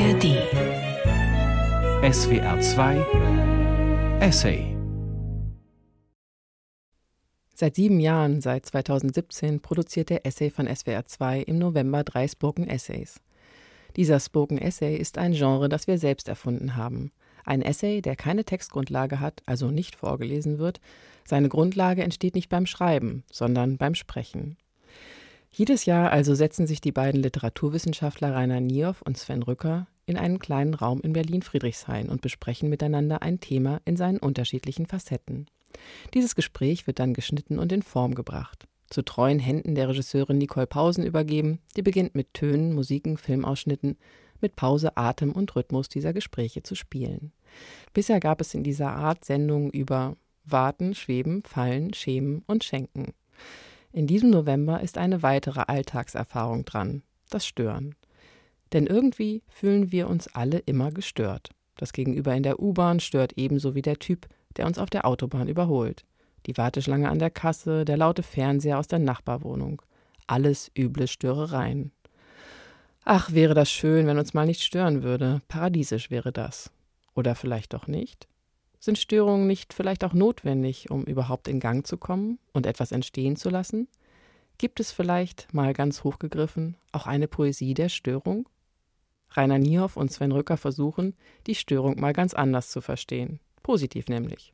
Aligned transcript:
ARD 0.00 0.24
SWR 2.10 2.58
2 2.58 4.18
Essay 4.20 4.74
Seit 7.54 7.74
sieben 7.74 8.00
Jahren, 8.00 8.40
seit 8.40 8.64
2017, 8.64 9.60
produziert 9.60 10.08
der 10.08 10.24
Essay 10.24 10.48
von 10.48 10.74
SWR 10.74 11.04
2 11.04 11.40
im 11.40 11.58
November 11.58 12.02
drei 12.02 12.26
Spoken 12.26 12.66
Essays. 12.66 13.20
Dieser 13.96 14.20
Spoken 14.20 14.56
Essay 14.56 14.96
ist 14.96 15.18
ein 15.18 15.34
Genre, 15.34 15.68
das 15.68 15.86
wir 15.86 15.98
selbst 15.98 16.28
erfunden 16.28 16.76
haben. 16.76 17.12
Ein 17.44 17.60
Essay, 17.60 18.00
der 18.00 18.16
keine 18.16 18.44
Textgrundlage 18.44 19.20
hat, 19.20 19.42
also 19.44 19.70
nicht 19.70 19.96
vorgelesen 19.96 20.58
wird. 20.58 20.80
Seine 21.26 21.50
Grundlage 21.50 22.02
entsteht 22.02 22.36
nicht 22.36 22.48
beim 22.48 22.64
Schreiben, 22.64 23.22
sondern 23.30 23.76
beim 23.76 23.94
Sprechen. 23.94 24.56
Jedes 25.52 25.84
Jahr 25.84 26.12
also 26.12 26.34
setzen 26.34 26.66
sich 26.66 26.80
die 26.80 26.92
beiden 26.92 27.22
Literaturwissenschaftler 27.22 28.34
Rainer 28.34 28.60
Niehoff 28.60 29.02
und 29.02 29.18
Sven 29.18 29.42
Rücker 29.42 29.88
in 30.10 30.18
einen 30.18 30.38
kleinen 30.38 30.74
Raum 30.74 31.00
in 31.00 31.12
Berlin-Friedrichshain 31.12 32.08
und 32.08 32.20
besprechen 32.20 32.68
miteinander 32.68 33.22
ein 33.22 33.40
Thema 33.40 33.80
in 33.84 33.96
seinen 33.96 34.18
unterschiedlichen 34.18 34.86
Facetten. 34.86 35.46
Dieses 36.12 36.34
Gespräch 36.34 36.86
wird 36.86 36.98
dann 36.98 37.14
geschnitten 37.14 37.58
und 37.58 37.72
in 37.72 37.82
Form 37.82 38.14
gebracht. 38.14 38.66
Zu 38.90 39.02
treuen 39.02 39.38
Händen 39.38 39.76
der 39.76 39.88
Regisseurin 39.88 40.38
Nicole 40.38 40.66
Pausen 40.66 41.06
übergeben, 41.06 41.60
die 41.76 41.82
beginnt 41.82 42.16
mit 42.16 42.34
Tönen, 42.34 42.74
Musiken, 42.74 43.16
Filmausschnitten, 43.16 43.96
mit 44.40 44.56
Pause, 44.56 44.96
Atem 44.96 45.32
und 45.32 45.54
Rhythmus 45.54 45.88
dieser 45.88 46.12
Gespräche 46.12 46.62
zu 46.62 46.74
spielen. 46.74 47.32
Bisher 47.92 48.18
gab 48.18 48.40
es 48.40 48.52
in 48.54 48.64
dieser 48.64 48.90
Art 48.90 49.24
Sendungen 49.24 49.70
über 49.70 50.16
Warten, 50.44 50.94
Schweben, 50.94 51.42
Fallen, 51.44 51.94
Schämen 51.94 52.42
und 52.46 52.64
Schenken. 52.64 53.12
In 53.92 54.06
diesem 54.06 54.30
November 54.30 54.80
ist 54.80 54.98
eine 54.98 55.22
weitere 55.22 55.60
Alltagserfahrung 55.60 56.64
dran, 56.64 57.02
das 57.28 57.46
Stören. 57.46 57.94
Denn 58.72 58.86
irgendwie 58.86 59.42
fühlen 59.48 59.90
wir 59.92 60.08
uns 60.08 60.28
alle 60.28 60.58
immer 60.58 60.92
gestört. 60.92 61.50
Das 61.76 61.92
Gegenüber 61.92 62.34
in 62.34 62.42
der 62.42 62.60
U-Bahn 62.60 63.00
stört 63.00 63.32
ebenso 63.36 63.74
wie 63.74 63.82
der 63.82 63.98
Typ, 63.98 64.28
der 64.56 64.66
uns 64.66 64.78
auf 64.78 64.90
der 64.90 65.06
Autobahn 65.06 65.48
überholt. 65.48 66.04
Die 66.46 66.56
Warteschlange 66.56 67.08
an 67.08 67.18
der 67.18 67.30
Kasse, 67.30 67.84
der 67.84 67.96
laute 67.96 68.22
Fernseher 68.22 68.78
aus 68.78 68.86
der 68.86 68.98
Nachbarwohnung. 68.98 69.82
Alles 70.26 70.70
üble 70.76 71.06
Störereien. 71.06 71.92
Ach, 73.04 73.32
wäre 73.32 73.54
das 73.54 73.70
schön, 73.70 74.06
wenn 74.06 74.18
uns 74.18 74.34
mal 74.34 74.46
nicht 74.46 74.62
stören 74.62 75.02
würde. 75.02 75.40
Paradiesisch 75.48 76.10
wäre 76.10 76.32
das. 76.32 76.70
Oder 77.14 77.34
vielleicht 77.34 77.72
doch 77.72 77.86
nicht? 77.86 78.28
Sind 78.78 78.98
Störungen 78.98 79.46
nicht 79.46 79.74
vielleicht 79.74 80.04
auch 80.04 80.14
notwendig, 80.14 80.90
um 80.90 81.04
überhaupt 81.04 81.48
in 81.48 81.60
Gang 81.60 81.86
zu 81.86 81.98
kommen 81.98 82.38
und 82.52 82.66
etwas 82.66 82.92
entstehen 82.92 83.36
zu 83.36 83.50
lassen? 83.50 83.88
Gibt 84.58 84.80
es 84.80 84.92
vielleicht, 84.92 85.52
mal 85.52 85.72
ganz 85.72 86.04
hochgegriffen, 86.04 86.76
auch 86.92 87.06
eine 87.06 87.28
Poesie 87.28 87.74
der 87.74 87.88
Störung? 87.88 88.48
Rainer 89.32 89.58
Niehoff 89.58 89.96
und 89.96 90.10
Sven 90.10 90.32
Rücker 90.32 90.56
versuchen, 90.56 91.14
die 91.46 91.54
Störung 91.54 92.00
mal 92.00 92.12
ganz 92.12 92.34
anders 92.34 92.70
zu 92.70 92.80
verstehen. 92.80 93.40
Positiv 93.62 94.08
nämlich. 94.08 94.52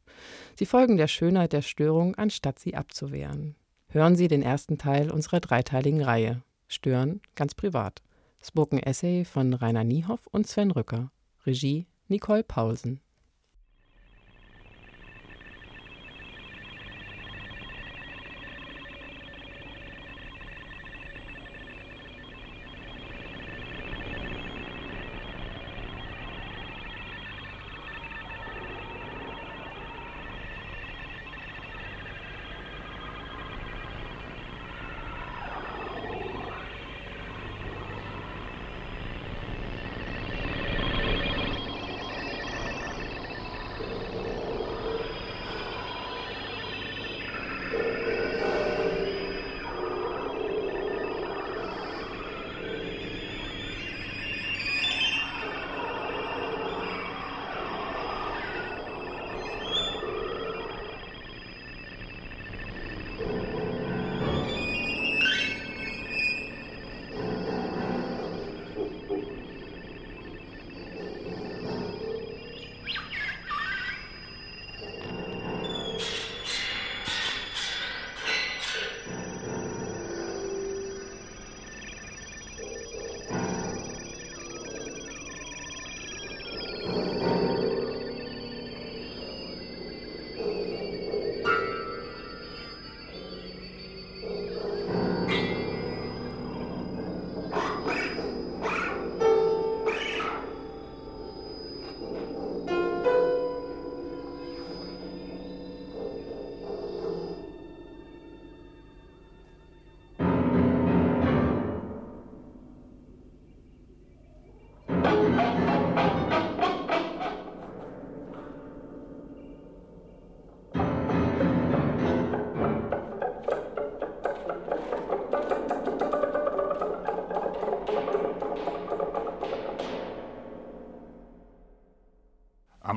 Sie 0.56 0.66
folgen 0.66 0.96
der 0.96 1.08
Schönheit 1.08 1.52
der 1.52 1.62
Störung, 1.62 2.14
anstatt 2.16 2.58
sie 2.58 2.74
abzuwehren. 2.74 3.54
Hören 3.88 4.16
Sie 4.16 4.28
den 4.28 4.42
ersten 4.42 4.78
Teil 4.78 5.10
unserer 5.10 5.40
dreiteiligen 5.40 6.02
Reihe. 6.02 6.42
Stören 6.68 7.20
ganz 7.34 7.54
privat. 7.54 8.02
Spoken 8.42 8.78
Essay 8.78 9.24
von 9.24 9.54
Rainer 9.54 9.84
Niehoff 9.84 10.26
und 10.26 10.46
Sven 10.46 10.70
Rücker. 10.70 11.10
Regie 11.46 11.86
Nicole 12.08 12.42
Paulsen. 12.42 13.00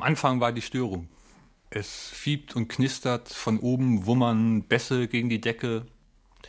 Anfang 0.10 0.40
war 0.40 0.52
die 0.52 0.64
Störung. 0.64 1.08
Es 1.70 2.10
fiebt 2.10 2.56
und 2.56 2.68
knistert, 2.68 3.30
von 3.30 3.60
oben 3.60 4.08
wummern 4.08 4.64
Bässe 4.64 5.08
gegen 5.08 5.30
die 5.30 5.40
Decke, 5.40 5.86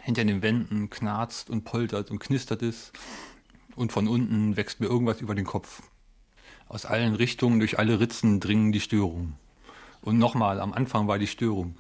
hinter 0.01 0.25
den 0.25 0.41
Wänden 0.41 0.89
knarzt 0.89 1.51
und 1.51 1.65
poltert 1.65 2.11
und 2.11 2.21
knistert 2.21 2.63
es 2.63 2.91
und 3.77 3.93
von 3.93 4.09
unten 4.09 4.57
wächst 4.57 4.81
mir 4.81 4.87
irgendwas 4.87 5.21
über 5.21 5.35
den 5.35 5.45
Kopf. 5.45 5.83
Aus 6.69 6.87
allen 6.87 7.15
Richtungen, 7.15 7.59
durch 7.59 7.79
alle 7.79 8.01
Ritzen 8.01 8.41
dringen 8.41 8.73
die 8.73 8.81
Störungen. 8.81 9.35
Und 10.01 10.17
nochmal, 10.17 10.59
am 10.59 10.73
Anfang 10.73 11.07
war 11.07 11.19
die 11.19 11.27
Störung. 11.27 11.77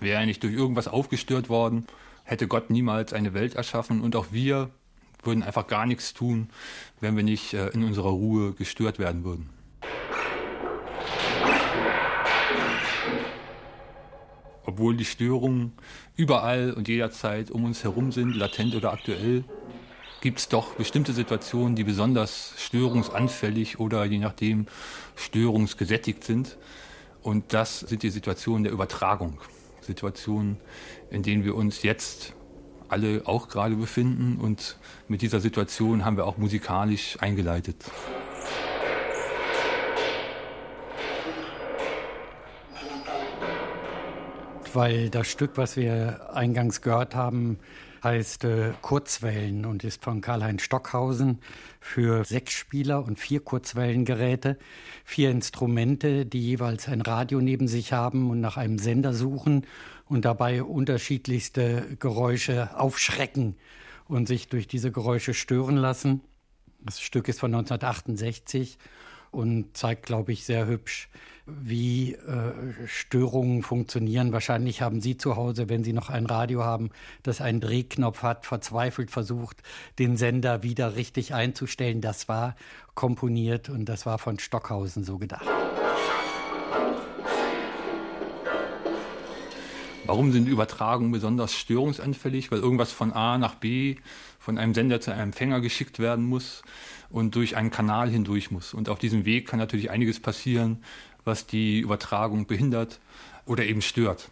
Wäre 0.00 0.20
er 0.20 0.26
nicht 0.26 0.42
durch 0.42 0.52
irgendwas 0.52 0.86
aufgestört 0.86 1.48
worden, 1.48 1.86
hätte 2.24 2.46
Gott 2.46 2.68
niemals 2.68 3.14
eine 3.14 3.32
Welt 3.32 3.54
erschaffen 3.54 4.02
und 4.02 4.16
auch 4.16 4.32
wir 4.32 4.68
würden 5.22 5.44
einfach 5.44 5.66
gar 5.66 5.86
nichts 5.86 6.12
tun, 6.12 6.50
wenn 7.00 7.16
wir 7.16 7.24
nicht 7.24 7.54
äh, 7.54 7.68
in 7.68 7.84
unserer 7.84 8.10
Ruhe 8.10 8.52
gestört 8.52 8.98
werden 8.98 9.24
würden. 9.24 9.59
Obwohl 14.70 14.96
die 14.96 15.04
Störungen 15.04 15.72
überall 16.16 16.72
und 16.72 16.86
jederzeit 16.86 17.50
um 17.50 17.64
uns 17.64 17.82
herum 17.82 18.12
sind, 18.12 18.36
latent 18.36 18.76
oder 18.76 18.92
aktuell, 18.92 19.44
gibt 20.20 20.38
es 20.38 20.48
doch 20.48 20.74
bestimmte 20.74 21.12
Situationen, 21.12 21.74
die 21.74 21.82
besonders 21.82 22.54
störungsanfällig 22.56 23.80
oder 23.80 24.04
je 24.04 24.18
nachdem 24.18 24.66
störungsgesättigt 25.16 26.22
sind. 26.22 26.56
Und 27.22 27.52
das 27.52 27.80
sind 27.80 28.02
die 28.04 28.10
Situationen 28.10 28.62
der 28.62 28.72
Übertragung. 28.72 29.40
Situationen, 29.80 30.58
in 31.10 31.22
denen 31.22 31.44
wir 31.44 31.56
uns 31.56 31.82
jetzt 31.82 32.34
alle 32.88 33.22
auch 33.24 33.48
gerade 33.48 33.74
befinden. 33.74 34.38
Und 34.40 34.78
mit 35.08 35.22
dieser 35.22 35.40
Situation 35.40 36.04
haben 36.04 36.16
wir 36.16 36.26
auch 36.26 36.36
musikalisch 36.36 37.16
eingeleitet. 37.20 37.76
Weil 44.74 45.10
das 45.10 45.28
Stück, 45.28 45.52
was 45.56 45.76
wir 45.76 46.34
eingangs 46.34 46.80
gehört 46.80 47.14
haben, 47.14 47.58
heißt 48.02 48.44
äh, 48.44 48.72
Kurzwellen 48.80 49.66
und 49.66 49.84
ist 49.84 50.02
von 50.02 50.20
Karl-Heinz 50.20 50.62
Stockhausen 50.62 51.40
für 51.80 52.24
sechs 52.24 52.54
Spieler 52.54 53.04
und 53.04 53.18
vier 53.18 53.40
Kurzwellengeräte, 53.40 54.58
vier 55.04 55.30
Instrumente, 55.30 56.24
die 56.26 56.40
jeweils 56.40 56.88
ein 56.88 57.02
Radio 57.02 57.40
neben 57.40 57.68
sich 57.68 57.92
haben 57.92 58.30
und 58.30 58.40
nach 58.40 58.56
einem 58.56 58.78
Sender 58.78 59.12
suchen 59.12 59.66
und 60.06 60.24
dabei 60.24 60.62
unterschiedlichste 60.62 61.96
Geräusche 61.98 62.78
aufschrecken 62.78 63.56
und 64.08 64.28
sich 64.28 64.48
durch 64.48 64.66
diese 64.66 64.90
Geräusche 64.90 65.34
stören 65.34 65.76
lassen. 65.76 66.22
Das 66.80 67.00
Stück 67.00 67.28
ist 67.28 67.40
von 67.40 67.54
1968 67.54 68.78
und 69.30 69.76
zeigt, 69.76 70.06
glaube 70.06 70.32
ich, 70.32 70.44
sehr 70.44 70.66
hübsch, 70.66 71.08
wie 71.46 72.14
äh, 72.14 72.52
Störungen 72.86 73.62
funktionieren. 73.62 74.32
Wahrscheinlich 74.32 74.82
haben 74.82 75.00
Sie 75.00 75.16
zu 75.16 75.36
Hause, 75.36 75.68
wenn 75.68 75.84
Sie 75.84 75.92
noch 75.92 76.08
ein 76.10 76.26
Radio 76.26 76.64
haben, 76.64 76.90
das 77.22 77.40
einen 77.40 77.60
Drehknopf 77.60 78.22
hat, 78.22 78.46
verzweifelt 78.46 79.10
versucht, 79.10 79.62
den 79.98 80.16
Sender 80.16 80.62
wieder 80.62 80.96
richtig 80.96 81.34
einzustellen. 81.34 82.00
Das 82.00 82.28
war 82.28 82.56
komponiert 82.94 83.68
und 83.68 83.86
das 83.86 84.06
war 84.06 84.18
von 84.18 84.38
Stockhausen 84.38 85.04
so 85.04 85.18
gedacht. 85.18 85.46
Warum 90.10 90.32
sind 90.32 90.48
Übertragungen 90.48 91.12
besonders 91.12 91.54
störungsanfällig? 91.54 92.50
Weil 92.50 92.58
irgendwas 92.58 92.90
von 92.90 93.12
A 93.12 93.38
nach 93.38 93.54
B, 93.54 93.94
von 94.40 94.58
einem 94.58 94.74
Sender 94.74 95.00
zu 95.00 95.12
einem 95.12 95.28
Empfänger 95.28 95.60
geschickt 95.60 96.00
werden 96.00 96.24
muss 96.24 96.64
und 97.10 97.36
durch 97.36 97.56
einen 97.56 97.70
Kanal 97.70 98.10
hindurch 98.10 98.50
muss. 98.50 98.74
Und 98.74 98.88
auf 98.88 98.98
diesem 98.98 99.24
Weg 99.24 99.46
kann 99.46 99.60
natürlich 99.60 99.88
einiges 99.88 100.18
passieren, 100.18 100.82
was 101.24 101.46
die 101.46 101.78
Übertragung 101.78 102.48
behindert 102.48 102.98
oder 103.46 103.64
eben 103.64 103.82
stört. 103.82 104.30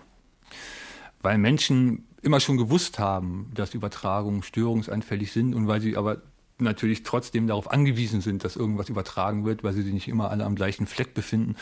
Weil 1.23 1.39
Menschen 1.39 2.09
immer 2.23 2.41
schon 2.41 2.57
gewusst 2.57 2.99
haben, 2.99 3.53
dass 3.55 3.73
Übertragungen 3.73 4.43
störungsanfällig 4.43 5.31
sind 5.31 5.55
und 5.55 5.69
weil 5.69 5.81
sie 5.81 5.97
aber 5.97 6.23
natürlich 6.61 7.03
trotzdem 7.03 7.47
darauf 7.47 7.71
angewiesen 7.71 8.21
sind, 8.21 8.45
dass 8.45 8.57
irgendwas 8.57 8.89
übertragen 8.89 9.45
wird, 9.45 9.65
weil 9.65 9.73
sie 9.73 9.83
sich 9.83 9.93
nicht 9.93 10.09
immer 10.09 10.31
alle 10.31 10.45
am 10.45 10.55
gleichen 10.55 10.87
Fleck 10.87 11.15
befinden, 11.15 11.57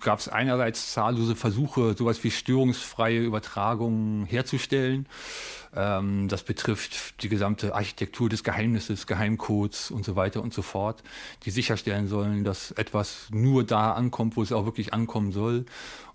gab 0.00 0.18
es 0.18 0.28
einerseits 0.28 0.92
zahllose 0.92 1.36
Versuche, 1.36 1.94
sowas 1.96 2.22
wie 2.24 2.30
störungsfreie 2.30 3.20
Übertragungen 3.20 4.26
herzustellen. 4.26 5.06
Ähm, 5.74 6.28
das 6.28 6.42
betrifft 6.42 7.22
die 7.22 7.28
gesamte 7.28 7.74
Architektur 7.74 8.28
des 8.28 8.44
Geheimnisses, 8.44 9.06
Geheimcodes 9.06 9.90
und 9.90 10.04
so 10.04 10.16
weiter 10.16 10.42
und 10.42 10.52
so 10.52 10.62
fort, 10.62 11.02
die 11.44 11.50
sicherstellen 11.50 12.08
sollen, 12.08 12.44
dass 12.44 12.72
etwas 12.72 13.28
nur 13.30 13.64
da 13.64 13.92
ankommt, 13.92 14.36
wo 14.36 14.42
es 14.42 14.52
auch 14.52 14.64
wirklich 14.64 14.92
ankommen 14.92 15.32
soll. 15.32 15.64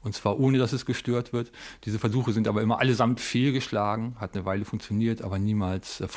Und 0.04 0.14
zwar 0.14 0.40
ohne, 0.40 0.58
dass 0.58 0.74
es 0.74 0.86
gestört 0.86 1.34
wird. 1.34 1.52
Diese 1.86 2.00
Versuche 2.00 2.32
sind 2.32 2.48
aber 2.48 2.62
immer 2.62 2.80
allesamt 2.80 3.20
fehlgeschlagen, 3.20 4.16
hat 4.20 4.36
eine 4.36 4.46
Weile 4.46 4.64
funktioniert, 4.64 5.22
aber 5.22 5.40
niemals 5.40 6.02
äh, 6.02 6.08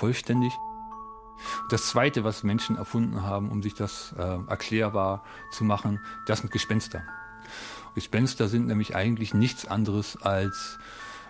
vollständig. 1.41 1.71
Das 1.71 1.89
Zweite, 1.89 2.25
was 2.25 2.43
Menschen 2.43 2.77
erfunden 2.77 3.23
haben, 3.23 3.51
um 3.51 3.63
sich 3.63 3.75
das 3.75 4.15
äh, 4.19 4.39
erklärbar 4.49 5.25
zu 5.51 5.65
machen, 5.65 6.01
das 6.27 6.41
sind 6.41 6.53
Gespenster. 6.53 7.03
Gespenster 7.95 8.49
sind 8.49 8.67
nämlich 8.67 8.95
eigentlich 8.95 9.35
nichts 9.35 9.67
anderes 9.67 10.17
als 10.23 10.79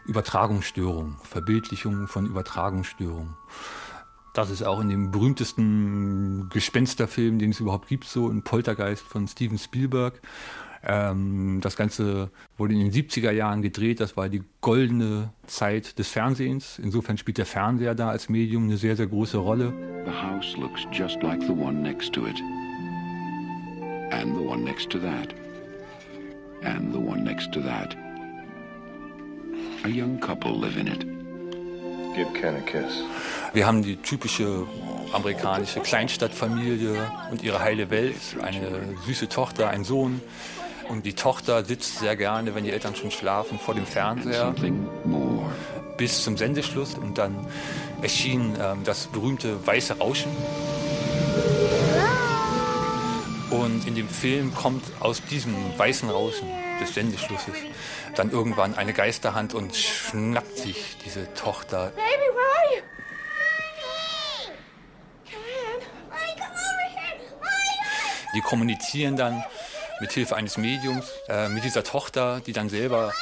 Übertragungsstörungen, 0.04 1.16
Verbildlichungen 1.22 2.06
von 2.06 2.26
Übertragungsstörungen. 2.26 3.36
Das 4.32 4.50
ist 4.50 4.62
auch 4.62 4.80
in 4.80 4.88
dem 4.88 5.10
berühmtesten 5.10 6.48
Gespensterfilm, 6.50 7.38
den 7.38 7.50
es 7.50 7.60
überhaupt 7.60 7.88
gibt, 7.88 8.04
so 8.04 8.28
ein 8.28 8.42
Poltergeist 8.42 9.02
von 9.02 9.26
Steven 9.26 9.58
Spielberg. 9.58 10.20
Ähm, 10.82 11.60
das 11.60 11.76
Ganze 11.76 12.30
wurde 12.56 12.72
in 12.74 12.80
den 12.80 12.92
70er 12.92 13.30
Jahren 13.30 13.62
gedreht. 13.62 14.00
Das 14.00 14.16
war 14.16 14.28
die 14.28 14.42
goldene 14.60 15.30
Zeit 15.46 15.98
des 15.98 16.08
Fernsehens. 16.08 16.78
Insofern 16.78 17.18
spielt 17.18 17.38
der 17.38 17.46
Fernseher 17.46 17.94
da 17.94 18.10
als 18.10 18.28
Medium 18.28 18.64
eine 18.64 18.76
sehr, 18.76 18.96
sehr 18.96 19.06
große 19.06 19.38
Rolle. 19.38 19.72
The 20.06 20.10
house 20.10 20.56
looks 20.56 20.86
just 20.92 21.22
like 21.22 21.42
the 21.42 21.52
one 21.52 21.82
next 21.82 22.12
to 22.14 22.26
it. 22.26 22.40
And 24.10 24.34
the 24.36 24.44
one 24.44 24.64
next 24.64 24.90
to 24.90 24.98
that. 24.98 25.34
And 26.62 26.92
the 26.92 26.98
one 26.98 27.22
next 27.24 27.52
to 27.52 27.60
that. 27.60 27.96
A 29.84 29.88
young 29.88 30.18
couple 30.20 30.52
live 30.52 30.76
in 30.76 30.86
it. 30.86 31.06
Give 32.14 32.28
Ken 32.32 32.56
a 32.56 32.60
kiss. 32.60 33.04
Wir 33.52 33.66
haben 33.66 33.82
die 33.82 33.96
typische 33.96 34.66
amerikanische 35.12 35.80
Kleinstadtfamilie 35.80 37.10
und 37.30 37.42
ihre 37.42 37.60
heile 37.60 37.90
Welt. 37.90 38.16
Eine 38.42 38.96
süße 39.06 39.28
Tochter, 39.28 39.68
ein 39.70 39.84
Sohn, 39.84 40.20
und 40.90 41.06
die 41.06 41.14
Tochter 41.14 41.64
sitzt 41.64 42.00
sehr 42.00 42.16
gerne, 42.16 42.54
wenn 42.54 42.64
die 42.64 42.72
Eltern 42.72 42.96
schon 42.96 43.12
schlafen, 43.12 43.58
vor 43.58 43.74
dem 43.74 43.86
Fernseher 43.86 44.52
bis 45.96 46.24
zum 46.24 46.36
Sendeschluss. 46.36 46.94
Und 46.94 47.16
dann 47.16 47.46
erschien 48.02 48.56
ähm, 48.60 48.80
das 48.84 49.06
berühmte 49.06 49.64
weiße 49.64 49.98
Rauschen. 49.98 50.32
Und 53.50 53.86
in 53.86 53.94
dem 53.94 54.08
Film 54.08 54.52
kommt 54.54 54.84
aus 54.98 55.22
diesem 55.22 55.54
weißen 55.78 56.10
Rauschen 56.10 56.48
des 56.80 56.94
Sendeschlusses 56.94 57.54
dann 58.16 58.32
irgendwann 58.32 58.74
eine 58.74 58.92
Geisterhand 58.92 59.54
und 59.54 59.76
schnappt 59.76 60.58
sich 60.58 60.96
diese 61.04 61.32
Tochter. 61.34 61.92
Baby, 61.94 62.02
where 62.34 62.50
are 62.58 62.76
you? 62.76 62.82
Die 68.34 68.40
kommunizieren 68.40 69.16
dann 69.16 69.44
mit 70.00 70.12
Hilfe 70.12 70.36
eines 70.36 70.56
Mediums, 70.56 71.06
äh, 71.28 71.48
mit 71.48 71.64
dieser 71.64 71.84
Tochter, 71.84 72.40
die 72.40 72.52
dann 72.52 72.68
selber 72.68 73.12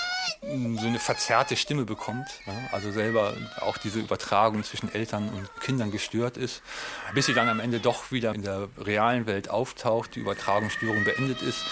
so 0.40 0.86
eine 0.86 0.98
verzerrte 0.98 1.56
Stimme 1.56 1.84
bekommt, 1.84 2.26
ja, 2.46 2.52
also 2.72 2.90
selber 2.90 3.34
auch 3.60 3.78
diese 3.78 3.98
Übertragung 4.00 4.64
zwischen 4.64 4.92
Eltern 4.92 5.28
und 5.28 5.48
Kindern 5.60 5.90
gestört 5.90 6.36
ist, 6.36 6.62
bis 7.14 7.26
sie 7.26 7.34
dann 7.34 7.48
am 7.48 7.60
Ende 7.60 7.80
doch 7.80 8.10
wieder 8.10 8.34
in 8.34 8.42
der 8.42 8.68
realen 8.78 9.26
Welt 9.26 9.50
auftaucht, 9.50 10.14
die 10.14 10.20
Übertragungsstörung 10.20 11.04
beendet 11.04 11.42
ist, 11.42 11.64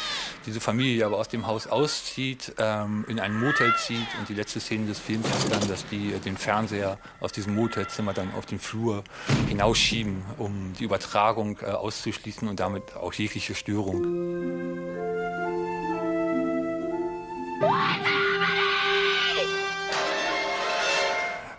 diese 0.47 0.61
Familie 0.61 1.07
aber 1.07 1.19
aus 1.19 1.29
dem 1.29 1.47
Haus 1.47 1.67
auszieht, 1.67 2.55
ähm, 2.59 3.05
in 3.09 3.21
ein 3.21 3.39
Motel 3.39 3.75
zieht 3.77 4.07
und 4.19 4.29
die 4.29 4.35
letzte 4.35 4.61
Szene 4.61 4.87
des 4.87 4.99
Films 4.99 5.27
ist 5.29 5.53
dann, 5.53 5.67
dass 5.69 5.87
die 5.87 6.13
den 6.25 6.37
Fernseher 6.37 6.99
aus 7.21 7.33
diesem 7.33 7.55
Motelzimmer 7.55 8.13
dann 8.13 8.33
auf 8.35 8.47
den 8.47 8.59
Flur 8.59 9.05
hinausschieben, 9.49 10.25
um 10.39 10.73
die 10.79 10.85
Übertragung 10.85 11.59
äh, 11.63 11.67
auszuschließen 11.67 12.49
und 12.49 12.61
damit 12.61 12.97
auch 12.97 13.13
jegliche 13.13 13.55
Störung. 13.55 14.87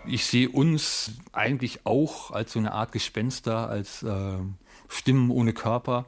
Ich 0.08 0.26
sehe 0.26 0.48
uns 0.48 1.12
eigentlich 1.32 1.80
auch 1.84 2.30
als 2.30 2.52
so 2.52 2.58
eine 2.58 2.72
Art 2.72 2.92
Gespenster, 2.92 3.68
als 3.68 4.02
äh, 4.02 4.38
Stimmen 4.88 5.30
ohne 5.30 5.52
Körper, 5.52 6.06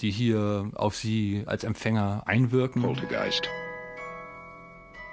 die 0.00 0.10
hier 0.10 0.70
auf 0.74 0.96
sie 0.96 1.44
als 1.46 1.64
Empfänger 1.64 2.22
einwirken. 2.26 2.82
Poltergeist. 2.82 3.48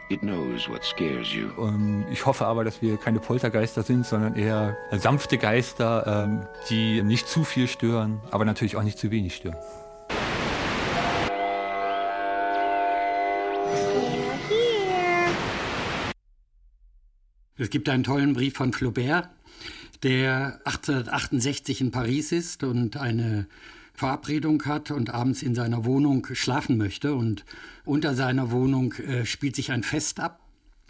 It 0.10 0.22
knows 0.22 0.68
what 0.68 0.84
scares 0.84 1.32
you. 1.34 1.50
Und 1.56 2.06
ich 2.12 2.26
hoffe 2.26 2.48
aber, 2.48 2.64
dass 2.64 2.82
wir 2.82 2.98
keine 2.98 3.20
Poltergeister 3.20 3.84
sind, 3.84 4.08
sondern 4.08 4.36
eher 4.36 4.76
sanfte 4.92 5.38
Geister, 5.38 6.26
ähm, 6.26 6.48
die 6.70 7.04
nicht 7.04 7.28
zu 7.28 7.44
viel 7.44 7.68
stören, 7.68 8.20
aber 8.32 8.44
natürlich 8.44 8.76
auch 8.76 8.82
nicht 8.82 8.98
zu 8.98 9.12
wenig 9.12 9.36
stören. 9.36 9.58
Es 17.62 17.70
gibt 17.70 17.90
einen 17.90 18.06
tollen 18.06 18.32
Brief 18.32 18.54
von 18.54 18.72
Flaubert, 18.72 19.28
der 20.02 20.62
1868 20.64 21.82
in 21.82 21.92
Paris 21.92 22.32
ist 22.32 22.64
und 22.64 22.96
eine 22.96 23.48
Verabredung 23.94 24.64
hat 24.64 24.92
und 24.92 25.10
abends 25.10 25.44
in 25.44 25.56
seiner 25.56 25.84
Wohnung 25.84 26.26
schlafen 26.32 26.78
möchte. 26.78 27.14
Und 27.14 27.44
unter 27.84 28.16
seiner 28.16 28.52
Wohnung 28.52 28.94
äh, 28.94 29.26
spielt 29.26 29.58
sich 29.58 29.74
ein 29.74 29.84
Fest 29.84 30.22
ab. 30.22 30.40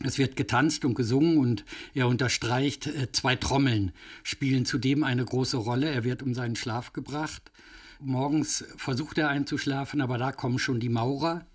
Es 0.04 0.20
wird 0.20 0.36
getanzt 0.36 0.86
und 0.86 0.94
gesungen 0.94 1.40
und 1.40 1.66
er 1.96 2.08
unterstreicht, 2.08 2.86
äh, 2.86 3.12
zwei 3.12 3.36
Trommeln 3.36 3.92
spielen 4.22 4.64
zudem 4.64 5.04
eine 5.04 5.26
große 5.26 5.58
Rolle. 5.58 5.90
Er 5.90 6.04
wird 6.04 6.22
um 6.22 6.36
seinen 6.36 6.56
Schlaf 6.56 6.94
gebracht. 6.94 7.52
Morgens 8.00 8.64
versucht 8.78 9.18
er 9.18 9.30
einzuschlafen, 9.30 10.02
aber 10.02 10.20
da 10.20 10.32
kommen 10.32 10.60
schon 10.60 10.80
die 10.80 10.90
Maurer 10.90 11.48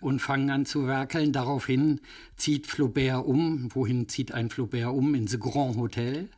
und 0.00 0.20
fangen 0.20 0.50
an 0.50 0.66
zu 0.66 0.86
werkeln. 0.86 1.32
Daraufhin 1.32 2.00
zieht 2.36 2.66
Flaubert 2.66 3.26
um. 3.26 3.68
Wohin 3.74 4.08
zieht 4.08 4.32
ein 4.32 4.50
Flaubert 4.50 4.94
um? 4.94 5.14
Ins 5.14 5.38
Grand 5.38 5.76
Hotel, 5.76 6.28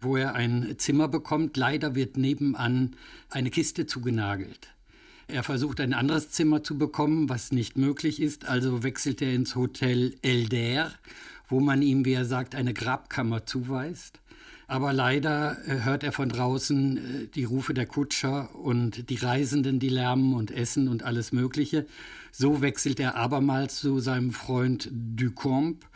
wo 0.00 0.16
er 0.16 0.34
ein 0.34 0.74
Zimmer 0.78 1.08
bekommt. 1.08 1.56
Leider 1.56 1.94
wird 1.94 2.16
nebenan 2.16 2.96
eine 3.30 3.50
Kiste 3.50 3.86
zugenagelt. 3.86 4.68
Er 5.28 5.42
versucht 5.42 5.80
ein 5.80 5.92
anderes 5.92 6.30
Zimmer 6.30 6.62
zu 6.62 6.78
bekommen, 6.78 7.28
was 7.28 7.50
nicht 7.50 7.76
möglich 7.76 8.22
ist, 8.22 8.46
also 8.46 8.84
wechselt 8.84 9.20
er 9.20 9.34
ins 9.34 9.56
Hotel 9.56 10.14
Elder, 10.22 10.92
wo 11.48 11.58
man 11.58 11.82
ihm, 11.82 12.04
wie 12.04 12.12
er 12.12 12.24
sagt, 12.24 12.54
eine 12.54 12.72
Grabkammer 12.72 13.44
zuweist. 13.44 14.20
Aber 14.68 14.92
leider 14.92 15.56
äh, 15.66 15.84
hört 15.84 16.02
er 16.02 16.12
von 16.12 16.28
draußen 16.28 16.96
äh, 16.96 17.26
die 17.28 17.44
Rufe 17.44 17.74
der 17.74 17.86
Kutscher 17.86 18.54
und 18.54 19.10
die 19.10 19.16
Reisenden, 19.16 19.78
die 19.78 19.88
lärmen 19.88 20.34
und 20.34 20.50
essen 20.50 20.88
und 20.88 21.02
alles 21.02 21.32
Mögliche. 21.32 21.86
So 22.32 22.60
wechselt 22.60 22.98
er 22.98 23.14
abermals 23.14 23.76
zu 23.76 24.00
seinem 24.00 24.32
Freund 24.32 24.88
Ducombe 24.92 25.86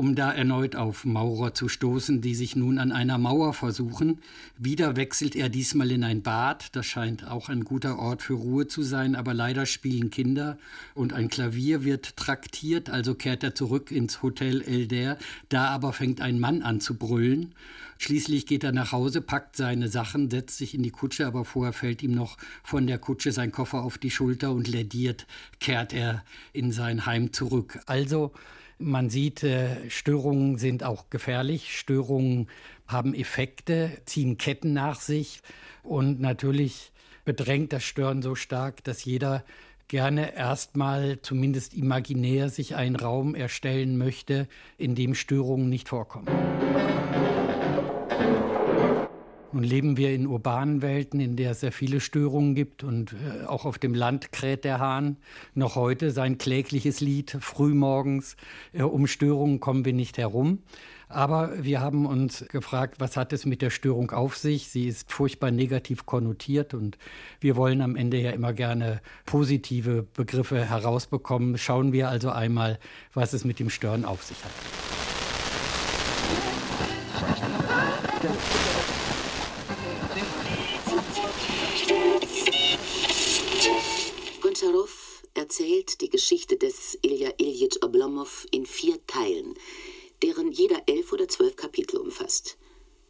um 0.00 0.14
da 0.14 0.32
erneut 0.32 0.76
auf 0.76 1.04
Maurer 1.04 1.52
zu 1.52 1.68
stoßen, 1.68 2.22
die 2.22 2.34
sich 2.34 2.56
nun 2.56 2.78
an 2.78 2.90
einer 2.90 3.18
Mauer 3.18 3.52
versuchen. 3.52 4.20
Wieder 4.56 4.96
wechselt 4.96 5.36
er 5.36 5.50
diesmal 5.50 5.90
in 5.90 6.04
ein 6.04 6.22
Bad, 6.22 6.74
das 6.74 6.86
scheint 6.86 7.28
auch 7.28 7.50
ein 7.50 7.64
guter 7.64 7.98
Ort 7.98 8.22
für 8.22 8.32
Ruhe 8.32 8.66
zu 8.66 8.82
sein, 8.82 9.14
aber 9.14 9.34
leider 9.34 9.66
spielen 9.66 10.08
Kinder 10.08 10.56
und 10.94 11.12
ein 11.12 11.28
Klavier 11.28 11.84
wird 11.84 12.16
traktiert, 12.16 12.88
also 12.88 13.14
kehrt 13.14 13.44
er 13.44 13.54
zurück 13.54 13.90
ins 13.90 14.22
Hotel 14.22 14.62
Elder, 14.62 15.18
da 15.50 15.66
aber 15.66 15.92
fängt 15.92 16.22
ein 16.22 16.40
Mann 16.40 16.62
an 16.62 16.80
zu 16.80 16.96
brüllen. 16.96 17.54
Schließlich 18.02 18.46
geht 18.46 18.64
er 18.64 18.72
nach 18.72 18.92
Hause, 18.92 19.20
packt 19.20 19.56
seine 19.56 19.88
Sachen, 19.88 20.30
setzt 20.30 20.56
sich 20.56 20.74
in 20.74 20.82
die 20.82 20.90
Kutsche, 20.90 21.26
aber 21.26 21.44
vorher 21.44 21.74
fällt 21.74 22.02
ihm 22.02 22.12
noch 22.12 22.38
von 22.64 22.86
der 22.86 22.98
Kutsche 22.98 23.30
sein 23.30 23.52
Koffer 23.52 23.82
auf 23.82 23.98
die 23.98 24.10
Schulter 24.10 24.52
und 24.52 24.68
lädiert 24.68 25.26
kehrt 25.60 25.92
er 25.92 26.24
in 26.54 26.72
sein 26.72 27.04
Heim 27.04 27.34
zurück. 27.34 27.78
Also 27.84 28.32
man 28.78 29.10
sieht, 29.10 29.42
äh, 29.42 29.90
Störungen 29.90 30.56
sind 30.56 30.82
auch 30.82 31.10
gefährlich. 31.10 31.76
Störungen 31.78 32.48
haben 32.88 33.12
Effekte, 33.12 33.98
ziehen 34.06 34.38
Ketten 34.38 34.72
nach 34.72 35.02
sich. 35.02 35.42
Und 35.82 36.20
natürlich 36.20 36.92
bedrängt 37.26 37.70
das 37.74 37.84
Stören 37.84 38.22
so 38.22 38.34
stark, 38.34 38.82
dass 38.82 39.04
jeder 39.04 39.44
gerne 39.88 40.34
erstmal 40.34 41.20
zumindest 41.20 41.74
imaginär 41.74 42.48
sich 42.48 42.76
einen 42.76 42.96
Raum 42.96 43.34
erstellen 43.34 43.98
möchte, 43.98 44.48
in 44.78 44.94
dem 44.94 45.14
Störungen 45.14 45.68
nicht 45.68 45.90
vorkommen. 45.90 46.28
Nun 49.52 49.64
leben 49.64 49.96
wir 49.96 50.14
in 50.14 50.28
urbanen 50.28 50.80
Welten, 50.80 51.18
in 51.18 51.34
der 51.34 51.52
es 51.52 51.60
sehr 51.60 51.72
viele 51.72 51.98
Störungen 52.00 52.54
gibt 52.54 52.84
und 52.84 53.14
äh, 53.14 53.46
auch 53.46 53.64
auf 53.64 53.78
dem 53.78 53.94
Land 53.94 54.30
kräht 54.30 54.64
der 54.64 54.78
Hahn 54.78 55.16
noch 55.54 55.74
heute 55.74 56.12
sein 56.12 56.38
klägliches 56.38 57.00
Lied 57.00 57.36
frühmorgens. 57.40 58.36
Äh, 58.72 58.82
um 58.82 59.08
Störungen 59.08 59.58
kommen 59.58 59.84
wir 59.84 59.92
nicht 59.92 60.18
herum. 60.18 60.60
Aber 61.08 61.50
wir 61.60 61.80
haben 61.80 62.06
uns 62.06 62.44
gefragt, 62.48 63.00
was 63.00 63.16
hat 63.16 63.32
es 63.32 63.44
mit 63.44 63.62
der 63.62 63.70
Störung 63.70 64.12
auf 64.12 64.36
sich? 64.36 64.68
Sie 64.68 64.86
ist 64.86 65.10
furchtbar 65.10 65.50
negativ 65.50 66.06
konnotiert 66.06 66.72
und 66.72 66.96
wir 67.40 67.56
wollen 67.56 67.80
am 67.80 67.96
Ende 67.96 68.18
ja 68.20 68.30
immer 68.30 68.52
gerne 68.52 69.00
positive 69.26 70.06
Begriffe 70.14 70.64
herausbekommen. 70.64 71.58
Schauen 71.58 71.92
wir 71.92 72.08
also 72.08 72.30
einmal, 72.30 72.78
was 73.12 73.32
es 73.32 73.44
mit 73.44 73.58
dem 73.58 73.70
Stören 73.70 74.04
auf 74.04 74.22
sich 74.22 74.36
hat. 74.44 74.52
Gontcharow 84.60 85.22
erzählt 85.34 86.02
die 86.02 86.10
Geschichte 86.10 86.56
des 86.58 86.98
Ilja 87.00 87.30
Iljitsch 87.38 87.78
Oblomov 87.82 88.46
in 88.50 88.66
vier 88.66 88.98
Teilen, 89.06 89.54
deren 90.22 90.52
jeder 90.52 90.82
elf 90.86 91.12
oder 91.12 91.28
zwölf 91.28 91.56
Kapitel 91.56 91.96
umfasst. 91.96 92.58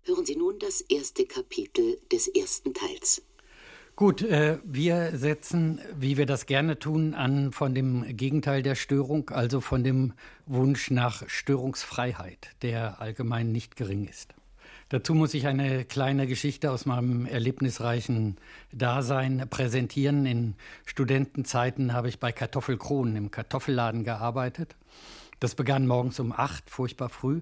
Hören 0.05 0.25
Sie 0.25 0.37
nun 0.37 0.61
das 0.61 0.81
erste 0.81 1.25
Kapitel 1.27 1.99
des 2.13 2.29
ersten 2.29 2.73
Teils. 2.73 3.23
Gut, 3.97 4.23
äh, 4.23 4.61
wir 4.65 5.19
setzen, 5.19 5.81
wie 5.99 6.17
wir 6.17 6.27
das 6.27 6.47
gerne 6.47 6.79
tun, 6.79 7.15
an 7.15 7.53
von 7.53 7.75
dem 7.75 8.17
Gegenteil 8.17 8.63
der 8.63 8.77
Störung, 8.77 9.31
also 9.31 9.61
von 9.61 9.83
dem 9.83 10.13
Wunsch 10.47 10.91
nach 10.93 11.29
Störungsfreiheit, 11.29 12.51
der 12.63 13.01
allgemein 13.01 13.51
nicht 13.51 13.75
gering 13.75 14.07
ist. 14.07 14.35
Dazu 14.91 15.15
muss 15.15 15.35
ich 15.35 15.47
eine 15.47 15.85
kleine 15.85 16.27
Geschichte 16.27 16.73
aus 16.73 16.85
meinem 16.85 17.25
erlebnisreichen 17.25 18.39
Dasein 18.73 19.47
präsentieren. 19.49 20.27
In 20.27 20.57
Studentenzeiten 20.85 21.93
habe 21.93 22.09
ich 22.09 22.19
bei 22.19 22.33
Kartoffelkronen 22.33 23.15
im 23.15 23.31
Kartoffelladen 23.31 24.03
gearbeitet. 24.03 24.75
Das 25.39 25.55
begann 25.55 25.87
morgens 25.87 26.19
um 26.19 26.33
acht, 26.33 26.69
furchtbar 26.69 27.09
früh. 27.09 27.41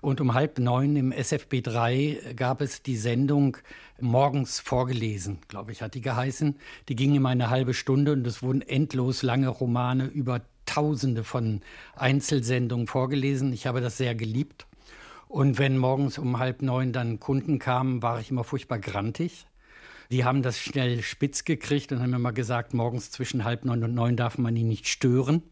Und 0.00 0.20
um 0.20 0.34
halb 0.34 0.58
neun 0.58 0.96
im 0.96 1.12
SFB 1.12 1.60
3 1.62 2.34
gab 2.34 2.60
es 2.60 2.82
die 2.82 2.96
Sendung 2.96 3.56
morgens 4.00 4.58
vorgelesen, 4.58 5.38
glaube 5.46 5.70
ich, 5.70 5.80
hat 5.80 5.94
die 5.94 6.00
geheißen. 6.00 6.58
Die 6.88 6.96
ging 6.96 7.14
immer 7.14 7.28
eine 7.28 7.50
halbe 7.50 7.72
Stunde 7.72 8.12
und 8.12 8.26
es 8.26 8.42
wurden 8.42 8.62
endlos 8.62 9.22
lange 9.22 9.48
Romane 9.48 10.06
über 10.06 10.40
Tausende 10.66 11.22
von 11.22 11.60
Einzelsendungen 11.94 12.88
vorgelesen. 12.88 13.52
Ich 13.52 13.68
habe 13.68 13.80
das 13.80 13.96
sehr 13.96 14.16
geliebt. 14.16 14.66
Und 15.34 15.58
wenn 15.58 15.78
morgens 15.78 16.16
um 16.16 16.38
halb 16.38 16.62
neun 16.62 16.92
dann 16.92 17.18
Kunden 17.18 17.58
kamen, 17.58 18.02
war 18.02 18.20
ich 18.20 18.30
immer 18.30 18.44
furchtbar 18.44 18.78
grantig. 18.78 19.48
Die 20.12 20.24
haben 20.24 20.42
das 20.42 20.60
schnell 20.60 21.02
spitz 21.02 21.44
gekriegt 21.44 21.90
und 21.90 22.00
haben 22.00 22.10
mir 22.10 22.20
mal 22.20 22.30
gesagt, 22.30 22.72
morgens 22.72 23.10
zwischen 23.10 23.42
halb 23.42 23.64
neun 23.64 23.82
und 23.82 23.94
neun 23.94 24.14
darf 24.14 24.38
man 24.38 24.54
ihn 24.54 24.68
nicht 24.68 24.86
stören. 24.86 25.42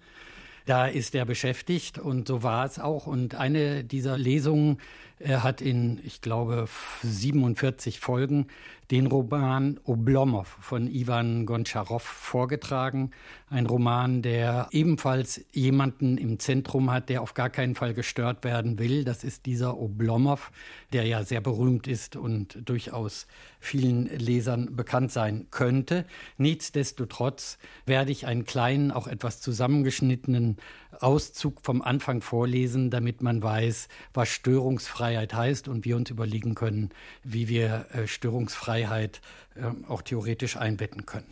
Da 0.67 0.87
ist 0.87 1.17
er 1.17 1.25
beschäftigt 1.25 1.99
und 1.99 2.29
so 2.29 2.45
war 2.45 2.65
es 2.65 2.79
auch. 2.79 3.09
Und 3.09 3.35
eine 3.35 3.83
dieser 3.83 4.17
Lesungen 4.17 4.79
er 5.25 5.43
hat 5.43 5.61
in, 5.61 6.01
ich 6.05 6.21
glaube, 6.21 6.67
47 7.03 8.01
Folgen 8.01 8.47
den 8.91 9.07
Roman 9.07 9.81
Oblomov 9.85 10.59
von 10.61 10.87
Ivan 10.87 11.47
Goncharow 11.47 12.03
vorgetragen. 12.03 13.13
Ein 13.49 13.65
Roman, 13.65 14.21
der 14.21 14.69
ebenfalls 14.71 15.43
jemanden 15.53 16.19
im 16.19 16.39
Zentrum 16.39 16.91
hat, 16.91 17.09
der 17.09 17.23
auf 17.23 17.33
gar 17.33 17.49
keinen 17.49 17.75
Fall 17.75 17.95
gestört 17.95 18.45
werden 18.45 18.79
will. 18.79 19.05
Das 19.05 19.25
ist 19.25 19.47
dieser 19.47 19.79
Oblomov, 19.79 20.53
der 20.93 21.05
ja 21.07 21.25
sehr 21.25 21.41
berühmt 21.41 21.87
ist 21.87 22.17
und 22.17 22.59
durchaus 22.69 23.27
vielen 23.61 24.07
Lesern 24.07 24.77
bekannt 24.77 25.11
sein 25.11 25.47
könnte. 25.51 26.05
Nichtsdestotrotz 26.37 27.57
werde 27.87 28.11
ich 28.11 28.27
einen 28.27 28.45
kleinen, 28.45 28.91
auch 28.91 29.07
etwas 29.07 29.41
zusammengeschnittenen 29.41 30.59
Auszug 31.01 31.61
vom 31.63 31.83
Anfang 31.83 32.21
vorlesen, 32.21 32.91
damit 32.91 33.23
man 33.23 33.43
weiß, 33.43 33.89
was 34.15 34.29
Störungsfreiheit 34.29 35.35
heißt 35.35 35.69
und 35.69 35.85
wir 35.85 35.97
uns 35.97 36.11
überlegen 36.11 36.55
können, 36.55 36.91
wie 37.25 37.49
wir 37.49 37.87
äh, 37.93 38.07
Störungsfreiheit 38.07 39.21
äh, 39.55 39.89
auch 39.89 40.03
theoretisch 40.03 40.57
einbetten 40.57 41.07
können. 41.07 41.27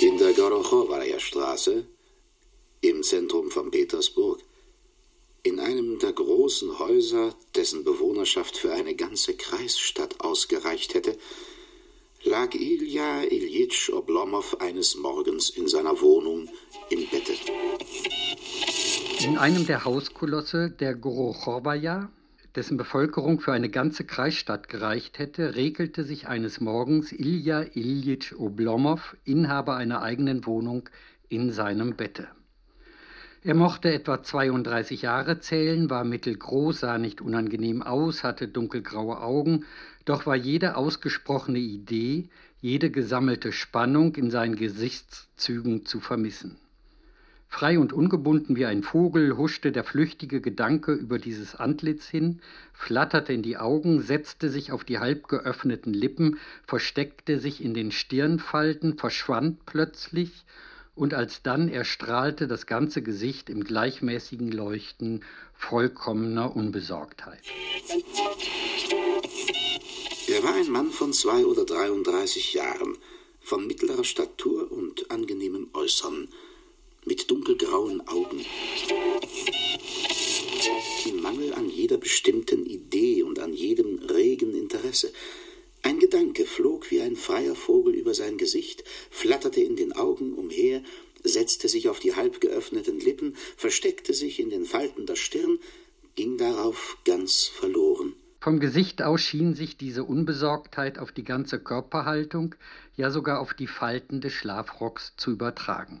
In 0.00 0.18
der 0.18 0.32
Gorochowaja 0.32 1.18
Straße, 1.18 1.84
im 2.80 3.02
Zentrum 3.02 3.50
von 3.50 3.70
Petersburg, 3.70 4.40
in 5.42 5.60
einem 5.60 5.98
der 5.98 6.12
großen 6.12 6.78
Häuser, 6.78 7.34
dessen 7.54 7.84
Bewohnerschaft 7.84 8.56
für 8.56 8.72
eine 8.72 8.94
ganze 8.94 9.34
Kreisstadt 9.34 10.20
ausgereicht 10.20 10.94
hätte, 10.94 11.16
lag 12.24 12.54
Ilja 12.54 13.22
Iljitsch 13.22 13.90
Oblomow 13.90 14.56
eines 14.60 14.96
Morgens 14.96 15.50
in 15.50 15.68
seiner 15.68 16.00
Wohnung 16.00 16.48
im 16.90 17.06
Bette. 17.10 17.32
In 19.24 19.38
einem 19.38 19.66
der 19.66 19.84
Hauskolosse 19.84 20.70
der 20.70 20.94
Gorochowaja, 20.94 22.10
dessen 22.56 22.76
Bevölkerung 22.76 23.40
für 23.40 23.52
eine 23.52 23.68
ganze 23.68 24.04
Kreisstadt 24.04 24.68
gereicht 24.68 25.18
hätte, 25.18 25.54
regelte 25.54 26.02
sich 26.02 26.26
eines 26.26 26.60
Morgens 26.60 27.12
Ilja 27.12 27.62
Iljitsch 27.62 28.32
Oblomow, 28.32 29.16
Inhaber 29.24 29.76
einer 29.76 30.02
eigenen 30.02 30.44
Wohnung, 30.44 30.88
in 31.28 31.52
seinem 31.52 31.94
Bette. 31.94 32.28
Er 33.44 33.54
mochte 33.54 33.92
etwa 33.92 34.22
32 34.22 35.02
Jahre 35.02 35.38
zählen, 35.38 35.88
war 35.88 36.02
mittelgroß, 36.02 36.80
sah 36.80 36.98
nicht 36.98 37.20
unangenehm 37.20 37.82
aus, 37.82 38.24
hatte 38.24 38.48
dunkelgraue 38.48 39.20
Augen, 39.20 39.64
doch 40.08 40.26
war 40.26 40.36
jede 40.36 40.76
ausgesprochene 40.76 41.58
Idee, 41.58 42.28
jede 42.60 42.90
gesammelte 42.90 43.52
Spannung 43.52 44.14
in 44.16 44.30
seinen 44.30 44.56
Gesichtszügen 44.56 45.84
zu 45.84 46.00
vermissen. 46.00 46.56
Frei 47.50 47.78
und 47.78 47.92
ungebunden 47.92 48.56
wie 48.56 48.66
ein 48.66 48.82
Vogel 48.82 49.36
huschte 49.36 49.72
der 49.72 49.82
flüchtige 49.82 50.40
Gedanke 50.40 50.92
über 50.92 51.18
dieses 51.18 51.54
Antlitz 51.54 52.06
hin, 52.06 52.40
flatterte 52.74 53.32
in 53.32 53.42
die 53.42 53.56
Augen, 53.56 54.02
setzte 54.02 54.50
sich 54.50 54.70
auf 54.70 54.84
die 54.84 54.98
halb 54.98 55.28
geöffneten 55.28 55.94
Lippen, 55.94 56.38
versteckte 56.66 57.38
sich 57.38 57.64
in 57.64 57.72
den 57.72 57.90
Stirnfalten, 57.90 58.98
verschwand 58.98 59.64
plötzlich 59.64 60.44
und 60.94 61.14
alsdann 61.14 61.68
erstrahlte 61.68 62.48
das 62.48 62.66
ganze 62.66 63.02
Gesicht 63.02 63.48
im 63.48 63.64
gleichmäßigen 63.64 64.52
Leuchten 64.52 65.24
vollkommener 65.54 66.54
Unbesorgtheit. 66.54 67.42
Er 70.28 70.42
war 70.42 70.54
ein 70.54 70.70
Mann 70.70 70.92
von 70.92 71.14
zwei 71.14 71.46
oder 71.46 71.64
33 71.64 72.52
Jahren, 72.52 72.98
von 73.40 73.66
mittlerer 73.66 74.04
Statur 74.04 74.70
und 74.70 75.10
angenehmem 75.10 75.70
Äußern, 75.72 76.28
mit 77.06 77.30
dunkelgrauen 77.30 78.06
Augen. 78.06 78.44
Im 81.06 81.22
Mangel 81.22 81.54
an 81.54 81.70
jeder 81.70 81.96
bestimmten 81.96 82.66
Idee 82.66 83.22
und 83.22 83.38
an 83.38 83.54
jedem 83.54 84.00
regen 84.00 84.54
Interesse 84.54 85.12
ein 85.82 85.98
Gedanke 85.98 86.44
flog 86.44 86.90
wie 86.90 87.00
ein 87.00 87.16
freier 87.16 87.54
Vogel 87.54 87.94
über 87.94 88.12
sein 88.12 88.36
Gesicht, 88.36 88.84
flatterte 89.10 89.62
in 89.62 89.76
den 89.76 89.94
Augen 89.94 90.34
umher, 90.34 90.82
setzte 91.22 91.68
sich 91.68 91.88
auf 91.88 92.00
die 92.00 92.14
halb 92.14 92.42
geöffneten 92.42 93.00
Lippen, 93.00 93.34
versteckte 93.56 94.12
sich 94.12 94.40
in 94.40 94.50
den 94.50 94.66
Falten 94.66 95.06
der 95.06 95.16
Stirn, 95.16 95.58
ging 96.16 96.36
darauf 96.36 96.98
ganz 97.04 97.44
verloren. 97.46 98.14
Vom 98.40 98.60
Gesicht 98.60 99.02
aus 99.02 99.20
schien 99.20 99.54
sich 99.54 99.76
diese 99.76 100.04
Unbesorgtheit 100.04 101.00
auf 101.00 101.10
die 101.10 101.24
ganze 101.24 101.58
Körperhaltung, 101.58 102.54
ja 102.94 103.10
sogar 103.10 103.40
auf 103.40 103.52
die 103.52 103.66
Falten 103.66 104.20
des 104.20 104.32
Schlafrocks 104.32 105.16
zu 105.16 105.32
übertragen. 105.32 106.00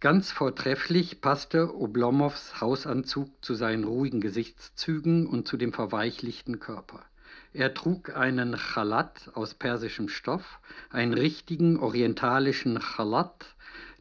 Ganz 0.00 0.30
vortrefflich 0.30 1.20
passte 1.20 1.74
Oblomows 1.74 2.60
Hausanzug 2.60 3.30
zu 3.44 3.54
seinen 3.54 3.82
ruhigen 3.82 4.20
Gesichtszügen 4.20 5.26
und 5.26 5.48
zu 5.48 5.56
dem 5.56 5.72
verweichlichten 5.72 6.60
Körper. 6.60 7.02
Er 7.52 7.74
trug 7.74 8.14
einen 8.14 8.56
Chalat 8.56 9.32
aus 9.34 9.54
persischem 9.54 10.08
Stoff, 10.08 10.60
einen 10.90 11.14
richtigen 11.14 11.80
orientalischen 11.80 12.78
Chalat, 12.78 13.56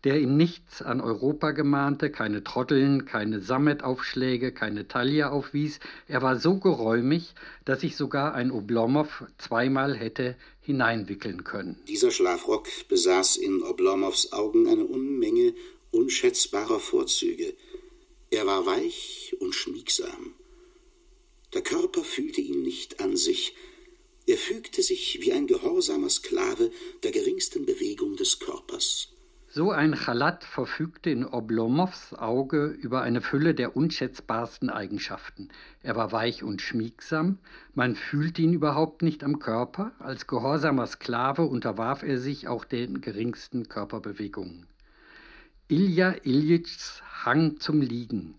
der 0.07 0.21
in 0.21 0.37
nichts 0.37 0.81
an 0.81 1.01
Europa 1.01 1.51
gemahnte, 1.51 2.09
keine 2.09 2.41
Trotteln, 2.41 3.03
keine 3.03 3.41
Sammetaufschläge, 3.41 4.53
keine 4.53 4.87
Taille 4.87 5.29
aufwies. 5.29 5.81
Er 6.07 6.21
war 6.21 6.39
so 6.39 6.59
geräumig, 6.59 7.33
dass 7.65 7.81
sich 7.81 7.97
sogar 7.97 8.33
ein 8.33 8.49
Oblomow 8.49 9.25
zweimal 9.37 9.97
hätte 9.97 10.37
hineinwickeln 10.61 11.43
können. 11.43 11.77
Dieser 11.89 12.11
Schlafrock 12.11 12.69
besaß 12.87 13.35
in 13.35 13.61
Oblomows 13.63 14.31
Augen 14.31 14.69
eine 14.69 14.85
Unmenge 14.85 15.53
unschätzbarer 15.91 16.79
Vorzüge. 16.79 17.53
Er 18.29 18.45
war 18.45 18.65
weich 18.65 19.35
und 19.41 19.53
schmiegsam. 19.53 20.35
Der 21.53 21.63
Körper 21.63 22.05
fühlte 22.05 22.39
ihn 22.39 22.61
nicht 22.61 23.01
an 23.01 23.17
sich. 23.17 23.55
Er 24.25 24.37
fügte 24.37 24.81
sich 24.83 25.19
wie 25.19 25.33
ein 25.33 25.47
gehorsamer 25.47 26.09
Sklave 26.09 26.71
der 27.03 27.11
geringsten 27.11 27.65
Bewegung 27.65 28.15
des 28.15 28.39
Körpers. 28.39 29.09
So 29.57 29.71
ein 29.71 29.95
Chalat 29.95 30.43
verfügte 30.43 31.09
in 31.09 31.25
Oblomows 31.25 32.13
Auge 32.13 32.67
über 32.67 33.01
eine 33.01 33.21
Fülle 33.21 33.55
der 33.55 33.75
unschätzbarsten 33.75 34.69
Eigenschaften. 34.69 35.49
Er 35.81 35.95
war 35.95 36.11
weich 36.11 36.43
und 36.43 36.61
schmiegsam, 36.61 37.39
man 37.73 37.95
fühlte 37.95 38.43
ihn 38.43 38.53
überhaupt 38.53 39.01
nicht 39.01 39.23
am 39.23 39.39
Körper, 39.39 39.93
als 39.97 40.27
gehorsamer 40.27 40.85
Sklave 40.85 41.41
unterwarf 41.41 42.03
er 42.03 42.19
sich 42.19 42.47
auch 42.47 42.65
den 42.65 43.01
geringsten 43.01 43.67
Körperbewegungen. 43.67 44.67
Ilja 45.69 46.13
Iljitschs 46.21 47.01
Hang 47.25 47.59
zum 47.59 47.81
Liegen 47.81 48.35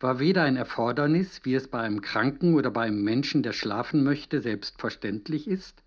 war 0.00 0.18
weder 0.18 0.42
ein 0.42 0.56
Erfordernis, 0.56 1.40
wie 1.44 1.54
es 1.54 1.68
bei 1.68 1.80
einem 1.80 2.02
Kranken 2.02 2.52
oder 2.52 2.70
bei 2.70 2.82
einem 2.82 3.02
Menschen, 3.02 3.42
der 3.42 3.54
schlafen 3.54 4.04
möchte, 4.04 4.42
selbstverständlich 4.42 5.48
ist, 5.48 5.82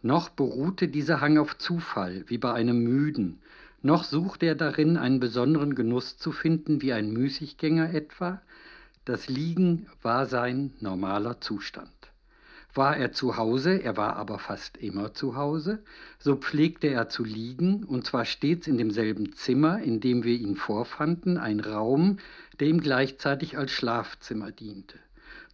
noch 0.00 0.30
beruhte 0.30 0.88
dieser 0.88 1.20
Hang 1.20 1.36
auf 1.36 1.58
Zufall, 1.58 2.24
wie 2.28 2.38
bei 2.38 2.54
einem 2.54 2.82
Müden, 2.82 3.38
noch 3.82 4.04
suchte 4.04 4.46
er 4.46 4.54
darin 4.54 4.96
einen 4.96 5.20
besonderen 5.20 5.74
Genuss 5.74 6.16
zu 6.16 6.32
finden, 6.32 6.82
wie 6.82 6.92
ein 6.92 7.12
Müßiggänger 7.12 7.92
etwa. 7.92 8.40
Das 9.04 9.28
Liegen 9.28 9.86
war 10.02 10.26
sein 10.26 10.72
normaler 10.80 11.40
Zustand. 11.40 11.90
War 12.74 12.96
er 12.96 13.12
zu 13.12 13.36
Hause, 13.36 13.82
er 13.82 13.98
war 13.98 14.16
aber 14.16 14.38
fast 14.38 14.78
immer 14.78 15.12
zu 15.12 15.36
Hause, 15.36 15.82
so 16.18 16.36
pflegte 16.36 16.86
er 16.86 17.10
zu 17.10 17.22
liegen, 17.22 17.84
und 17.84 18.06
zwar 18.06 18.24
stets 18.24 18.66
in 18.66 18.78
demselben 18.78 19.34
Zimmer, 19.34 19.82
in 19.82 20.00
dem 20.00 20.24
wir 20.24 20.34
ihn 20.34 20.56
vorfanden, 20.56 21.36
ein 21.36 21.60
Raum, 21.60 22.18
der 22.60 22.68
ihm 22.68 22.80
gleichzeitig 22.80 23.58
als 23.58 23.72
Schlafzimmer 23.72 24.52
diente. 24.52 24.98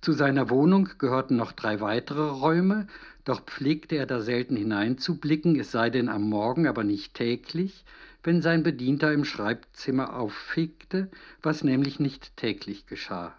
Zu 0.00 0.12
seiner 0.12 0.48
Wohnung 0.48 0.90
gehörten 0.98 1.34
noch 1.34 1.50
drei 1.50 1.80
weitere 1.80 2.28
Räume, 2.28 2.86
doch 3.24 3.40
pflegte 3.40 3.96
er 3.96 4.06
da 4.06 4.20
selten 4.20 4.54
hineinzublicken, 4.54 5.58
es 5.58 5.72
sei 5.72 5.90
denn 5.90 6.08
am 6.08 6.22
Morgen, 6.22 6.68
aber 6.68 6.84
nicht 6.84 7.14
täglich, 7.14 7.84
wenn 8.28 8.42
sein 8.42 8.62
Bedienter 8.62 9.10
im 9.10 9.24
Schreibzimmer 9.24 10.14
auffegte, 10.14 11.10
was 11.40 11.64
nämlich 11.64 11.98
nicht 11.98 12.36
täglich 12.36 12.84
geschah. 12.84 13.34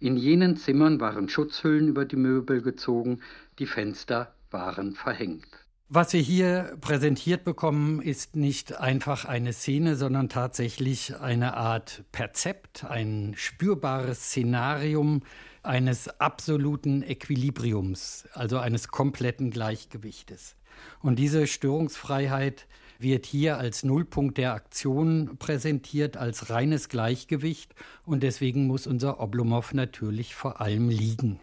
In 0.00 0.18
jenen 0.18 0.58
Zimmern 0.58 1.00
waren 1.00 1.30
Schutzhüllen 1.30 1.88
über 1.88 2.04
die 2.04 2.16
Möbel 2.16 2.60
gezogen, 2.60 3.20
die 3.58 3.64
Fenster 3.64 4.34
waren 4.50 4.96
verhängt. 4.96 5.46
Was 5.88 6.12
wir 6.12 6.20
hier 6.20 6.76
präsentiert 6.82 7.44
bekommen, 7.44 8.02
ist 8.02 8.36
nicht 8.36 8.78
einfach 8.78 9.24
eine 9.24 9.54
Szene, 9.54 9.96
sondern 9.96 10.28
tatsächlich 10.28 11.18
eine 11.18 11.56
Art 11.56 12.04
Perzept, 12.12 12.84
ein 12.84 13.32
spürbares 13.38 14.24
Szenarium 14.24 15.22
eines 15.62 16.20
absoluten 16.20 17.02
Equilibriums, 17.02 18.28
also 18.34 18.58
eines 18.58 18.88
kompletten 18.88 19.50
Gleichgewichtes. 19.50 20.56
Und 21.00 21.18
diese 21.18 21.46
Störungsfreiheit 21.46 22.66
wird 23.04 23.26
hier 23.26 23.58
als 23.58 23.84
Nullpunkt 23.84 24.36
der 24.38 24.54
Aktion 24.54 25.36
präsentiert, 25.38 26.16
als 26.16 26.50
reines 26.50 26.88
Gleichgewicht 26.88 27.72
und 28.04 28.24
deswegen 28.24 28.66
muss 28.66 28.88
unser 28.88 29.20
Oblomov 29.20 29.72
natürlich 29.72 30.34
vor 30.34 30.60
allem 30.60 30.88
liegen. 30.88 31.38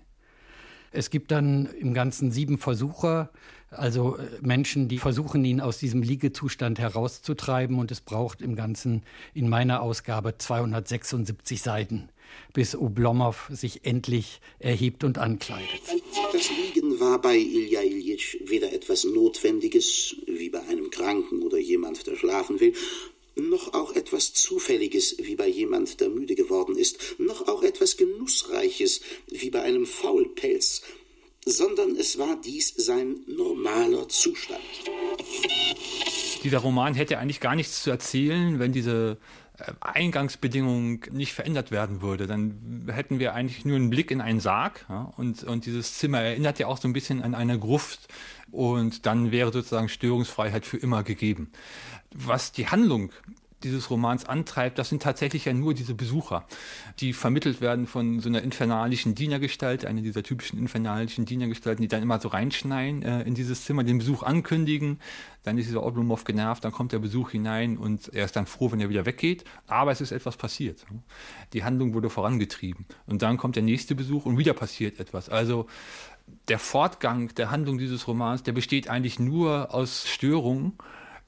Es 0.91 1.09
gibt 1.09 1.31
dann 1.31 1.67
im 1.67 1.93
Ganzen 1.93 2.31
sieben 2.31 2.57
Versucher, 2.57 3.29
also 3.69 4.17
äh, 4.17 4.27
Menschen, 4.41 4.89
die 4.89 4.97
versuchen, 4.97 5.43
ihn 5.45 5.61
aus 5.61 5.77
diesem 5.77 6.01
Liegezustand 6.01 6.79
herauszutreiben. 6.79 7.79
Und 7.79 7.91
es 7.91 8.01
braucht 8.01 8.41
im 8.41 8.55
Ganzen 8.55 9.03
in 9.33 9.47
meiner 9.47 9.81
Ausgabe 9.81 10.37
276 10.37 11.61
Seiten, 11.61 12.09
bis 12.53 12.75
Oblomov 12.75 13.49
sich 13.51 13.85
endlich 13.85 14.41
erhebt 14.59 15.03
und 15.03 15.17
ankleidet. 15.17 15.81
Das 16.31 16.49
Liegen 16.49 16.99
war 16.99 17.21
bei 17.21 17.37
Ilja 17.37 17.81
Iljitsch 17.81 18.37
weder 18.45 18.73
etwas 18.73 19.03
Notwendiges, 19.03 20.15
wie 20.27 20.49
bei 20.49 20.61
einem 20.63 20.89
Kranken 20.89 21.43
oder 21.43 21.57
jemand, 21.57 22.07
der 22.07 22.15
schlafen 22.15 22.59
will, 22.59 22.73
noch 23.35 23.73
auch 23.73 23.95
etwas 23.95 24.33
Zufälliges, 24.33 25.15
wie 25.19 25.35
bei 25.35 25.47
jemand, 25.47 26.01
der 26.01 26.09
müde 26.09 26.35
geworden 26.35 26.75
ist, 26.75 27.15
noch 27.17 27.47
auch 27.47 27.63
etwas 27.63 27.97
Genussreiches, 27.97 29.01
wie 29.27 29.49
bei 29.49 29.61
einem 29.61 29.85
Faulpelz, 29.85 30.81
sondern 31.45 31.95
es 31.95 32.17
war 32.17 32.39
dies 32.41 32.73
sein 32.75 33.21
normaler 33.27 34.07
Zustand. 34.09 34.59
Dieser 36.43 36.59
Roman 36.59 36.93
hätte 36.93 37.19
eigentlich 37.19 37.39
gar 37.39 37.55
nichts 37.55 37.83
zu 37.83 37.89
erzählen, 37.89 38.59
wenn 38.59 38.71
diese 38.71 39.17
Eingangsbedingung 39.79 41.05
nicht 41.11 41.33
verändert 41.33 41.71
werden 41.71 42.01
würde, 42.01 42.27
dann 42.27 42.87
hätten 42.91 43.19
wir 43.19 43.33
eigentlich 43.33 43.65
nur 43.65 43.75
einen 43.75 43.89
Blick 43.89 44.11
in 44.11 44.21
einen 44.21 44.39
Sarg 44.39 44.85
ja, 44.89 45.13
und, 45.17 45.43
und 45.43 45.65
dieses 45.65 45.97
Zimmer 45.97 46.21
erinnert 46.21 46.59
ja 46.59 46.67
auch 46.67 46.77
so 46.77 46.87
ein 46.87 46.93
bisschen 46.93 47.23
an 47.23 47.35
eine 47.35 47.59
Gruft 47.59 48.07
und 48.51 49.05
dann 49.05 49.31
wäre 49.31 49.51
sozusagen 49.51 49.89
Störungsfreiheit 49.89 50.65
für 50.65 50.77
immer 50.77 51.03
gegeben. 51.03 51.51
Was 52.13 52.51
die 52.51 52.67
Handlung 52.67 53.11
dieses 53.63 53.89
Romans 53.89 54.25
antreibt, 54.25 54.77
das 54.77 54.89
sind 54.89 55.01
tatsächlich 55.01 55.45
ja 55.45 55.53
nur 55.53 55.73
diese 55.73 55.93
Besucher, 55.93 56.45
die 56.99 57.13
vermittelt 57.13 57.61
werden 57.61 57.87
von 57.87 58.19
so 58.19 58.29
einer 58.29 58.41
infernalischen 58.41 59.15
Dienergestalt, 59.15 59.85
eine 59.85 60.01
dieser 60.01 60.23
typischen 60.23 60.59
infernalischen 60.59 61.25
Dienergestalten, 61.25 61.81
die 61.81 61.87
dann 61.87 62.03
immer 62.03 62.19
so 62.19 62.29
reinschneien 62.29 63.03
äh, 63.03 63.21
in 63.23 63.35
dieses 63.35 63.65
Zimmer, 63.65 63.83
den 63.83 63.99
Besuch 63.99 64.23
ankündigen, 64.23 64.99
dann 65.43 65.57
ist 65.57 65.67
dieser 65.67 65.83
Oblomov 65.83 66.23
genervt, 66.23 66.63
dann 66.63 66.71
kommt 66.71 66.91
der 66.91 66.99
Besuch 66.99 67.31
hinein 67.31 67.77
und 67.77 68.13
er 68.13 68.25
ist 68.25 68.35
dann 68.35 68.45
froh, 68.45 68.71
wenn 68.71 68.79
er 68.79 68.89
wieder 68.89 69.05
weggeht, 69.05 69.43
aber 69.67 69.91
es 69.91 70.01
ist 70.01 70.11
etwas 70.11 70.37
passiert. 70.37 70.85
Die 71.53 71.63
Handlung 71.63 71.93
wurde 71.93 72.09
vorangetrieben 72.09 72.85
und 73.07 73.21
dann 73.21 73.37
kommt 73.37 73.55
der 73.55 73.63
nächste 73.63 73.95
Besuch 73.95 74.25
und 74.25 74.37
wieder 74.37 74.53
passiert 74.53 74.99
etwas. 74.99 75.29
Also 75.29 75.67
der 76.47 76.59
Fortgang 76.59 77.33
der 77.35 77.51
Handlung 77.51 77.77
dieses 77.77 78.07
Romans, 78.07 78.43
der 78.43 78.51
besteht 78.51 78.89
eigentlich 78.89 79.19
nur 79.19 79.73
aus 79.73 80.07
Störungen, 80.07 80.73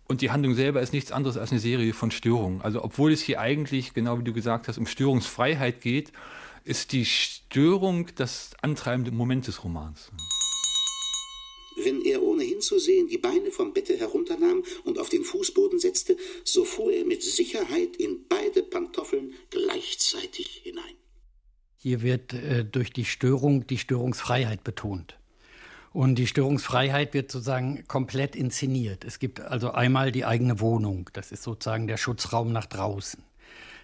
und 0.08 0.22
die 0.22 0.32
Handlung 0.32 0.56
selber 0.56 0.82
ist 0.82 0.94
nichts 0.94 1.12
anderes 1.12 1.38
als 1.38 1.52
eine 1.52 1.60
Serie 1.60 1.94
von 1.94 2.12
Störungen. 2.12 2.62
Also 2.62 2.84
obwohl 2.84 3.12
es 3.12 3.22
hier 3.22 3.40
eigentlich, 3.40 3.94
genau 3.94 4.20
wie 4.20 4.24
du 4.24 4.34
gesagt 4.34 4.68
hast, 4.68 4.78
um 4.78 4.86
Störungsfreiheit 4.86 5.82
geht, 5.82 6.12
ist 6.66 6.92
die 6.92 7.06
Störung 7.06 8.08
das 8.16 8.52
antreibende 8.62 9.12
Moment 9.12 9.48
des 9.48 9.64
Romans. 9.64 10.12
Wenn 11.76 12.02
er 12.04 12.22
ohne 12.22 12.44
hinzusehen 12.44 13.08
die 13.08 13.18
Beine 13.18 13.52
vom 13.52 13.74
Bette 13.74 13.98
herunternahm 13.98 14.64
und 14.84 15.00
auf 15.00 15.10
den 15.10 15.24
Fußboden 15.24 15.80
setzte, 15.80 16.18
so 16.44 16.66
fuhr 16.66 16.92
er 16.92 17.06
mit 17.06 17.24
Sicherheit 17.24 17.96
in 17.98 18.28
beide 18.30 18.62
Pantoffeln 18.62 19.34
gleichzeitig 19.50 20.62
hinein. 20.64 20.96
Hier 21.78 22.02
wird 22.02 22.34
äh, 22.34 22.64
durch 22.64 22.94
die 22.94 23.06
Störung 23.06 23.68
die 23.68 23.78
Störungsfreiheit 23.78 24.64
betont. 24.64 25.18
Und 25.94 26.16
die 26.16 26.26
Störungsfreiheit 26.26 27.14
wird 27.14 27.32
sozusagen 27.32 27.88
komplett 27.88 28.36
inszeniert. 28.36 29.06
Es 29.06 29.20
gibt 29.20 29.40
also 29.40 29.72
einmal 29.72 30.12
die 30.12 30.26
eigene 30.26 30.60
Wohnung, 30.60 31.12
das 31.14 31.32
ist 31.32 31.44
sozusagen 31.44 31.88
der 31.88 31.98
Schutzraum 31.98 32.52
nach 32.52 32.66
draußen. 32.66 33.24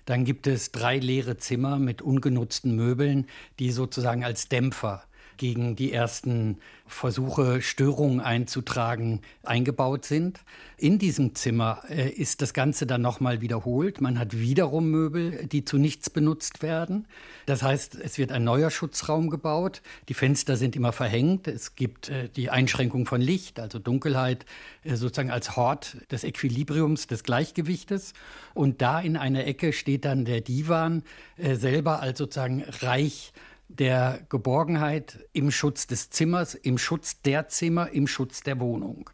Dann 0.05 0.25
gibt 0.25 0.47
es 0.47 0.71
drei 0.71 0.97
leere 0.97 1.37
Zimmer 1.37 1.77
mit 1.77 2.01
ungenutzten 2.01 2.75
Möbeln, 2.75 3.27
die 3.59 3.71
sozusagen 3.71 4.23
als 4.23 4.49
Dämpfer 4.49 5.03
gegen 5.39 5.75
die 5.75 5.91
ersten 5.91 6.57
Versuche, 6.85 7.61
Störungen 7.61 8.19
einzutragen, 8.19 9.21
eingebaut 9.43 10.05
sind. 10.05 10.41
In 10.77 10.99
diesem 10.99 11.33
Zimmer 11.33 11.81
äh, 11.89 12.09
ist 12.09 12.41
das 12.41 12.53
Ganze 12.53 12.85
dann 12.85 13.01
nochmal 13.01 13.41
wiederholt. 13.41 14.01
Man 14.01 14.19
hat 14.19 14.37
wiederum 14.37 14.89
Möbel, 14.89 15.47
die 15.47 15.65
zu 15.65 15.77
nichts 15.77 16.09
benutzt 16.09 16.61
werden. 16.61 17.07
Das 17.45 17.63
heißt, 17.63 17.95
es 17.95 18.17
wird 18.17 18.31
ein 18.31 18.43
neuer 18.43 18.69
Schutzraum 18.69 19.29
gebaut. 19.29 19.81
Die 20.09 20.13
Fenster 20.13 20.57
sind 20.57 20.75
immer 20.75 20.91
verhängt. 20.91 21.47
Es 21.47 21.75
gibt 21.75 22.09
äh, 22.09 22.27
die 22.29 22.49
Einschränkung 22.49 23.05
von 23.05 23.21
Licht, 23.21 23.59
also 23.59 23.79
Dunkelheit, 23.79 24.45
äh, 24.83 24.95
sozusagen 24.95 25.31
als 25.31 25.55
Hort 25.55 25.97
des 26.11 26.23
Equilibriums, 26.23 27.07
des 27.07 27.23
Gleichgewichtes. 27.23 28.13
Und 28.53 28.81
da 28.81 28.99
in 28.99 29.15
einer 29.15 29.47
Ecke 29.47 29.73
steht 29.73 30.05
dann 30.05 30.25
der 30.25 30.41
Divan 30.41 31.03
selber 31.37 32.01
als 32.01 32.17
sozusagen 32.17 32.63
Reich 32.81 33.31
der 33.69 34.25
Geborgenheit 34.29 35.25
im 35.31 35.51
Schutz 35.51 35.87
des 35.87 36.09
Zimmers, 36.09 36.55
im 36.55 36.77
Schutz 36.77 37.21
der 37.21 37.47
Zimmer, 37.47 37.91
im 37.91 38.07
Schutz 38.07 38.41
der 38.41 38.59
Wohnung. 38.59 39.09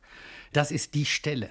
Das 0.53 0.71
ist 0.71 0.95
die 0.95 1.05
Stelle. 1.05 1.49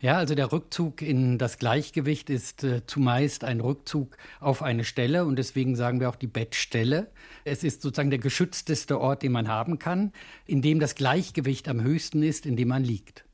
Ja, 0.00 0.18
also 0.18 0.34
der 0.34 0.52
Rückzug 0.52 1.00
in 1.00 1.38
das 1.38 1.58
Gleichgewicht 1.58 2.28
ist 2.28 2.62
äh, 2.62 2.86
zumeist 2.86 3.42
ein 3.42 3.60
Rückzug 3.60 4.18
auf 4.38 4.62
eine 4.62 4.84
Stelle 4.84 5.24
und 5.24 5.36
deswegen 5.36 5.76
sagen 5.76 5.98
wir 5.98 6.10
auch 6.10 6.16
die 6.16 6.26
Bettstelle. 6.26 7.10
Es 7.44 7.64
ist 7.64 7.80
sozusagen 7.80 8.10
der 8.10 8.18
geschützteste 8.18 9.00
Ort, 9.00 9.22
den 9.22 9.32
man 9.32 9.48
haben 9.48 9.78
kann, 9.78 10.12
in 10.46 10.60
dem 10.60 10.78
das 10.78 10.94
Gleichgewicht 10.94 11.68
am 11.68 11.80
höchsten 11.80 12.22
ist, 12.22 12.44
in 12.44 12.56
dem 12.56 12.68
man 12.68 12.84
liegt. 12.84 13.24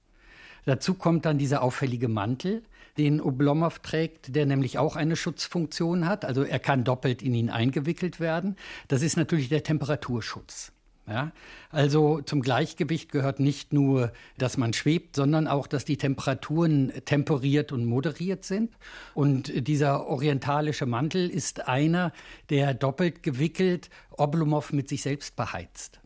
Dazu 0.64 0.94
kommt 0.94 1.24
dann 1.24 1.38
dieser 1.38 1.62
auffällige 1.62 2.06
Mantel, 2.08 2.62
den 2.98 3.20
Oblomov 3.20 3.78
trägt, 3.80 4.34
der 4.34 4.46
nämlich 4.46 4.78
auch 4.78 4.96
eine 4.96 5.16
Schutzfunktion 5.16 6.06
hat. 6.06 6.24
Also 6.24 6.42
er 6.42 6.58
kann 6.58 6.84
doppelt 6.84 7.22
in 7.22 7.34
ihn 7.34 7.50
eingewickelt 7.50 8.20
werden. 8.20 8.56
Das 8.88 9.02
ist 9.02 9.16
natürlich 9.16 9.48
der 9.48 9.62
Temperaturschutz. 9.62 10.72
Ja, 11.10 11.32
also 11.70 12.20
zum 12.20 12.40
Gleichgewicht 12.40 13.10
gehört 13.10 13.40
nicht 13.40 13.72
nur, 13.72 14.12
dass 14.38 14.56
man 14.56 14.72
schwebt, 14.72 15.16
sondern 15.16 15.48
auch, 15.48 15.66
dass 15.66 15.84
die 15.84 15.96
Temperaturen 15.96 16.92
temperiert 17.04 17.72
und 17.72 17.84
moderiert 17.84 18.44
sind. 18.44 18.70
Und 19.14 19.66
dieser 19.66 20.06
orientalische 20.06 20.86
Mantel 20.86 21.28
ist 21.28 21.66
einer, 21.66 22.12
der 22.48 22.74
doppelt 22.74 23.24
gewickelt 23.24 23.90
Oblomov 24.10 24.72
mit 24.72 24.88
sich 24.88 25.02
selbst 25.02 25.34
beheizt. 25.34 25.99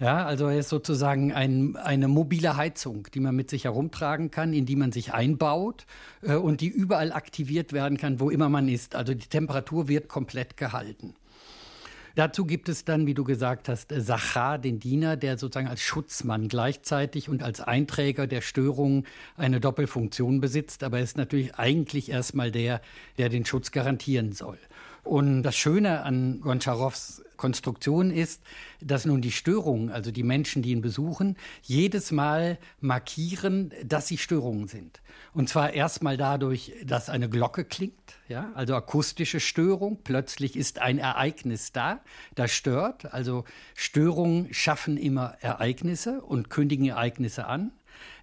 Ja, 0.00 0.24
also 0.24 0.46
er 0.46 0.60
ist 0.60 0.68
sozusagen 0.68 1.32
ein, 1.32 1.74
eine 1.76 2.06
mobile 2.06 2.56
Heizung, 2.56 3.08
die 3.12 3.18
man 3.18 3.34
mit 3.34 3.50
sich 3.50 3.64
herumtragen 3.64 4.30
kann, 4.30 4.52
in 4.52 4.64
die 4.64 4.76
man 4.76 4.92
sich 4.92 5.12
einbaut 5.12 5.86
äh, 6.22 6.34
und 6.34 6.60
die 6.60 6.68
überall 6.68 7.12
aktiviert 7.12 7.72
werden 7.72 7.98
kann, 7.98 8.20
wo 8.20 8.30
immer 8.30 8.48
man 8.48 8.68
ist. 8.68 8.94
Also 8.94 9.14
die 9.14 9.26
Temperatur 9.26 9.88
wird 9.88 10.08
komplett 10.08 10.56
gehalten. 10.56 11.14
Dazu 12.14 12.44
gibt 12.44 12.68
es 12.68 12.84
dann, 12.84 13.06
wie 13.06 13.14
du 13.14 13.22
gesagt 13.22 13.68
hast, 13.68 13.92
Sachar, 13.96 14.58
den 14.58 14.80
Diener, 14.80 15.16
der 15.16 15.38
sozusagen 15.38 15.68
als 15.68 15.80
Schutzmann 15.80 16.48
gleichzeitig 16.48 17.28
und 17.28 17.42
als 17.42 17.60
Einträger 17.60 18.26
der 18.26 18.40
Störungen 18.40 19.06
eine 19.36 19.60
Doppelfunktion 19.60 20.40
besitzt. 20.40 20.82
Aber 20.82 20.98
er 20.98 21.04
ist 21.04 21.16
natürlich 21.16 21.56
eigentlich 21.56 22.10
erstmal 22.10 22.50
der, 22.50 22.80
der 23.18 23.28
den 23.28 23.44
Schutz 23.44 23.70
garantieren 23.70 24.32
soll. 24.32 24.58
Und 25.02 25.42
das 25.42 25.56
Schöne 25.56 26.02
an 26.02 26.40
Goncharows 26.40 27.22
Konstruktion 27.38 28.10
ist, 28.10 28.42
dass 28.80 29.06
nun 29.06 29.22
die 29.22 29.32
Störungen, 29.32 29.90
also 29.90 30.10
die 30.10 30.24
Menschen, 30.24 30.60
die 30.60 30.72
ihn 30.72 30.82
besuchen, 30.82 31.38
jedes 31.62 32.12
Mal 32.12 32.58
markieren, 32.80 33.72
dass 33.82 34.08
sie 34.08 34.18
Störungen 34.18 34.68
sind. 34.68 35.00
Und 35.32 35.48
zwar 35.48 35.72
erstmal 35.72 36.18
dadurch, 36.18 36.74
dass 36.84 37.08
eine 37.08 37.30
Glocke 37.30 37.64
klingt, 37.64 37.94
ja, 38.28 38.50
also 38.54 38.74
akustische 38.74 39.40
Störung. 39.40 40.00
Plötzlich 40.04 40.56
ist 40.56 40.80
ein 40.80 40.98
Ereignis 40.98 41.72
da, 41.72 42.00
das 42.34 42.50
stört. 42.50 43.14
Also 43.14 43.44
Störungen 43.74 44.52
schaffen 44.52 44.98
immer 44.98 45.36
Ereignisse 45.40 46.20
und 46.20 46.50
kündigen 46.50 46.86
Ereignisse 46.86 47.46
an. 47.46 47.72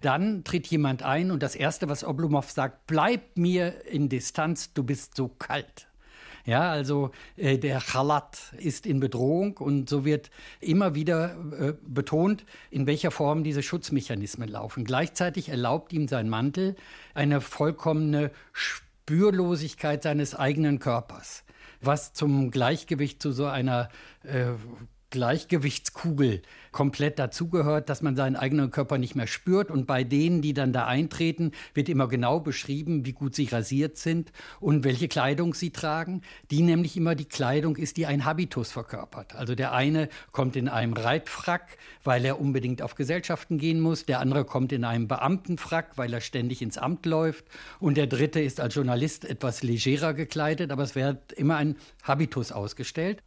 Dann 0.02 0.44
tritt 0.44 0.66
jemand 0.68 1.02
ein 1.02 1.30
und 1.30 1.42
das 1.42 1.54
Erste, 1.54 1.88
was 1.88 2.04
Oblomov 2.04 2.50
sagt, 2.50 2.86
bleib 2.86 3.36
mir 3.36 3.86
in 3.86 4.08
Distanz, 4.08 4.72
du 4.72 4.82
bist 4.84 5.16
so 5.16 5.28
kalt. 5.28 5.88
Ja, 6.46 6.70
also 6.70 7.10
äh, 7.36 7.58
der 7.58 7.80
Chalat 7.80 8.54
ist 8.56 8.86
in 8.86 9.00
Bedrohung 9.00 9.56
und 9.56 9.90
so 9.90 10.04
wird 10.04 10.30
immer 10.60 10.94
wieder 10.94 11.34
äh, 11.58 11.74
betont, 11.84 12.46
in 12.70 12.86
welcher 12.86 13.10
Form 13.10 13.42
diese 13.42 13.64
Schutzmechanismen 13.64 14.48
laufen. 14.48 14.84
Gleichzeitig 14.84 15.48
erlaubt 15.48 15.92
ihm 15.92 16.06
sein 16.06 16.28
Mantel 16.28 16.76
eine 17.14 17.40
vollkommene 17.40 18.30
Spürlosigkeit 18.52 20.04
seines 20.04 20.36
eigenen 20.36 20.78
Körpers, 20.78 21.42
was 21.80 22.12
zum 22.12 22.52
Gleichgewicht 22.52 23.20
zu 23.20 23.32
so 23.32 23.46
einer 23.46 23.88
äh, 24.22 24.52
Gleichgewichtskugel 25.10 26.42
komplett 26.72 27.18
dazugehört, 27.18 27.88
dass 27.88 28.02
man 28.02 28.16
seinen 28.16 28.36
eigenen 28.36 28.70
Körper 28.70 28.98
nicht 28.98 29.14
mehr 29.14 29.26
spürt. 29.26 29.70
Und 29.70 29.86
bei 29.86 30.04
denen, 30.04 30.42
die 30.42 30.52
dann 30.52 30.72
da 30.72 30.86
eintreten, 30.86 31.52
wird 31.74 31.88
immer 31.88 32.06
genau 32.06 32.40
beschrieben, 32.40 33.06
wie 33.06 33.12
gut 33.12 33.34
sie 33.34 33.46
rasiert 33.46 33.96
sind 33.96 34.30
und 34.60 34.84
welche 34.84 35.08
Kleidung 35.08 35.54
sie 35.54 35.70
tragen. 35.70 36.20
Die 36.50 36.60
nämlich 36.60 36.96
immer 36.96 37.14
die 37.14 37.24
Kleidung 37.24 37.76
ist, 37.76 37.96
die 37.96 38.04
ein 38.06 38.24
Habitus 38.24 38.72
verkörpert. 38.72 39.34
Also 39.34 39.54
der 39.54 39.72
eine 39.72 40.08
kommt 40.32 40.54
in 40.54 40.68
einem 40.68 40.92
Reitfrack, 40.92 41.78
weil 42.04 42.24
er 42.24 42.40
unbedingt 42.40 42.82
auf 42.82 42.94
Gesellschaften 42.94 43.56
gehen 43.56 43.80
muss. 43.80 44.04
Der 44.04 44.20
andere 44.20 44.44
kommt 44.44 44.72
in 44.72 44.84
einem 44.84 45.08
Beamtenfrack, 45.08 45.96
weil 45.96 46.12
er 46.12 46.20
ständig 46.20 46.60
ins 46.60 46.76
Amt 46.76 47.06
läuft. 47.06 47.46
Und 47.80 47.96
der 47.96 48.06
dritte 48.06 48.40
ist 48.40 48.60
als 48.60 48.74
Journalist 48.74 49.24
etwas 49.24 49.62
legerer 49.62 50.12
gekleidet, 50.12 50.70
aber 50.70 50.82
es 50.82 50.94
wird 50.94 51.32
immer 51.32 51.56
ein 51.56 51.76
Habitus 52.02 52.52
ausgestellt. 52.52 53.22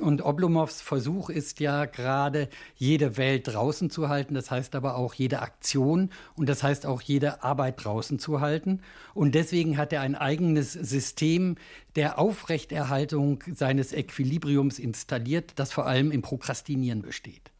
Und 0.00 0.24
Oblomows 0.24 0.80
Versuch 0.80 1.30
ist 1.30 1.60
ja 1.60 1.84
gerade, 1.84 2.48
jede 2.74 3.16
Welt 3.16 3.48
draußen 3.48 3.90
zu 3.90 4.08
halten. 4.08 4.34
Das 4.34 4.50
heißt 4.50 4.74
aber 4.74 4.96
auch 4.96 5.14
jede 5.14 5.40
Aktion 5.40 6.10
und 6.36 6.48
das 6.48 6.62
heißt 6.62 6.86
auch 6.86 7.02
jede 7.02 7.42
Arbeit 7.42 7.84
draußen 7.84 8.18
zu 8.18 8.40
halten. 8.40 8.80
Und 9.14 9.34
deswegen 9.34 9.76
hat 9.76 9.92
er 9.92 10.00
ein 10.00 10.14
eigenes 10.14 10.72
System 10.72 11.56
der 11.96 12.18
Aufrechterhaltung 12.18 13.44
seines 13.54 13.92
Equilibriums 13.92 14.78
installiert, 14.78 15.52
das 15.56 15.72
vor 15.72 15.86
allem 15.86 16.10
im 16.10 16.22
Prokrastinieren 16.22 17.02
besteht. 17.02 17.50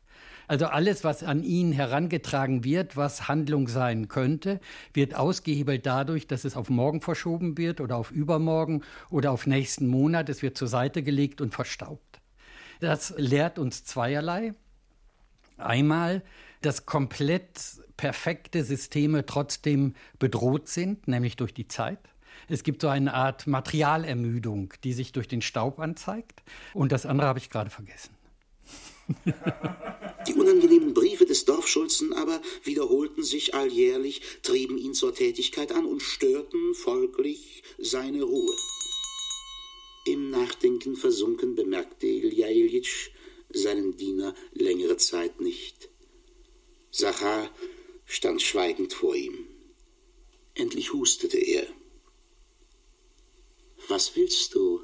Also 0.51 0.67
alles, 0.67 1.05
was 1.05 1.23
an 1.23 1.45
ihn 1.45 1.71
herangetragen 1.71 2.65
wird, 2.65 2.97
was 2.97 3.29
Handlung 3.29 3.69
sein 3.69 4.09
könnte, 4.09 4.59
wird 4.93 5.15
ausgehebelt 5.15 5.87
dadurch, 5.87 6.27
dass 6.27 6.45
es 6.45 6.57
auf 6.57 6.71
morgen 6.71 7.01
verschoben 7.01 7.57
wird 7.57 7.81
oder 7.81 7.95
auf 7.95 8.11
übermorgen 8.11 8.83
oder 9.11 9.31
auf 9.31 9.47
nächsten 9.47 9.87
Monat. 9.87 10.29
Es 10.29 10.43
wird 10.43 10.59
zur 10.59 10.67
Seite 10.67 11.05
gelegt 11.05 11.41
und 11.41 11.55
verstaubt. 11.55 12.10
Das 12.81 13.15
lehrt 13.17 13.59
uns 13.59 13.85
zweierlei. 13.85 14.55
Einmal, 15.59 16.23
dass 16.63 16.87
komplett 16.87 17.49
perfekte 17.97 18.65
Systeme 18.65 19.27
trotzdem 19.27 19.95
bedroht 20.19 20.69
sind, 20.69 21.07
nämlich 21.07 21.37
durch 21.37 21.53
die 21.53 21.69
Zeit. 21.69 21.99
Es 22.49 22.63
gibt 22.63 22.81
so 22.81 22.89
eine 22.89 23.15
Art 23.15 23.47
Materialermüdung, 23.47 24.73
die 24.83 24.95
sich 24.95 25.13
durch 25.13 25.29
den 25.29 25.43
Staub 25.43 25.79
anzeigt. 25.79 26.43
Und 26.73 26.93
das 26.93 27.05
andere 27.07 27.29
habe 27.29 27.39
ich 27.39 27.51
gerade 27.51 27.71
vergessen. 27.71 28.17
Die 30.27 30.35
unangenehmen 30.35 30.95
Briefe 30.95 31.27
des 31.27 31.45
Dorfschulzen 31.45 32.13
aber 32.13 32.41
wiederholten 32.65 33.25
sich 33.25 33.55
alljährlich, 33.55 34.23
trieben 34.43 34.79
ihn 34.79 34.95
zur 34.95 35.15
Tätigkeit 35.15 35.73
an 35.73 35.85
und 35.85 36.01
störten 36.03 36.75
folglich 36.75 37.63
seine 37.79 38.23
Ruhe. 38.23 38.55
Im 40.05 40.31
Nachdenken 40.31 40.97
versunken 40.97 41.55
bemerkte 41.55 42.07
Ilja 42.07 42.49
Iljitsch 42.49 43.11
seinen 43.51 43.99
Diener 43.99 44.35
längere 44.53 44.97
Zeit 44.97 45.41
nicht. 45.43 45.91
Sachar 46.91 47.55
stand 48.07 48.41
schweigend 48.41 48.95
vor 48.95 49.15
ihm. 49.15 49.47
Endlich 50.55 50.95
hustete 50.95 51.37
er. 51.37 51.67
Was 53.89 54.17
willst 54.17 54.55
du? 54.55 54.83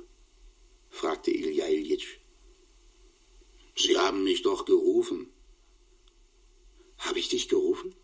fragte 0.90 1.30
Ilja 1.30 1.66
Iljitsch. 1.66 2.18
Sie 3.74 3.96
haben 3.96 4.22
mich 4.22 4.42
doch 4.42 4.66
gerufen. 4.66 5.30
Habe 6.98 7.18
ich 7.18 7.30
dich 7.30 7.48
gerufen? 7.48 7.94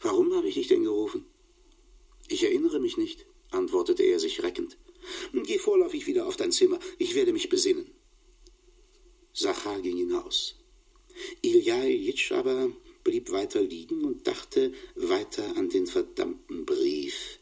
Warum 0.00 0.34
habe 0.34 0.48
ich 0.48 0.54
dich 0.54 0.66
denn 0.66 0.82
gerufen? 0.82 1.26
Ich 2.26 2.42
erinnere 2.42 2.80
mich 2.80 2.96
nicht, 2.96 3.24
antwortete 3.50 4.02
er 4.02 4.18
sich 4.18 4.42
reckend. 4.42 4.76
Geh 5.32 5.58
vorläufig 5.58 6.06
wieder 6.06 6.26
auf 6.26 6.36
dein 6.36 6.52
Zimmer. 6.52 6.78
Ich 6.98 7.14
werde 7.14 7.32
mich 7.32 7.48
besinnen. 7.48 7.90
Sachar 9.32 9.80
ging 9.80 9.96
hinaus. 9.96 10.56
Ilja 11.42 11.82
Iljitsch 11.82 12.32
aber 12.32 12.70
blieb 13.04 13.30
weiter 13.30 13.62
liegen 13.62 14.04
und 14.04 14.26
dachte 14.26 14.72
weiter 14.94 15.56
an 15.56 15.68
den 15.70 15.86
verdammten 15.86 16.66
Brief. 16.66 17.37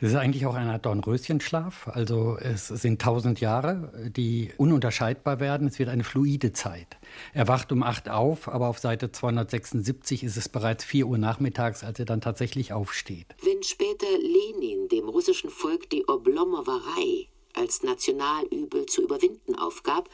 Es 0.00 0.10
ist 0.10 0.16
eigentlich 0.16 0.46
auch 0.46 0.54
eine 0.54 0.72
Art 0.72 0.86
Dornröschenschlaf. 0.86 1.88
Also 1.88 2.36
es 2.38 2.68
sind 2.68 3.00
tausend 3.00 3.40
Jahre, 3.40 4.10
die 4.14 4.52
ununterscheidbar 4.56 5.40
werden. 5.40 5.68
Es 5.68 5.78
wird 5.78 5.88
eine 5.88 6.04
fluide 6.04 6.52
Zeit. 6.52 6.96
Er 7.32 7.48
wacht 7.48 7.72
um 7.72 7.82
acht 7.82 8.08
auf, 8.08 8.48
aber 8.48 8.68
auf 8.68 8.78
Seite 8.78 9.12
276 9.12 10.24
ist 10.24 10.36
es 10.36 10.48
bereits 10.48 10.84
vier 10.84 11.06
Uhr 11.06 11.18
nachmittags, 11.18 11.84
als 11.84 11.98
er 11.98 12.04
dann 12.04 12.20
tatsächlich 12.20 12.72
aufsteht. 12.72 13.26
Wenn 13.42 13.62
später 13.62 14.06
Lenin 14.18 14.88
dem 14.88 15.08
russischen 15.08 15.50
Volk 15.50 15.90
die 15.90 16.06
Oblomowerei 16.06 17.28
als 17.54 17.82
Nationalübel 17.82 18.86
zu 18.86 19.02
überwinden 19.02 19.54
aufgab, 19.54 20.08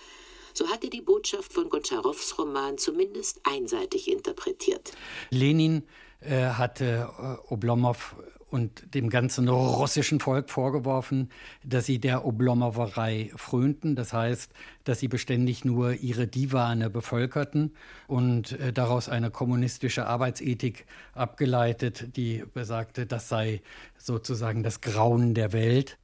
so 0.54 0.68
hat 0.68 0.84
er 0.84 0.90
die 0.90 1.00
Botschaft 1.00 1.52
von 1.52 1.68
Gontscharows 1.68 2.38
Roman 2.38 2.78
zumindest 2.78 3.40
einseitig 3.44 4.10
interpretiert. 4.10 4.92
Lenin 5.30 5.84
äh, 6.20 6.50
hatte 6.50 7.08
äh, 7.18 7.52
Oblomov 7.52 8.16
und 8.52 8.94
dem 8.94 9.08
ganzen 9.08 9.48
russischen 9.48 10.20
Volk 10.20 10.50
vorgeworfen, 10.50 11.30
dass 11.64 11.86
sie 11.86 11.98
der 11.98 12.26
Oblomowerei 12.26 13.30
frönten. 13.34 13.96
Das 13.96 14.12
heißt, 14.12 14.52
dass 14.84 15.00
sie 15.00 15.08
beständig 15.08 15.64
nur 15.64 15.94
ihre 15.94 16.26
Divane 16.26 16.90
bevölkerten 16.90 17.72
und 18.08 18.52
äh, 18.60 18.72
daraus 18.72 19.08
eine 19.08 19.30
kommunistische 19.30 20.06
Arbeitsethik 20.06 20.84
abgeleitet, 21.14 22.14
die 22.16 22.44
besagte, 22.52 23.06
das 23.06 23.30
sei 23.30 23.62
sozusagen 23.96 24.62
das 24.62 24.82
Grauen 24.82 25.32
der 25.32 25.54
Welt. 25.54 25.96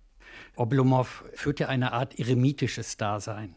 Oblomov 0.57 1.25
führt 1.35 1.61
ja 1.61 1.69
eine 1.69 1.93
Art 1.93 2.19
eremitisches 2.19 2.97
Dasein. 2.97 3.57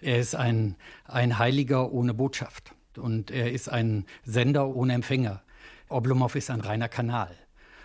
Er 0.00 0.18
ist 0.18 0.34
ein, 0.34 0.74
ein 1.04 1.38
Heiliger 1.38 1.92
ohne 1.92 2.12
Botschaft 2.12 2.74
und 2.96 3.30
er 3.30 3.52
ist 3.52 3.68
ein 3.68 4.04
Sender 4.24 4.68
ohne 4.74 4.94
Empfänger. 4.94 5.42
Oblomov 5.88 6.34
ist 6.34 6.50
ein 6.50 6.60
reiner 6.60 6.88
Kanal. 6.88 7.36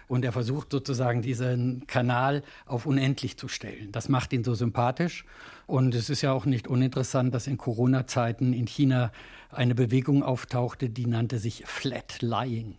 Und 0.07 0.23
er 0.23 0.31
versucht 0.31 0.71
sozusagen 0.71 1.21
diesen 1.21 1.85
Kanal 1.87 2.43
auf 2.65 2.85
unendlich 2.85 3.37
zu 3.37 3.47
stellen. 3.47 3.91
Das 3.91 4.07
macht 4.07 4.31
ihn 4.33 4.43
so 4.43 4.53
sympathisch. 4.53 5.25
Und 5.65 5.93
es 5.95 6.09
ist 6.09 6.21
ja 6.21 6.31
auch 6.31 6.45
nicht 6.45 6.67
uninteressant, 6.67 7.35
dass 7.35 7.47
in 7.47 7.57
Corona-Zeiten 7.57 8.53
in 8.53 8.67
China 8.67 9.11
eine 9.49 9.75
Bewegung 9.75 10.23
auftauchte, 10.23 10.89
die 10.89 11.07
nannte 11.07 11.39
sich 11.39 11.65
Flat 11.65 12.21
Lying. 12.21 12.77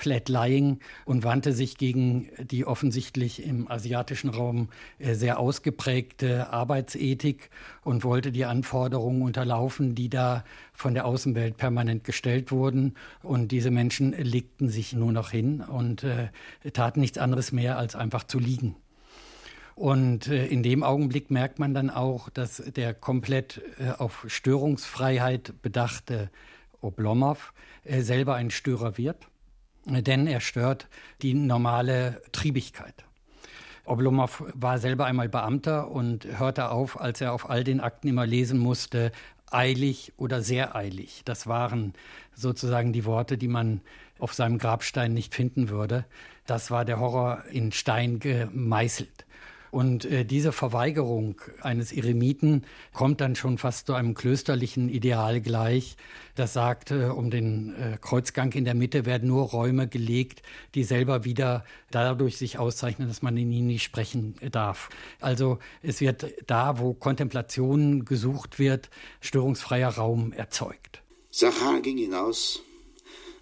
Flat 0.00 0.30
Lying 0.30 0.78
und 1.04 1.24
wandte 1.24 1.52
sich 1.52 1.76
gegen 1.76 2.30
die 2.38 2.64
offensichtlich 2.64 3.44
im 3.44 3.70
asiatischen 3.70 4.30
Raum 4.30 4.70
äh, 4.98 5.12
sehr 5.12 5.38
ausgeprägte 5.38 6.50
Arbeitsethik 6.50 7.50
und 7.82 8.02
wollte 8.02 8.32
die 8.32 8.46
Anforderungen 8.46 9.20
unterlaufen, 9.20 9.94
die 9.94 10.08
da 10.08 10.42
von 10.72 10.94
der 10.94 11.04
Außenwelt 11.04 11.58
permanent 11.58 12.04
gestellt 12.04 12.50
wurden. 12.50 12.94
Und 13.22 13.52
diese 13.52 13.70
Menschen 13.70 14.12
legten 14.12 14.70
sich 14.70 14.94
nur 14.94 15.12
noch 15.12 15.32
hin 15.32 15.60
und 15.60 16.02
äh, 16.02 16.28
taten 16.72 17.00
nichts 17.00 17.18
anderes 17.18 17.52
mehr, 17.52 17.76
als 17.76 17.94
einfach 17.94 18.24
zu 18.24 18.38
liegen. 18.38 18.76
Und 19.74 20.28
äh, 20.28 20.46
in 20.46 20.62
dem 20.62 20.82
Augenblick 20.82 21.30
merkt 21.30 21.58
man 21.58 21.74
dann 21.74 21.90
auch, 21.90 22.30
dass 22.30 22.56
der 22.74 22.94
komplett 22.94 23.60
äh, 23.78 23.90
auf 23.90 24.24
Störungsfreiheit 24.28 25.60
bedachte 25.60 26.30
Oblomov 26.80 27.52
selber 27.84 28.36
ein 28.36 28.50
Störer 28.50 28.96
wird 28.96 29.29
denn 29.86 30.26
er 30.26 30.40
stört 30.40 30.88
die 31.22 31.34
normale 31.34 32.22
Triebigkeit. 32.32 33.04
Oblomov 33.84 34.44
war 34.54 34.78
selber 34.78 35.06
einmal 35.06 35.28
Beamter 35.28 35.90
und 35.90 36.26
hörte 36.38 36.70
auf, 36.70 37.00
als 37.00 37.20
er 37.20 37.32
auf 37.32 37.48
all 37.50 37.64
den 37.64 37.80
Akten 37.80 38.08
immer 38.08 38.26
lesen 38.26 38.58
musste, 38.58 39.10
eilig 39.50 40.12
oder 40.16 40.42
sehr 40.42 40.76
eilig. 40.76 41.22
Das 41.24 41.46
waren 41.46 41.94
sozusagen 42.34 42.92
die 42.92 43.04
Worte, 43.04 43.36
die 43.36 43.48
man 43.48 43.80
auf 44.18 44.34
seinem 44.34 44.58
Grabstein 44.58 45.12
nicht 45.12 45.34
finden 45.34 45.70
würde. 45.70 46.04
Das 46.46 46.70
war 46.70 46.84
der 46.84 47.00
Horror 47.00 47.44
in 47.50 47.72
Stein 47.72 48.20
gemeißelt. 48.20 49.26
Und 49.70 50.04
äh, 50.04 50.24
diese 50.24 50.52
Verweigerung 50.52 51.40
eines 51.62 51.92
Eremiten 51.92 52.64
kommt 52.92 53.20
dann 53.20 53.36
schon 53.36 53.58
fast 53.58 53.86
zu 53.86 53.94
einem 53.94 54.14
klösterlichen 54.14 54.88
Ideal 54.88 55.40
gleich. 55.40 55.96
Das 56.34 56.52
sagt, 56.52 56.90
äh, 56.90 57.04
um 57.06 57.30
den 57.30 57.74
äh, 57.74 57.98
Kreuzgang 58.00 58.52
in 58.52 58.64
der 58.64 58.74
Mitte 58.74 59.06
werden 59.06 59.28
nur 59.28 59.44
Räume 59.44 59.88
gelegt, 59.88 60.42
die 60.74 60.84
selber 60.84 61.24
wieder 61.24 61.64
dadurch 61.90 62.36
sich 62.36 62.58
auszeichnen, 62.58 63.08
dass 63.08 63.22
man 63.22 63.36
in 63.36 63.52
ihnen 63.52 63.68
nicht 63.68 63.82
sprechen 63.82 64.34
darf. 64.50 64.88
Also 65.20 65.58
es 65.82 66.00
wird 66.00 66.26
da, 66.46 66.78
wo 66.78 66.94
Kontemplation 66.94 68.04
gesucht 68.04 68.58
wird, 68.58 68.90
störungsfreier 69.20 69.88
Raum 69.88 70.32
erzeugt. 70.32 71.02
Sachar 71.30 71.80
ging 71.80 71.98
hinaus, 71.98 72.62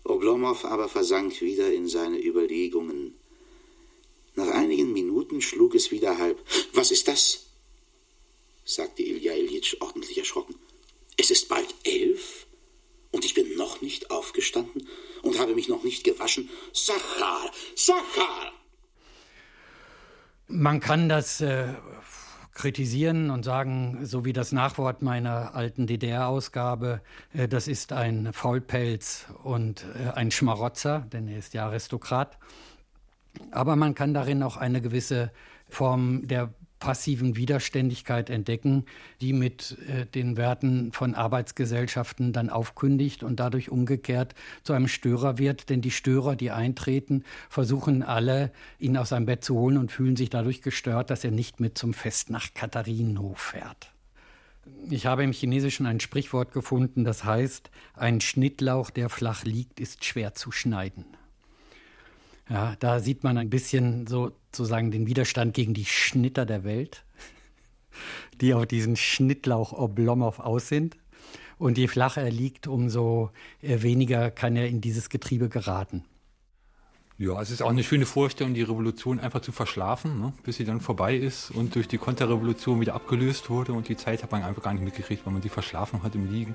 Oblomov 0.04 0.64
aber 0.64 0.88
versank 0.88 1.40
wieder 1.40 1.72
in 1.72 1.88
seine 1.88 2.18
Überlegungen. 2.18 3.17
Nach 4.38 4.54
einigen 4.54 4.92
Minuten 4.92 5.40
schlug 5.40 5.74
es 5.74 5.90
wieder 5.90 6.16
halb. 6.16 6.38
Was 6.72 6.92
ist 6.92 7.08
das? 7.08 7.46
sagte 8.64 9.02
Ilja 9.02 9.32
Iljitsch 9.32 9.74
ordentlich 9.80 10.16
erschrocken. 10.16 10.54
Es 11.16 11.32
ist 11.32 11.48
bald 11.48 11.74
elf 11.82 12.46
und 13.10 13.24
ich 13.24 13.34
bin 13.34 13.56
noch 13.56 13.80
nicht 13.80 14.12
aufgestanden 14.12 14.86
und 15.22 15.40
habe 15.40 15.56
mich 15.56 15.68
noch 15.68 15.82
nicht 15.82 16.04
gewaschen. 16.04 16.50
Sachar, 16.72 17.50
Sachar! 17.74 18.52
Man 20.46 20.78
kann 20.78 21.08
das 21.08 21.40
äh, 21.40 21.74
kritisieren 22.54 23.30
und 23.30 23.42
sagen, 23.44 24.06
so 24.06 24.24
wie 24.24 24.32
das 24.32 24.52
Nachwort 24.52 25.02
meiner 25.02 25.56
alten 25.56 25.88
DDR-Ausgabe, 25.88 27.02
äh, 27.34 27.48
das 27.48 27.66
ist 27.66 27.92
ein 27.92 28.32
Faulpelz 28.32 29.26
und 29.42 29.84
äh, 29.96 30.10
ein 30.10 30.30
Schmarotzer, 30.30 31.08
denn 31.12 31.26
er 31.26 31.40
ist 31.40 31.54
ja 31.54 31.66
Aristokrat. 31.66 32.38
Aber 33.50 33.76
man 33.76 33.94
kann 33.94 34.14
darin 34.14 34.42
auch 34.42 34.56
eine 34.56 34.80
gewisse 34.80 35.30
Form 35.68 36.26
der 36.26 36.52
passiven 36.78 37.36
Widerständigkeit 37.36 38.30
entdecken, 38.30 38.84
die 39.20 39.32
mit 39.32 39.76
äh, 39.88 40.06
den 40.06 40.36
Werten 40.36 40.92
von 40.92 41.14
Arbeitsgesellschaften 41.14 42.32
dann 42.32 42.50
aufkündigt 42.50 43.22
und 43.22 43.40
dadurch 43.40 43.70
umgekehrt 43.70 44.34
zu 44.62 44.72
einem 44.72 44.88
Störer 44.88 45.38
wird. 45.38 45.70
Denn 45.70 45.80
die 45.80 45.90
Störer, 45.90 46.36
die 46.36 46.50
eintreten, 46.50 47.24
versuchen 47.48 48.02
alle, 48.02 48.52
ihn 48.78 48.96
aus 48.96 49.10
seinem 49.10 49.26
Bett 49.26 49.44
zu 49.44 49.56
holen 49.56 49.76
und 49.76 49.90
fühlen 49.90 50.16
sich 50.16 50.30
dadurch 50.30 50.62
gestört, 50.62 51.10
dass 51.10 51.24
er 51.24 51.30
nicht 51.30 51.60
mit 51.60 51.76
zum 51.76 51.94
Fest 51.94 52.30
nach 52.30 52.54
Katharinenhof 52.54 53.38
fährt. 53.38 53.92
Ich 54.90 55.06
habe 55.06 55.24
im 55.24 55.32
Chinesischen 55.32 55.86
ein 55.86 55.98
Sprichwort 55.98 56.52
gefunden, 56.52 57.04
das 57.04 57.24
heißt, 57.24 57.70
ein 57.94 58.20
Schnittlauch, 58.20 58.90
der 58.90 59.08
flach 59.08 59.44
liegt, 59.44 59.80
ist 59.80 60.04
schwer 60.04 60.34
zu 60.34 60.52
schneiden. 60.52 61.06
Ja, 62.48 62.76
da 62.78 63.00
sieht 63.00 63.24
man 63.24 63.36
ein 63.36 63.50
bisschen 63.50 64.06
sozusagen 64.06 64.90
den 64.90 65.06
Widerstand 65.06 65.54
gegen 65.54 65.74
die 65.74 65.84
Schnitter 65.84 66.46
der 66.46 66.64
Welt, 66.64 67.04
die 68.40 68.54
auf 68.54 68.66
diesen 68.66 68.96
Schnittlauch 68.96 69.72
Oblomov 69.72 70.40
aus 70.40 70.68
sind. 70.68 70.96
Und 71.58 71.76
je 71.76 71.88
flacher 71.88 72.22
er 72.22 72.30
liegt, 72.30 72.68
umso 72.68 73.30
äh, 73.62 73.82
weniger 73.82 74.30
kann 74.30 74.56
er 74.56 74.68
in 74.68 74.80
dieses 74.80 75.08
Getriebe 75.08 75.48
geraten. 75.48 76.04
Ja, 77.20 77.42
es 77.42 77.50
ist 77.50 77.62
auch 77.62 77.70
eine 77.70 77.82
schöne 77.82 78.06
Vorstellung, 78.06 78.54
die 78.54 78.62
Revolution 78.62 79.18
einfach 79.18 79.40
zu 79.40 79.50
verschlafen, 79.50 80.20
ne, 80.20 80.32
bis 80.44 80.58
sie 80.58 80.64
dann 80.64 80.80
vorbei 80.80 81.16
ist 81.16 81.50
und 81.50 81.74
durch 81.74 81.88
die 81.88 81.98
Konterrevolution 81.98 82.80
wieder 82.80 82.94
abgelöst 82.94 83.50
wurde 83.50 83.72
und 83.72 83.88
die 83.88 83.96
Zeit 83.96 84.22
hat 84.22 84.30
man 84.30 84.44
einfach 84.44 84.62
gar 84.62 84.72
nicht 84.72 84.84
mitgekriegt, 84.84 85.26
weil 85.26 85.32
man 85.32 85.42
sie 85.42 85.48
verschlafen 85.48 86.04
hat 86.04 86.14
im 86.14 86.30
Liegen. 86.30 86.54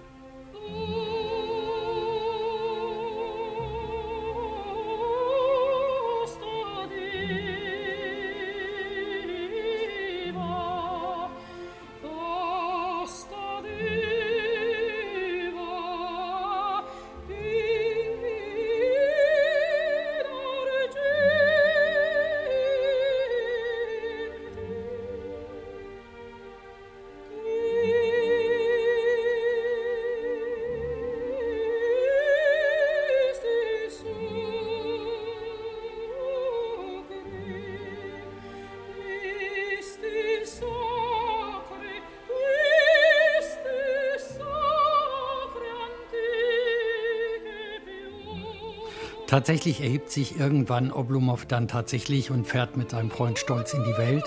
Tatsächlich 49.43 49.81
erhebt 49.81 50.09
sich 50.09 50.39
irgendwann 50.39 50.89
Oblomov 50.89 51.45
dann 51.45 51.67
tatsächlich 51.67 52.31
und 52.31 52.47
fährt 52.47 52.77
mit 52.77 52.91
seinem 52.91 53.11
Freund 53.11 53.37
stolz 53.37 53.73
in 53.73 53.83
die 53.83 53.97
Welt 53.97 54.23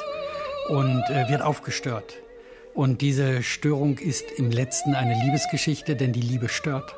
und 0.69 1.03
äh, 1.09 1.31
wird 1.31 1.41
aufgestört. 1.41 2.19
Und 2.75 3.01
diese 3.01 3.43
Störung 3.43 3.97
ist 3.97 4.31
im 4.37 4.51
letzten 4.51 4.95
eine 4.95 5.19
Liebesgeschichte, 5.25 5.97
denn 5.97 6.13
die 6.13 6.21
Liebe 6.21 6.51
stört. 6.51 6.95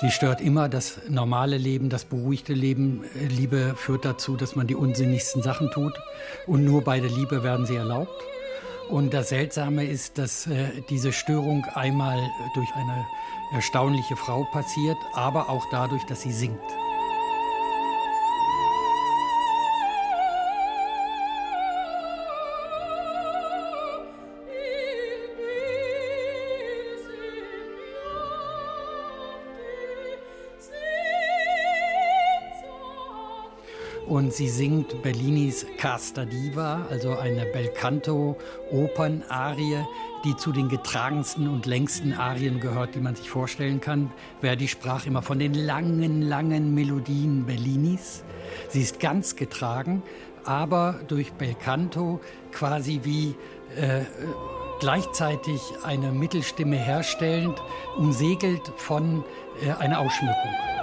Sie 0.00 0.12
stört 0.12 0.40
immer 0.40 0.68
das 0.68 1.00
normale 1.08 1.56
Leben, 1.56 1.90
das 1.90 2.04
beruhigte 2.04 2.52
Leben. 2.52 3.02
Äh, 3.20 3.26
Liebe 3.26 3.74
führt 3.74 4.04
dazu, 4.04 4.36
dass 4.36 4.54
man 4.54 4.68
die 4.68 4.76
unsinnigsten 4.76 5.42
Sachen 5.42 5.68
tut. 5.72 5.94
Und 6.46 6.64
nur 6.64 6.84
bei 6.84 7.00
der 7.00 7.10
Liebe 7.10 7.42
werden 7.42 7.66
sie 7.66 7.74
erlaubt. 7.74 8.22
Und 8.88 9.12
das 9.12 9.30
Seltsame 9.30 9.84
ist, 9.84 10.16
dass 10.16 10.46
äh, 10.46 10.68
diese 10.90 11.12
Störung 11.12 11.64
einmal 11.74 12.20
durch 12.54 12.68
eine 12.76 13.04
erstaunliche 13.52 14.14
Frau 14.14 14.44
passiert, 14.44 14.98
aber 15.12 15.48
auch 15.48 15.66
dadurch, 15.72 16.04
dass 16.04 16.22
sie 16.22 16.32
singt. 16.32 16.60
Und 34.28 34.34
sie 34.34 34.50
singt 34.50 35.00
Bellinis 35.00 35.64
Casta 35.78 36.26
Diva, 36.26 36.86
also 36.90 37.16
eine 37.16 37.46
Belcanto-Opernarie, 37.46 39.86
die 40.22 40.36
zu 40.36 40.52
den 40.52 40.68
getragensten 40.68 41.48
und 41.48 41.64
längsten 41.64 42.12
Arien 42.12 42.60
gehört, 42.60 42.94
die 42.94 43.00
man 43.00 43.14
sich 43.14 43.30
vorstellen 43.30 43.80
kann. 43.80 44.12
Verdi 44.42 44.68
sprach 44.68 45.06
immer 45.06 45.22
von 45.22 45.38
den 45.38 45.54
langen, 45.54 46.20
langen 46.20 46.74
Melodien 46.74 47.46
Bellinis. 47.46 48.22
Sie 48.68 48.82
ist 48.82 49.00
ganz 49.00 49.34
getragen, 49.34 50.02
aber 50.44 51.00
durch 51.08 51.32
Belcanto 51.32 52.20
quasi 52.52 53.00
wie 53.04 53.34
äh, 53.80 54.02
gleichzeitig 54.78 55.62
eine 55.84 56.12
Mittelstimme 56.12 56.76
herstellend, 56.76 57.62
umsegelt 57.96 58.72
von 58.76 59.24
äh, 59.62 59.70
einer 59.82 60.00
Ausschmückung. 60.00 60.77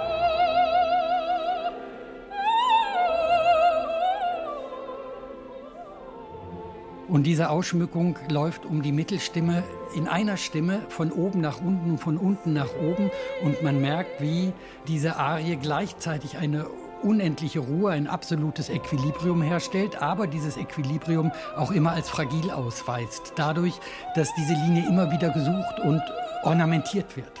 Und 7.16 7.22
diese 7.22 7.48
Ausschmückung 7.48 8.18
läuft 8.28 8.66
um 8.66 8.82
die 8.82 8.92
Mittelstimme 8.92 9.62
in 9.94 10.06
einer 10.06 10.36
Stimme 10.36 10.82
von 10.90 11.10
oben 11.10 11.40
nach 11.40 11.62
unten 11.62 11.96
von 11.96 12.18
unten 12.18 12.52
nach 12.52 12.68
oben. 12.76 13.10
Und 13.42 13.62
man 13.62 13.80
merkt, 13.80 14.20
wie 14.20 14.52
diese 14.86 15.16
Arie 15.16 15.56
gleichzeitig 15.56 16.36
eine 16.36 16.66
unendliche 17.02 17.60
Ruhe, 17.60 17.92
ein 17.92 18.06
absolutes 18.06 18.68
Equilibrium 18.68 19.40
herstellt, 19.40 20.02
aber 20.02 20.26
dieses 20.26 20.58
Equilibrium 20.58 21.32
auch 21.56 21.70
immer 21.70 21.92
als 21.92 22.10
fragil 22.10 22.50
ausweist, 22.50 23.32
dadurch, 23.36 23.80
dass 24.14 24.34
diese 24.34 24.52
Linie 24.52 24.86
immer 24.86 25.10
wieder 25.10 25.30
gesucht 25.30 25.80
und 25.82 26.02
ornamentiert 26.42 27.16
wird. 27.16 27.32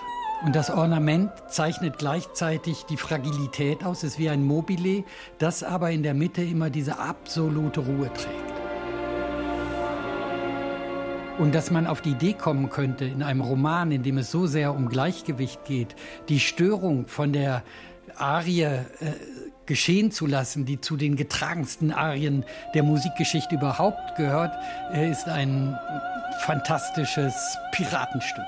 Und 0.42 0.56
das 0.56 0.70
Ornament 0.70 1.30
zeichnet 1.48 1.98
gleichzeitig 1.98 2.86
die 2.86 2.96
Fragilität 2.96 3.84
aus, 3.84 4.04
ist 4.04 4.18
wie 4.18 4.30
ein 4.30 4.42
Mobile, 4.42 5.04
das 5.36 5.62
aber 5.62 5.90
in 5.90 6.02
der 6.02 6.14
Mitte 6.14 6.40
immer 6.40 6.70
diese 6.70 6.98
absolute 6.98 7.80
Ruhe 7.80 8.10
trägt. 8.14 8.55
Und 11.38 11.54
dass 11.54 11.70
man 11.70 11.86
auf 11.86 12.00
die 12.00 12.12
Idee 12.12 12.32
kommen 12.32 12.70
könnte, 12.70 13.04
in 13.04 13.22
einem 13.22 13.42
Roman, 13.42 13.92
in 13.92 14.02
dem 14.02 14.16
es 14.16 14.30
so 14.30 14.46
sehr 14.46 14.74
um 14.74 14.88
Gleichgewicht 14.88 15.64
geht, 15.66 15.94
die 16.30 16.40
Störung 16.40 17.06
von 17.06 17.34
der 17.34 17.62
Arie 18.16 18.62
äh, 18.62 18.82
geschehen 19.66 20.10
zu 20.10 20.26
lassen, 20.26 20.64
die 20.64 20.80
zu 20.80 20.96
den 20.96 21.14
getragensten 21.14 21.92
Arien 21.92 22.44
der 22.72 22.84
Musikgeschichte 22.84 23.56
überhaupt 23.56 24.16
gehört, 24.16 24.54
äh, 24.94 25.10
ist 25.10 25.28
ein 25.28 25.78
fantastisches 26.40 27.34
Piratenstück, 27.72 28.44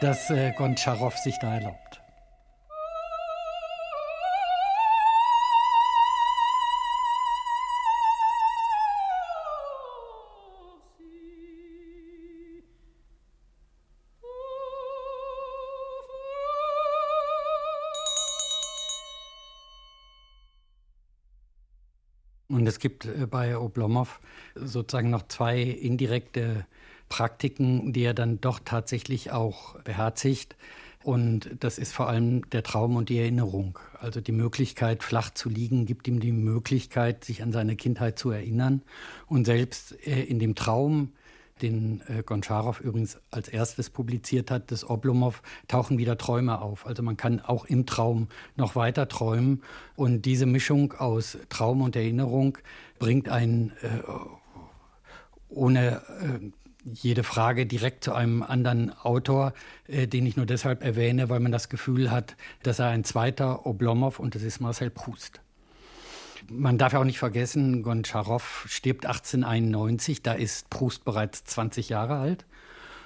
das 0.00 0.30
äh, 0.30 0.52
Goncharow 0.52 1.16
sich 1.16 1.36
da 1.40 1.54
erlaubt. 1.54 1.83
Und 22.64 22.68
es 22.68 22.78
gibt 22.78 23.04
äh, 23.04 23.26
bei 23.26 23.58
Oblomov 23.58 24.20
sozusagen 24.54 25.10
noch 25.10 25.28
zwei 25.28 25.60
indirekte 25.60 26.64
Praktiken, 27.10 27.92
die 27.92 28.04
er 28.04 28.14
dann 28.14 28.40
doch 28.40 28.58
tatsächlich 28.64 29.32
auch 29.32 29.78
beherzigt. 29.82 30.56
Und 31.02 31.50
das 31.60 31.76
ist 31.76 31.92
vor 31.92 32.08
allem 32.08 32.48
der 32.52 32.62
Traum 32.62 32.96
und 32.96 33.10
die 33.10 33.18
Erinnerung. 33.18 33.78
Also 34.00 34.22
die 34.22 34.32
Möglichkeit, 34.32 35.02
flach 35.02 35.28
zu 35.28 35.50
liegen, 35.50 35.84
gibt 35.84 36.08
ihm 36.08 36.20
die 36.20 36.32
Möglichkeit, 36.32 37.22
sich 37.22 37.42
an 37.42 37.52
seine 37.52 37.76
Kindheit 37.76 38.18
zu 38.18 38.30
erinnern. 38.30 38.80
Und 39.26 39.44
selbst 39.44 39.94
äh, 40.06 40.22
in 40.22 40.38
dem 40.38 40.54
Traum 40.54 41.12
den 41.62 42.02
äh, 42.08 42.22
Goncharow 42.22 42.80
übrigens 42.80 43.18
als 43.30 43.48
erstes 43.48 43.90
publiziert 43.90 44.50
hat, 44.50 44.70
des 44.70 44.88
Oblomov, 44.88 45.42
tauchen 45.68 45.98
wieder 45.98 46.18
Träume 46.18 46.60
auf. 46.60 46.86
Also 46.86 47.02
man 47.02 47.16
kann 47.16 47.40
auch 47.40 47.64
im 47.64 47.86
Traum 47.86 48.28
noch 48.56 48.76
weiter 48.76 49.08
träumen. 49.08 49.62
Und 49.96 50.22
diese 50.22 50.46
Mischung 50.46 50.92
aus 50.94 51.38
Traum 51.48 51.82
und 51.82 51.96
Erinnerung 51.96 52.58
bringt 52.98 53.28
einen 53.28 53.70
äh, 53.82 54.02
ohne 55.48 56.02
äh, 56.20 56.50
jede 56.84 57.22
Frage 57.22 57.66
direkt 57.66 58.04
zu 58.04 58.12
einem 58.12 58.42
anderen 58.42 58.90
Autor, 58.90 59.54
äh, 59.86 60.06
den 60.06 60.26
ich 60.26 60.36
nur 60.36 60.46
deshalb 60.46 60.82
erwähne, 60.82 61.30
weil 61.30 61.40
man 61.40 61.52
das 61.52 61.68
Gefühl 61.68 62.10
hat, 62.10 62.36
dass 62.62 62.78
er 62.78 62.88
ein 62.88 63.04
zweiter 63.04 63.66
Oblomov 63.66 64.18
und 64.18 64.34
das 64.34 64.42
ist 64.42 64.60
Marcel 64.60 64.90
Proust. 64.90 65.43
Man 66.50 66.78
darf 66.78 66.94
auch 66.94 67.04
nicht 67.04 67.18
vergessen, 67.18 67.82
Goncharow 67.82 68.66
stirbt 68.68 69.06
1891, 69.06 70.22
da 70.22 70.32
ist 70.32 70.70
Proust 70.70 71.04
bereits 71.04 71.44
20 71.44 71.88
Jahre 71.88 72.16
alt. 72.16 72.44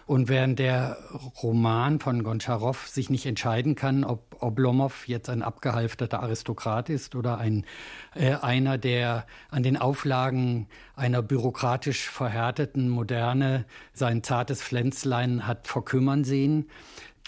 Und 0.06 0.30
während 0.30 0.58
der 0.58 0.96
Roman 1.42 2.00
von 2.00 2.22
Goncharow 2.22 2.86
sich 2.86 3.10
nicht 3.10 3.26
entscheiden 3.26 3.74
kann, 3.74 4.04
ob 4.04 4.42
Oblomov 4.42 5.06
jetzt 5.06 5.28
ein 5.28 5.42
abgehalfterter 5.42 6.22
Aristokrat 6.22 6.88
ist 6.88 7.14
oder 7.14 7.36
ein, 7.36 7.66
äh, 8.14 8.36
einer, 8.36 8.78
der 8.78 9.26
an 9.50 9.62
den 9.62 9.76
Auflagen 9.76 10.66
einer 10.96 11.20
bürokratisch 11.20 12.08
verhärteten 12.08 12.88
Moderne 12.88 13.66
sein 13.92 14.22
zartes 14.22 14.62
Pflänzlein 14.62 15.46
hat 15.46 15.68
verkümmern 15.68 16.24
sehen, 16.24 16.70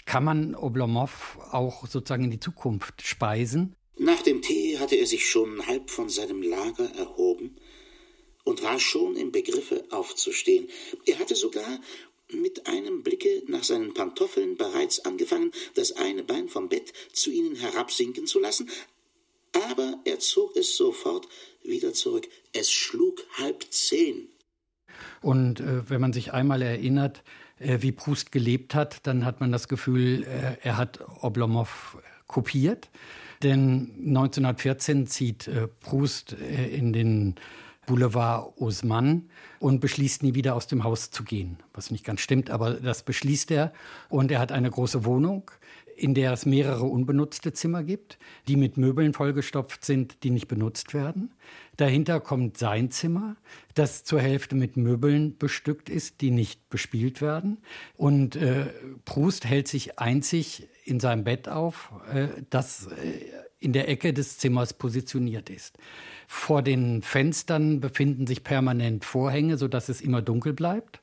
kann 0.05 0.23
man 0.23 0.55
Oblomov 0.55 1.37
auch 1.51 1.85
sozusagen 1.85 2.23
in 2.23 2.31
die 2.31 2.39
Zukunft 2.39 3.05
speisen. 3.05 3.75
Nach 3.99 4.23
dem 4.23 4.41
Tee 4.41 4.60
hatte 4.81 4.95
er 4.95 5.05
sich 5.05 5.29
schon 5.29 5.65
halb 5.67 5.89
von 5.89 6.09
seinem 6.09 6.41
Lager 6.41 6.89
erhoben 6.95 7.55
und 8.43 8.63
war 8.63 8.79
schon 8.79 9.15
im 9.15 9.31
Begriffe 9.31 9.85
aufzustehen. 9.91 10.67
Er 11.05 11.19
hatte 11.19 11.35
sogar 11.35 11.79
mit 12.33 12.67
einem 12.67 13.03
Blicke 13.03 13.43
nach 13.47 13.63
seinen 13.63 13.93
Pantoffeln 13.93 14.57
bereits 14.57 15.05
angefangen, 15.05 15.51
das 15.75 15.93
eine 15.93 16.23
Bein 16.23 16.49
vom 16.49 16.69
Bett 16.69 16.91
zu 17.13 17.29
ihnen 17.29 17.55
herabsinken 17.55 18.25
zu 18.25 18.39
lassen, 18.39 18.69
aber 19.69 19.99
er 20.05 20.19
zog 20.19 20.55
es 20.55 20.75
sofort 20.75 21.27
wieder 21.63 21.93
zurück. 21.93 22.27
Es 22.53 22.71
schlug 22.71 23.25
halb 23.37 23.65
zehn. 23.69 24.29
Und 25.21 25.59
äh, 25.59 25.89
wenn 25.89 26.01
man 26.01 26.13
sich 26.13 26.31
einmal 26.33 26.61
erinnert, 26.61 27.23
äh, 27.59 27.81
wie 27.81 27.91
Proust 27.91 28.31
gelebt 28.31 28.75
hat, 28.75 29.05
dann 29.05 29.25
hat 29.25 29.39
man 29.39 29.51
das 29.51 29.67
Gefühl, 29.67 30.23
äh, 30.23 30.57
er 30.61 30.77
hat 30.77 30.99
Oblomov 31.21 31.97
kopiert. 32.27 32.89
Denn 33.43 33.91
1914 33.99 35.07
zieht 35.07 35.47
äh, 35.47 35.67
Proust 35.67 36.33
äh, 36.33 36.67
in 36.67 36.93
den 36.93 37.35
Boulevard 37.87 38.53
Haussmann 38.59 39.29
und 39.59 39.79
beschließt 39.79 40.23
nie 40.23 40.35
wieder 40.35 40.55
aus 40.55 40.67
dem 40.67 40.83
Haus 40.83 41.11
zu 41.11 41.23
gehen. 41.23 41.57
Was 41.73 41.91
nicht 41.91 42.05
ganz 42.05 42.21
stimmt, 42.21 42.49
aber 42.49 42.75
das 42.75 43.03
beschließt 43.03 43.51
er. 43.51 43.73
Und 44.09 44.31
er 44.31 44.39
hat 44.39 44.51
eine 44.51 44.69
große 44.69 45.03
Wohnung, 45.03 45.49
in 45.95 46.13
der 46.13 46.31
es 46.33 46.45
mehrere 46.45 46.85
unbenutzte 46.85 47.53
Zimmer 47.53 47.83
gibt, 47.83 48.17
die 48.47 48.55
mit 48.55 48.77
Möbeln 48.77 49.13
vollgestopft 49.13 49.83
sind, 49.83 50.23
die 50.23 50.29
nicht 50.29 50.47
benutzt 50.47 50.93
werden. 50.93 51.31
Dahinter 51.81 52.19
kommt 52.19 52.59
sein 52.59 52.91
Zimmer, 52.91 53.37
das 53.73 54.03
zur 54.03 54.21
Hälfte 54.21 54.55
mit 54.55 54.77
Möbeln 54.77 55.39
bestückt 55.39 55.89
ist, 55.89 56.21
die 56.21 56.29
nicht 56.29 56.69
bespielt 56.69 57.23
werden. 57.23 57.57
Und 57.97 58.35
äh, 58.35 58.67
Proust 59.03 59.45
hält 59.45 59.67
sich 59.67 59.97
einzig 59.97 60.67
in 60.83 60.99
seinem 60.99 61.23
Bett 61.23 61.49
auf, 61.49 61.91
äh, 62.13 62.27
das 62.51 62.85
äh, 62.85 62.91
in 63.59 63.73
der 63.73 63.89
Ecke 63.89 64.13
des 64.13 64.37
Zimmers 64.37 64.73
positioniert 64.73 65.49
ist. 65.49 65.79
Vor 66.27 66.61
den 66.61 67.01
Fenstern 67.01 67.79
befinden 67.79 68.27
sich 68.27 68.43
permanent 68.43 69.03
Vorhänge, 69.03 69.57
sodass 69.57 69.89
es 69.89 70.01
immer 70.01 70.21
dunkel 70.21 70.53
bleibt. 70.53 71.00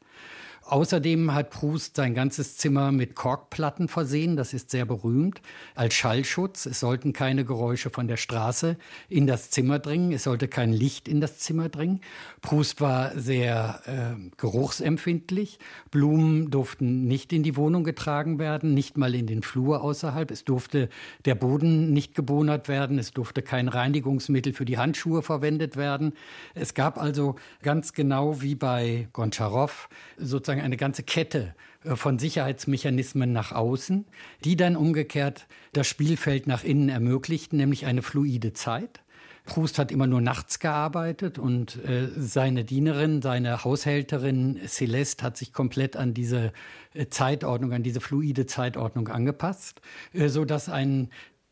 Außerdem 0.69 1.33
hat 1.33 1.49
Proust 1.49 1.97
sein 1.97 2.13
ganzes 2.13 2.59
Zimmer 2.59 2.93
mit 2.93 3.15
Korkplatten 3.15 3.89
versehen, 3.89 4.37
das 4.37 4.53
ist 4.53 4.71
sehr 4.71 4.85
berühmt, 4.85 5.41
als 5.75 5.95
Schallschutz. 5.95 6.67
Es 6.67 6.81
sollten 6.81 7.15
keine 7.15 7.47
Geräusche 7.47 7.89
von 7.89 8.07
der 8.07 8.19
Straße 8.19 8.77
in 9.09 9.27
das 9.27 9.49
Zimmer 9.49 9.79
dringen, 9.79 10.13
es 10.13 10.25
sollte 10.25 10.47
kein 10.47 10.71
Licht 10.71 11.09
in 11.09 11.23
das 11.23 11.39
Zimmer 11.39 11.71
dringen. 11.71 12.03
Proust 12.43 12.83
war 12.83 13.19
sehr 13.19 13.81
äh, 13.87 14.31
geruchsempfindlich. 14.37 15.59
Blumen 15.91 16.51
durften 16.51 17.07
nicht 17.07 17.33
in 17.33 17.43
die 17.43 17.57
Wohnung 17.57 17.83
getragen 17.83 18.39
werden, 18.39 18.75
nicht 18.75 18.99
mal 18.99 19.15
in 19.15 19.27
den 19.27 19.43
Flur 19.43 19.81
außerhalb. 19.81 20.31
Es 20.31 20.45
durfte 20.45 20.91
der 21.25 21.35
Boden 21.35 21.95
nicht 21.95 22.15
gebohnert 22.15 22.69
werden, 22.69 22.99
es 22.99 23.13
durfte 23.13 23.41
kein 23.41 23.69
Reinigungsmittel 23.69 24.53
für 24.53 24.67
die 24.67 24.77
Handschuhe 24.77 25.23
verwendet 25.23 25.79
werden. 25.79 26.13
Es 26.55 26.75
gab 26.75 26.99
also 26.99 27.37
ganz 27.63 27.95
genau 27.95 28.43
wie 28.43 28.55
bei 28.55 29.09
Goncharow 29.15 29.89
sozusagen 30.19 30.58
sozusagen 30.59 30.65
eine 30.65 30.77
ganze 30.77 31.03
Kette 31.03 31.55
äh, 31.85 31.97
von 31.97 32.19
Sicherheitsmechanismen 32.19 33.33
nach 33.33 33.53
außen, 33.53 34.07
die 34.45 34.57
dann 34.57 34.77
umgekehrt 34.77 35.47
das 35.73 35.87
Spielfeld 35.87 36.47
nach 36.47 36.65
innen 36.65 36.89
ermöglichten, 36.89 37.59
nämlich 37.59 37.87
eine 37.87 38.03
fluide 38.03 38.53
Zeit. 38.53 39.01
Proust 39.45 39.79
hat 39.79 39.91
immer 39.91 40.07
nur 40.07 40.21
nachts 40.21 40.59
gearbeitet 40.59 41.39
und 41.39 41.83
äh, 41.85 42.09
seine 42.17 42.65
Dienerin, 42.65 43.23
seine 43.23 43.65
Haushälterin 43.65 44.61
Celeste 44.67 45.25
hat 45.25 45.39
sich 45.39 45.55
komplett 45.55 45.97
an 45.97 46.13
diese 46.13 46.53
äh, 46.93 47.07
Zeitordnung, 47.09 47.73
an 47.73 47.83
diese 47.83 48.01
fluide 48.01 48.45
Zeitordnung 48.45 49.09
angepasst, 49.09 49.81
äh, 50.13 50.29
so 50.29 50.45
dass 50.45 50.69
ein 50.69 51.09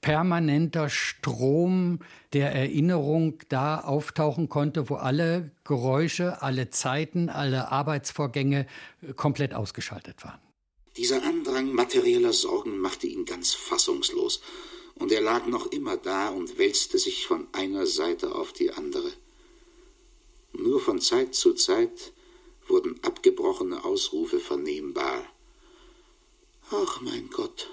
permanenter 0.07 0.89
Strom 0.89 1.99
der 2.33 2.55
Erinnerung 2.55 3.41
da 3.49 3.81
auftauchen 3.81 4.49
konnte, 4.49 4.89
wo 4.89 4.95
alle 4.95 5.51
Geräusche, 5.65 6.43
alle 6.43 6.71
Zeiten, 6.71 7.29
alle 7.29 7.73
Arbeitsvorgänge 7.73 8.69
äh, 9.03 9.15
komplett 9.15 9.53
ausgeschaltet 9.53 10.25
waren. 10.25 10.39
Dieser 10.97 11.25
Andrang 11.25 11.73
materieller 11.73 12.33
Sorgen 12.33 12.79
machte 12.79 13.09
ihn 13.09 13.25
ganz 13.25 13.55
fassungslos, 13.55 14.43
und 14.95 15.11
er 15.11 15.21
lag 15.21 15.47
noch 15.47 15.67
immer 15.73 15.97
da 15.97 16.29
und 16.29 16.57
wälzte 16.57 16.99
sich 16.99 17.27
von 17.27 17.49
einer 17.53 17.85
Seite 17.85 18.33
auf 18.33 18.53
die 18.53 18.71
andere. 18.71 19.11
Nur 20.53 20.79
von 20.79 21.01
Zeit 21.01 21.35
zu 21.35 21.53
Zeit 21.55 22.13
wurden 22.69 23.03
abgebrochene 23.03 23.85
Ausrufe 23.85 24.39
vernehmbar. 24.39 25.25
Ach 26.71 27.01
mein 27.01 27.29
Gott, 27.29 27.69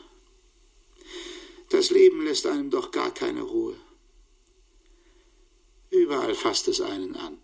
das 1.73 1.89
Leben 1.89 2.23
lässt 2.23 2.45
einem 2.45 2.69
doch 2.69 2.91
gar 2.91 3.11
keine 3.11 3.41
Ruhe. 3.41 3.75
Überall 5.89 6.33
fasst 6.33 6.67
es 6.67 6.81
einen 6.81 7.15
an. 7.15 7.37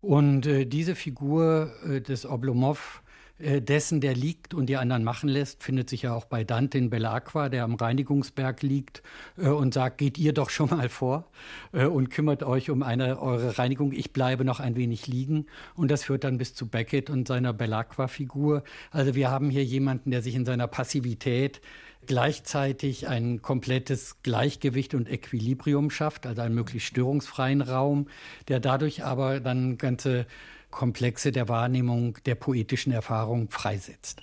Und 0.00 0.46
äh, 0.46 0.64
diese 0.66 0.94
Figur 0.94 1.72
äh, 1.84 2.00
des 2.00 2.24
Oblomov 2.26 3.02
äh, 3.38 3.62
dessen, 3.62 4.00
der 4.00 4.14
liegt 4.14 4.54
und 4.54 4.66
die 4.66 4.76
anderen 4.76 5.04
machen 5.04 5.28
lässt, 5.28 5.62
findet 5.62 5.88
sich 5.88 6.02
ja 6.02 6.14
auch 6.14 6.24
bei 6.24 6.44
Dante 6.44 6.78
in 6.78 6.90
Bellacqua, 6.90 7.48
der 7.48 7.64
am 7.64 7.74
Reinigungsberg 7.74 8.62
liegt 8.62 9.02
äh, 9.36 9.48
und 9.48 9.74
sagt, 9.74 9.98
geht 9.98 10.18
ihr 10.18 10.32
doch 10.32 10.50
schon 10.50 10.70
mal 10.70 10.88
vor 10.88 11.30
äh, 11.72 11.86
und 11.86 12.10
kümmert 12.10 12.42
euch 12.42 12.70
um 12.70 12.82
eine, 12.82 13.20
eure 13.20 13.58
Reinigung. 13.58 13.92
Ich 13.92 14.12
bleibe 14.12 14.44
noch 14.44 14.60
ein 14.60 14.76
wenig 14.76 15.06
liegen. 15.06 15.46
Und 15.74 15.90
das 15.90 16.04
führt 16.04 16.24
dann 16.24 16.38
bis 16.38 16.54
zu 16.54 16.68
Beckett 16.68 17.10
und 17.10 17.28
seiner 17.28 17.52
Bellacqua-Figur. 17.52 18.62
Also 18.90 19.14
wir 19.14 19.30
haben 19.30 19.50
hier 19.50 19.64
jemanden, 19.64 20.10
der 20.10 20.22
sich 20.22 20.34
in 20.34 20.44
seiner 20.44 20.66
Passivität 20.66 21.60
gleichzeitig 22.06 23.08
ein 23.08 23.42
komplettes 23.42 24.22
Gleichgewicht 24.22 24.94
und 24.94 25.08
Equilibrium 25.08 25.90
schafft, 25.90 26.26
also 26.26 26.42
einen 26.42 26.54
möglichst 26.54 26.88
störungsfreien 26.88 27.62
Raum, 27.62 28.08
der 28.48 28.60
dadurch 28.60 29.04
aber 29.04 29.40
dann 29.40 29.78
ganze 29.78 30.26
Komplexe 30.70 31.32
der 31.32 31.48
Wahrnehmung, 31.48 32.18
der 32.26 32.34
poetischen 32.36 32.92
Erfahrung 32.92 33.50
freisetzt. 33.50 34.22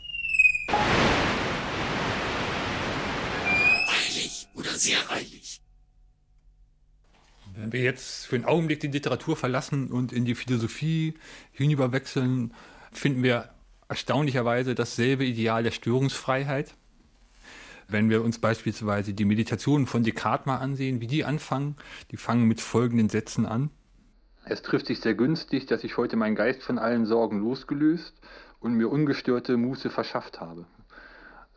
Eilig 3.88 4.48
oder 4.56 4.72
sehr 4.72 4.98
eilig. 5.12 5.62
Wenn 7.56 7.74
wir 7.74 7.82
jetzt 7.82 8.28
für 8.28 8.36
einen 8.36 8.46
Augenblick 8.46 8.80
die 8.82 8.88
Literatur 8.88 9.36
verlassen 9.36 9.92
und 9.92 10.14
in 10.14 10.26
die 10.26 10.36
Philosophie 10.36 11.16
hinüberwechseln, 11.52 12.54
finden 12.92 13.24
wir 13.24 13.50
erstaunlicherweise 13.90 14.76
dasselbe 14.76 15.26
Ideal 15.26 15.64
der 15.64 15.72
Störungsfreiheit. 15.72 16.76
Wenn 17.90 18.10
wir 18.10 18.22
uns 18.22 18.40
beispielsweise 18.40 19.14
die 19.14 19.24
Meditationen 19.24 19.88
von 19.88 20.04
Descartes 20.04 20.46
mal 20.46 20.58
ansehen, 20.58 21.00
wie 21.00 21.08
die 21.08 21.24
anfangen, 21.24 21.78
die 22.12 22.18
fangen 22.18 22.46
mit 22.46 22.60
folgenden 22.60 23.08
Sätzen 23.08 23.46
an. 23.46 23.70
Es 24.44 24.62
trifft 24.62 24.88
sich 24.88 25.00
sehr 25.00 25.14
günstig, 25.14 25.68
dass 25.68 25.84
ich 25.84 25.96
heute 25.96 26.18
meinen 26.18 26.36
Geist 26.36 26.64
von 26.64 26.80
allen 26.80 27.06
Sorgen 27.06 27.40
losgelöst 27.40 28.20
und 28.60 28.74
mir 28.74 28.90
ungestörte 28.90 29.56
Muße 29.56 29.90
verschafft 29.90 30.42
habe. 30.42 30.66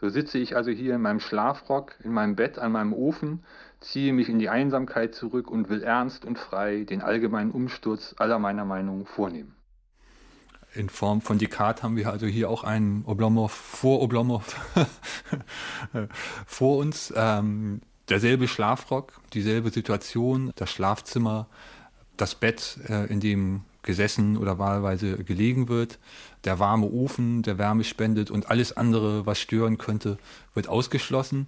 So 0.01 0.09
sitze 0.09 0.39
ich 0.39 0.57
also 0.57 0.71
hier 0.71 0.95
in 0.95 1.03
meinem 1.03 1.21
Schlafrock, 1.21 1.95
in 2.03 2.13
meinem 2.13 2.37
Bett, 2.37 2.59
an 2.59 2.73
meinem 2.73 2.93
Ofen, 2.93 3.45
ziehe 3.81 4.13
mich 4.13 4.29
in 4.29 4.39
die 4.39 4.49
Einsamkeit 4.49 5.15
zurück 5.15 5.51
und 5.51 5.69
will 5.69 5.83
ernst 5.83 6.25
und 6.25 6.39
frei 6.39 6.85
den 6.85 7.03
allgemeinen 7.03 7.51
Umsturz 7.51 8.15
aller 8.19 8.39
meiner 8.39 8.65
Meinungen 8.65 9.05
vornehmen. 9.05 9.55
In 10.75 10.89
Form 10.89 11.21
von 11.21 11.39
Descartes 11.39 11.83
haben 11.83 11.97
wir 11.97 12.11
also 12.11 12.27
hier 12.27 12.49
auch 12.49 12.63
einen 12.63 13.05
Oblomov 13.05 13.53
vor 13.53 14.03
Oblomov 14.03 14.57
vor 16.47 16.79
uns. 16.79 17.13
Ähm, 17.17 17.81
derselbe 18.09 18.49
Schlafrock, 18.49 19.21
dieselbe 19.33 19.71
Situation, 19.71 20.53
das 20.57 20.71
Schlafzimmer, 20.71 21.47
das 22.17 22.35
Bett, 22.35 22.79
äh, 22.89 23.07
in 23.07 23.21
dem 23.21 23.63
gesessen 23.83 24.37
oder 24.37 24.59
wahlweise 24.59 25.25
gelegen 25.25 25.69
wird, 25.69 25.99
der 26.45 26.59
warme 26.59 26.87
Ofen, 26.87 27.43
der 27.43 27.59
Wärme 27.59 27.85
spendet 27.85 28.31
und 28.31 28.51
alles 28.51 28.77
andere, 28.77 29.27
was 29.27 29.39
stören 29.39 29.79
könnte, 29.79 30.19
wird 30.55 30.69
ausgeschlossen. 30.69 31.47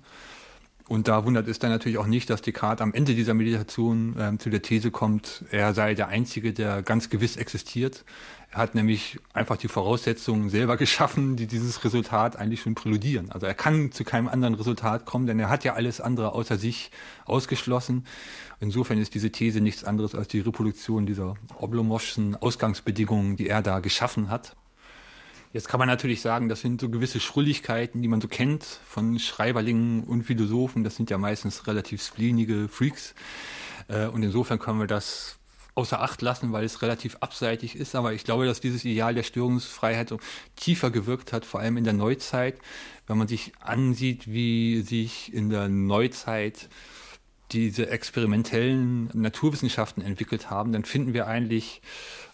Und 0.93 1.09
da 1.09 1.25
wundert 1.25 1.49
es 1.49 1.59
dann 1.59 1.71
natürlich 1.71 1.97
auch 1.97 2.07
nicht, 2.07 2.29
dass 2.29 2.43
Descartes 2.43 2.83
am 2.83 2.93
Ende 2.93 3.15
dieser 3.15 3.33
Meditation 3.33 4.15
äh, 4.15 4.37
zu 4.37 4.51
der 4.51 4.61
These 4.61 4.91
kommt, 4.91 5.43
er 5.51 5.73
sei 5.73 5.95
der 5.95 6.09
Einzige, 6.09 6.53
der 6.53 6.83
ganz 6.83 7.09
gewiss 7.09 7.39
existiert. 7.39 8.05
Er 8.51 8.59
hat 8.59 8.75
nämlich 8.75 9.19
einfach 9.33 9.57
die 9.57 9.69
Voraussetzungen 9.69 10.51
selber 10.51 10.77
geschaffen, 10.85 11.37
die 11.37 11.47
dieses 11.47 11.83
Resultat 11.83 12.37
eigentlich 12.37 12.61
schon 12.61 12.75
präludieren. 12.75 13.33
Also 13.33 13.47
er 13.47 13.55
kann 13.55 13.91
zu 13.91 14.05
keinem 14.05 14.29
anderen 14.29 14.55
Resultat 14.55 15.07
kommen, 15.07 15.27
denn 15.27 15.41
er 15.41 15.49
hat 15.49 15.65
ja 15.65 15.73
alles 15.73 16.03
andere 16.03 16.35
außer 16.35 16.59
sich 16.59 16.91
ausgeschlossen. 17.25 18.05
Insofern 18.61 18.99
ist 18.99 19.15
diese 19.15 19.33
These 19.33 19.63
nichts 19.63 19.85
anderes 19.85 20.15
als 20.15 20.29
die 20.29 20.41
Reproduktion 20.41 21.07
dieser 21.07 21.37
Oblomovschen 21.57 22.37
Ausgangsbedingungen, 22.37 23.37
die 23.37 23.49
er 23.49 23.63
da 23.63 23.81
geschaffen 23.81 24.29
hat. 24.29 24.57
Jetzt 25.53 25.69
kann 25.69 25.79
man 25.79 25.89
natürlich 25.89 26.23
sagen, 26.23 26.49
das 26.49 26.63
sind 26.63 26.81
so 26.81 26.89
gewisse 26.89 27.21
Schrulligkeiten, 27.21 28.01
die 28.01 28.09
man 28.09 28.23
so 28.23 28.29
kennt 28.29 28.65
von 28.65 29.19
Schreiberlingen 29.19 30.05
und 30.05 30.23
Philosophen. 30.25 30.83
Das 30.83 30.97
sind 30.97 31.11
ja 31.11 31.19
meistens 31.19 31.67
relativ 31.67 32.03
spleenige 32.03 32.69
Freaks. 32.69 33.15
Äh, 33.89 34.07
und 34.07 34.23
insofern 34.23 34.59
können 34.59 34.81
wir 34.81 34.87
das 34.87 35.37
außer 35.75 36.01
Acht 36.01 36.23
lassen, 36.23 36.53
weil 36.53 36.65
es 36.65 36.81
relativ 36.81 37.17
abseitig 37.21 37.77
ist. 37.77 37.95
Aber 37.95 38.15
ich 38.15 38.25
glaube, 38.25 38.47
dass 38.47 38.61
dieses 38.61 38.85
Ideal 38.85 39.15
der 39.15 39.23
Störungsfreiheit 39.23 40.09
so 40.09 40.19
tiefer 40.57 40.91
gewirkt 40.91 41.35
hat, 41.35 41.45
vor 41.45 41.61
allem 41.61 41.77
in 41.77 41.85
der 41.85 41.93
Neuzeit. 41.93 42.59
Wenn 43.07 43.19
man 43.19 43.29
sich 43.29 43.53
ansieht, 43.61 44.33
wie 44.33 44.81
sich 44.81 45.35
in 45.35 45.51
der 45.51 45.69
Neuzeit 45.69 46.71
diese 47.53 47.89
experimentellen 47.89 49.11
Naturwissenschaften 49.13 50.03
entwickelt 50.03 50.51
haben, 50.51 50.73
dann 50.73 50.85
finden 50.85 51.15
wir 51.15 51.27
eigentlich 51.27 51.83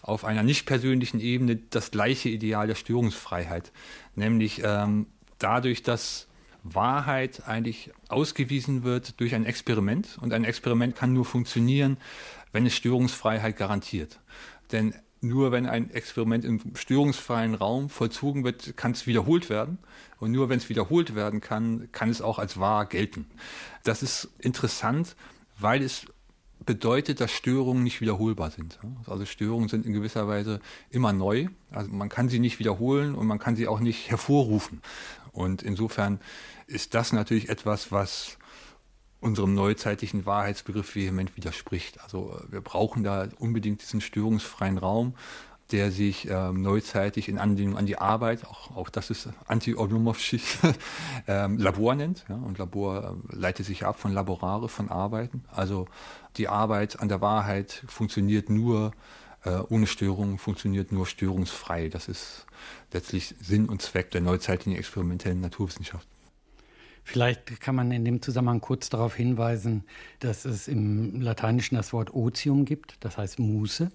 auf 0.01 0.25
einer 0.25 0.43
nicht 0.43 0.65
persönlichen 0.65 1.19
Ebene 1.19 1.57
das 1.69 1.91
gleiche 1.91 2.29
Ideal 2.29 2.67
der 2.67 2.75
Störungsfreiheit. 2.75 3.71
Nämlich 4.15 4.61
ähm, 4.63 5.07
dadurch, 5.37 5.83
dass 5.83 6.27
Wahrheit 6.63 7.47
eigentlich 7.47 7.91
ausgewiesen 8.09 8.83
wird 8.83 9.19
durch 9.19 9.35
ein 9.35 9.45
Experiment. 9.45 10.17
Und 10.21 10.33
ein 10.33 10.43
Experiment 10.43 10.95
kann 10.95 11.13
nur 11.13 11.25
funktionieren, 11.25 11.97
wenn 12.51 12.65
es 12.65 12.75
Störungsfreiheit 12.75 13.57
garantiert. 13.57 14.19
Denn 14.71 14.93
nur 15.21 15.51
wenn 15.51 15.65
ein 15.65 15.91
Experiment 15.91 16.45
im 16.45 16.75
störungsfreien 16.75 17.55
Raum 17.55 17.89
vollzogen 17.89 18.43
wird, 18.43 18.77
kann 18.77 18.91
es 18.91 19.05
wiederholt 19.05 19.49
werden. 19.49 19.77
Und 20.19 20.31
nur 20.31 20.49
wenn 20.49 20.57
es 20.57 20.69
wiederholt 20.69 21.15
werden 21.15 21.41
kann, 21.41 21.89
kann 21.91 22.09
es 22.09 22.21
auch 22.21 22.39
als 22.39 22.59
wahr 22.59 22.85
gelten. 22.85 23.25
Das 23.83 24.01
ist 24.01 24.29
interessant, 24.39 25.15
weil 25.57 25.81
es 25.81 26.05
bedeutet, 26.65 27.21
dass 27.21 27.31
Störungen 27.31 27.83
nicht 27.83 28.01
wiederholbar 28.01 28.51
sind. 28.51 28.79
Also 29.07 29.25
Störungen 29.25 29.69
sind 29.69 29.85
in 29.85 29.93
gewisser 29.93 30.27
Weise 30.27 30.59
immer 30.89 31.13
neu. 31.13 31.47
Also 31.71 31.89
man 31.89 32.09
kann 32.09 32.29
sie 32.29 32.39
nicht 32.39 32.59
wiederholen 32.59 33.15
und 33.15 33.27
man 33.27 33.39
kann 33.39 33.55
sie 33.55 33.67
auch 33.67 33.79
nicht 33.79 34.09
hervorrufen. 34.09 34.81
Und 35.31 35.63
insofern 35.63 36.19
ist 36.67 36.93
das 36.95 37.13
natürlich 37.13 37.49
etwas, 37.49 37.91
was 37.91 38.38
unserem 39.21 39.53
neuzeitlichen 39.53 40.25
Wahrheitsbegriff 40.25 40.95
vehement 40.95 41.35
widerspricht. 41.35 42.01
Also 42.01 42.39
wir 42.49 42.61
brauchen 42.61 43.03
da 43.03 43.27
unbedingt 43.37 43.81
diesen 43.81 44.01
störungsfreien 44.01 44.77
Raum, 44.77 45.13
der 45.71 45.91
sich 45.91 46.27
ähm, 46.29 46.61
neuzeitig 46.61 47.29
in 47.29 47.37
Anlehnung 47.37 47.77
an 47.77 47.85
die 47.85 47.97
Arbeit, 47.97 48.45
auch, 48.45 48.75
auch 48.75 48.89
das 48.89 49.11
ist 49.11 49.29
anti-Oblomowschisch, 49.47 50.57
ähm, 51.27 51.57
Labor 51.57 51.95
nennt. 51.95 52.25
Ja, 52.27 52.35
und 52.35 52.57
Labor 52.57 53.19
äh, 53.31 53.35
leitet 53.35 53.65
sich 53.65 53.85
ab 53.85 53.99
von 53.99 54.11
Laborare, 54.11 54.67
von 54.67 54.89
Arbeiten. 54.89 55.43
Also 55.51 55.87
die 56.37 56.47
Arbeit 56.47 56.99
an 56.99 57.09
der 57.09 57.21
Wahrheit 57.21 57.83
funktioniert 57.87 58.49
nur 58.49 58.93
äh, 59.43 59.59
ohne 59.69 59.85
Störung, 59.85 60.39
funktioniert 60.39 60.91
nur 60.91 61.05
störungsfrei. 61.05 61.89
Das 61.89 62.07
ist 62.07 62.47
letztlich 62.91 63.35
Sinn 63.39 63.69
und 63.69 63.81
Zweck 63.81 64.09
der 64.11 64.21
neuzeitlichen 64.21 64.77
experimentellen 64.77 65.39
Naturwissenschaft. 65.39 66.07
Vielleicht 67.11 67.59
kann 67.59 67.73
man 67.73 67.91
in 67.91 68.05
dem 68.05 68.21
Zusammenhang 68.21 68.61
kurz 68.61 68.87
darauf 68.87 69.15
hinweisen, 69.15 69.83
dass 70.19 70.45
es 70.45 70.67
im 70.67 71.19
Lateinischen 71.21 71.73
das 71.73 71.91
Wort 71.91 72.13
Otium 72.13 72.65
gibt, 72.65 72.97
das 72.99 73.17
heißt 73.17 73.39
Muße. 73.39 73.91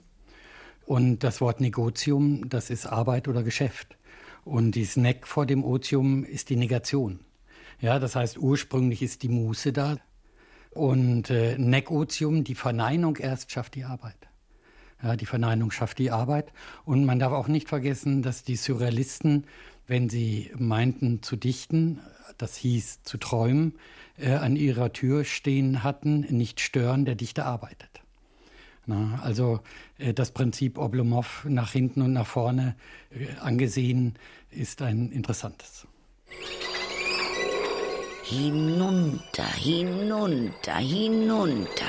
Und 0.84 1.20
das 1.20 1.40
Wort 1.40 1.60
Negotium, 1.60 2.48
das 2.48 2.70
ist 2.70 2.86
Arbeit 2.86 3.28
oder 3.28 3.44
Geschäft. 3.44 3.96
Und 4.44 4.72
die 4.72 4.84
Snack 4.84 5.28
vor 5.28 5.46
dem 5.46 5.62
Otium 5.62 6.24
ist 6.24 6.50
die 6.50 6.56
Negation. 6.56 7.20
Ja, 7.80 8.00
das 8.00 8.16
heißt, 8.16 8.36
ursprünglich 8.36 9.00
ist 9.00 9.22
die 9.22 9.28
Muße 9.28 9.72
da. 9.72 9.96
Und 10.70 11.30
äh, 11.30 11.56
Negotium, 11.56 12.42
die 12.42 12.56
Verneinung 12.56 13.14
erst, 13.14 13.52
schafft 13.52 13.76
die 13.76 13.84
Arbeit. 13.84 14.16
Ja, 15.04 15.14
die 15.14 15.26
Verneinung 15.26 15.70
schafft 15.70 15.98
die 15.98 16.10
Arbeit. 16.10 16.52
Und 16.84 17.04
man 17.04 17.20
darf 17.20 17.32
auch 17.32 17.46
nicht 17.46 17.68
vergessen, 17.68 18.22
dass 18.22 18.42
die 18.42 18.56
Surrealisten, 18.56 19.46
wenn 19.86 20.08
sie 20.08 20.50
meinten 20.56 21.22
zu 21.22 21.36
dichten, 21.36 22.00
das 22.38 22.56
hieß 22.56 23.02
zu 23.02 23.18
träumen, 23.18 23.74
äh, 24.18 24.32
an 24.32 24.56
ihrer 24.56 24.92
Tür 24.92 25.24
stehen 25.24 25.82
hatten, 25.82 26.20
nicht 26.20 26.60
stören, 26.60 27.04
der 27.04 27.14
Dichter 27.14 27.46
arbeitet. 27.46 28.02
Na, 28.86 29.20
also 29.22 29.60
äh, 29.98 30.12
das 30.12 30.30
Prinzip 30.30 30.78
Oblomov 30.78 31.46
nach 31.48 31.72
hinten 31.72 32.02
und 32.02 32.12
nach 32.12 32.26
vorne 32.26 32.76
äh, 33.10 33.26
angesehen 33.40 34.14
ist 34.50 34.82
ein 34.82 35.10
interessantes. 35.10 35.86
Hinunter, 38.24 39.46
hinunter, 39.54 40.76
hinunter. 40.76 41.86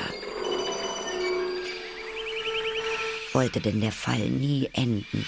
Wollte 3.32 3.60
denn 3.60 3.80
der 3.80 3.92
Fall 3.92 4.30
nie 4.30 4.68
enden? 4.72 5.24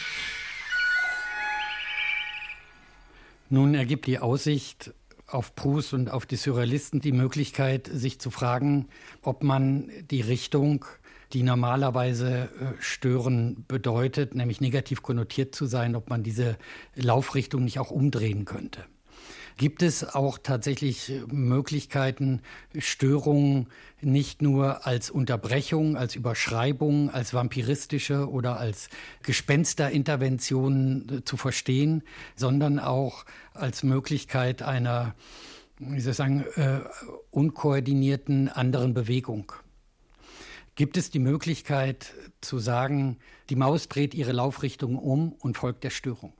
Nun 3.51 3.75
ergibt 3.75 4.07
die 4.07 4.19
Aussicht 4.19 4.93
auf 5.27 5.55
Proust 5.55 5.93
und 5.95 6.11
auf 6.11 6.27
die 6.27 6.37
Surrealisten 6.37 7.01
die 7.01 7.13
Möglichkeit, 7.13 7.89
sich 7.93 8.19
zu 8.19 8.31
fragen, 8.31 8.89
ob 9.23 9.43
man 9.43 9.91
die 10.11 10.21
Richtung 10.21 10.85
die 11.35 11.43
normalerweise 11.43 12.45
äh, 12.45 12.49
stören 12.81 13.65
bedeutet, 13.69 14.35
nämlich 14.35 14.63
negativ 14.63 15.03
konnotiert 15.03 15.55
zu 15.55 15.67
sein, 15.67 15.95
ob 15.95 16.09
man 16.09 16.23
diese 16.23 16.57
Laufrichtung 16.95 17.65
nicht 17.65 17.79
auch 17.79 17.91
umdrehen 17.91 18.47
könnte. 18.47 18.85
Gibt 19.59 19.83
es 19.83 20.15
auch 20.15 20.39
tatsächlich 20.39 21.13
Möglichkeiten, 21.31 22.41
Störungen 22.79 23.67
nicht 24.01 24.41
nur 24.41 24.87
als 24.87 25.11
Unterbrechung, 25.11 25.97
als 25.97 26.15
Überschreibung, 26.15 27.11
als 27.11 27.35
vampiristische 27.35 28.31
oder 28.31 28.59
als 28.59 28.89
Gespensterintervention 29.23 31.23
zu 31.25 31.37
verstehen, 31.37 32.03
sondern 32.37 32.79
auch 32.79 33.25
als 33.53 33.83
Möglichkeit 33.83 34.63
einer, 34.63 35.17
wie 35.79 36.01
soll 36.01 36.13
ich 36.13 36.17
sagen, 36.17 36.45
äh, 36.55 36.79
unkoordinierten 37.31 38.49
anderen 38.49 38.95
Bewegung. 38.95 39.53
Gibt 40.77 40.97
es 40.97 41.11
die 41.11 41.19
Möglichkeit 41.19 42.15
zu 42.41 42.61
sagen, 42.61 43.19
die 43.51 43.57
Maus 43.57 43.89
dreht 43.89 44.15
ihre 44.15 44.31
Laufrichtung 44.31 44.97
um 44.97 45.33
und 45.33 45.57
folgt 45.57 45.83
der 45.83 45.91
Störung? 45.91 46.33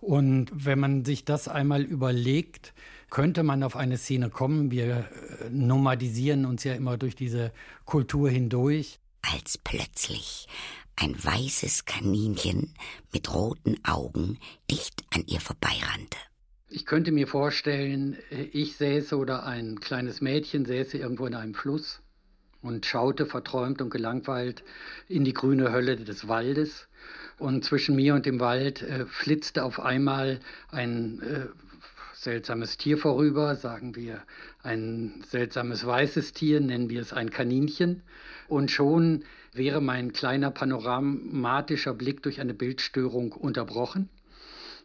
Und 0.00 0.50
wenn 0.52 0.78
man 0.78 1.04
sich 1.04 1.24
das 1.24 1.48
einmal 1.48 1.82
überlegt, 1.82 2.72
könnte 3.10 3.42
man 3.42 3.62
auf 3.62 3.76
eine 3.76 3.98
Szene 3.98 4.30
kommen. 4.30 4.70
Wir 4.70 5.08
äh, 5.40 5.50
nomadisieren 5.50 6.46
uns 6.46 6.64
ja 6.64 6.74
immer 6.74 6.96
durch 6.96 7.14
diese 7.14 7.52
Kultur 7.84 8.30
hindurch. 8.30 8.98
Als 9.22 9.58
plötzlich 9.58 10.48
ein 10.96 11.14
weißes 11.22 11.84
Kaninchen 11.84 12.74
mit 13.12 13.32
roten 13.34 13.76
Augen 13.84 14.38
dicht 14.70 15.04
an 15.14 15.24
ihr 15.26 15.40
vorbeirannte. 15.40 16.16
Ich 16.68 16.86
könnte 16.86 17.12
mir 17.12 17.26
vorstellen, 17.26 18.16
ich 18.52 18.76
säße 18.76 19.16
oder 19.16 19.44
ein 19.44 19.80
kleines 19.80 20.20
Mädchen 20.20 20.64
säße 20.64 20.96
irgendwo 20.98 21.26
in 21.26 21.34
einem 21.34 21.54
Fluss 21.54 22.00
und 22.62 22.86
schaute 22.86 23.26
verträumt 23.26 23.82
und 23.82 23.90
gelangweilt 23.90 24.62
in 25.08 25.24
die 25.24 25.34
grüne 25.34 25.72
Hölle 25.72 25.96
des 25.96 26.28
Waldes 26.28 26.88
und 27.40 27.64
zwischen 27.64 27.96
mir 27.96 28.14
und 28.14 28.26
dem 28.26 28.38
Wald 28.38 28.82
äh, 28.82 29.06
flitzte 29.06 29.64
auf 29.64 29.80
einmal 29.80 30.40
ein 30.70 31.20
äh, 31.22 31.46
seltsames 32.12 32.76
Tier 32.76 32.98
vorüber, 32.98 33.56
sagen 33.56 33.96
wir 33.96 34.22
ein 34.62 35.24
seltsames 35.26 35.86
weißes 35.86 36.34
Tier, 36.34 36.60
nennen 36.60 36.90
wir 36.90 37.00
es 37.00 37.14
ein 37.14 37.30
Kaninchen. 37.30 38.02
Und 38.46 38.70
schon 38.70 39.24
wäre 39.54 39.80
mein 39.80 40.12
kleiner 40.12 40.50
panoramatischer 40.50 41.94
Blick 41.94 42.22
durch 42.22 42.40
eine 42.40 42.52
Bildstörung 42.52 43.32
unterbrochen. 43.32 44.10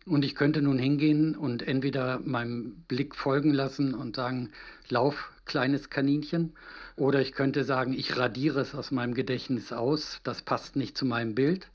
Und 0.06 0.24
ich 0.24 0.36
könnte 0.36 0.62
nun 0.62 0.78
hingehen 0.78 1.36
und 1.36 1.68
entweder 1.68 2.20
meinem 2.24 2.76
Blick 2.88 3.16
folgen 3.16 3.54
lassen 3.54 3.94
und 3.94 4.16
sagen, 4.16 4.52
lauf, 4.88 5.32
kleines 5.46 5.90
Kaninchen. 5.90 6.54
Oder 6.96 7.20
ich 7.20 7.34
könnte 7.34 7.66
sagen, 7.66 7.92
ich 7.92 8.16
radiere 8.16 8.62
es 8.62 8.76
aus 8.76 8.92
meinem 8.92 9.14
Gedächtnis 9.14 9.74
aus, 9.74 10.22
das 10.24 10.42
passt 10.42 10.76
nicht 10.78 10.96
zu 10.98 11.06
meinem 11.06 11.36
Bild. 11.36 11.70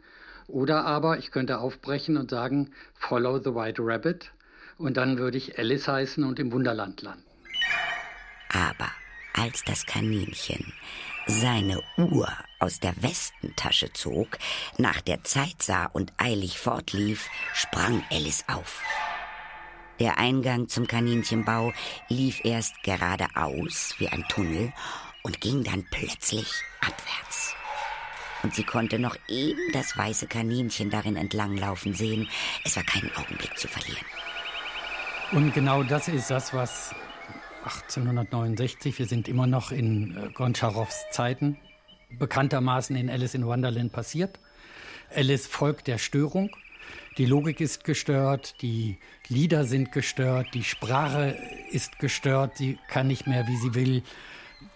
Oder 0.51 0.85
aber 0.85 1.19
ich 1.19 1.31
könnte 1.31 1.59
aufbrechen 1.59 2.17
und 2.17 2.31
sagen, 2.31 2.73
Follow 2.95 3.39
the 3.39 3.55
White 3.55 3.83
Rabbit. 3.85 4.33
Und 4.79 4.97
dann 4.97 5.19
würde 5.19 5.39
ich 5.39 5.59
Alice 5.59 5.87
heißen 5.87 6.25
und 6.25 6.39
im 6.39 6.53
Wunderland 6.53 7.03
landen. 7.03 7.25
Aber 8.49 8.91
als 9.35 9.63
das 9.65 9.87
Kaninchen 9.87 10.73
seine 11.27 11.81
Uhr 11.97 12.29
aus 12.59 12.81
der 12.81 13.01
Westentasche 13.01 13.93
zog, 13.93 14.39
nach 14.79 15.01
der 15.01 15.23
Zeit 15.23 15.63
sah 15.63 15.87
und 15.87 16.13
eilig 16.17 16.59
fortlief, 16.59 17.29
sprang 17.55 18.03
Alice 18.11 18.45
auf. 18.49 18.83
Der 20.01 20.19
Eingang 20.19 20.69
zum 20.69 20.87
Kaninchenbau 20.87 21.73
lief 22.09 22.45
erst 22.45 22.83
geradeaus 22.83 23.95
wie 23.99 24.09
ein 24.09 24.25
Tunnel 24.29 24.73
und 25.23 25.41
ging 25.41 25.63
dann 25.63 25.85
plötzlich 25.91 26.51
abwärts 26.81 27.55
und 28.43 28.55
sie 28.55 28.65
konnte 28.65 28.99
noch 28.99 29.17
eben 29.29 29.61
das 29.73 29.97
weiße 29.97 30.27
Kaninchen 30.27 30.91
darin 30.91 31.17
entlanglaufen 31.17 31.95
sehen. 31.95 32.29
Es 32.65 32.77
war 32.77 32.85
keinen 32.85 33.11
Augenblick 33.17 33.59
zu 33.59 33.69
verlieren. 33.69 34.05
Und 35.33 35.55
genau 35.55 35.83
das 35.83 36.09
ist 36.09 36.31
das, 36.31 36.53
was 36.53 36.95
1869, 37.65 38.99
wir 38.99 39.07
sind 39.07 39.29
immer 39.29 39.47
noch 39.47 39.71
in 39.71 40.17
äh, 40.17 40.33
Goncharows 40.33 41.05
Zeiten, 41.11 41.59
bekanntermaßen 42.19 42.97
in 42.97 43.11
Alice 43.11 43.35
in 43.35 43.47
Wonderland 43.47 43.93
passiert. 43.93 44.41
Alice 45.15 45.47
folgt 45.47 45.87
der 45.87 45.99
Störung. 45.99 46.51
Die 47.19 47.27
Logik 47.27 47.61
ist 47.61 47.85
gestört, 47.85 48.55
die 48.63 48.99
Lieder 49.29 49.65
sind 49.65 49.93
gestört, 49.93 50.49
die 50.55 50.65
Sprache 50.65 51.37
ist 51.71 51.99
gestört, 51.99 52.57
sie 52.57 52.79
kann 52.89 53.07
nicht 53.07 53.27
mehr, 53.27 53.47
wie 53.47 53.57
sie 53.57 53.75
will. 53.75 54.03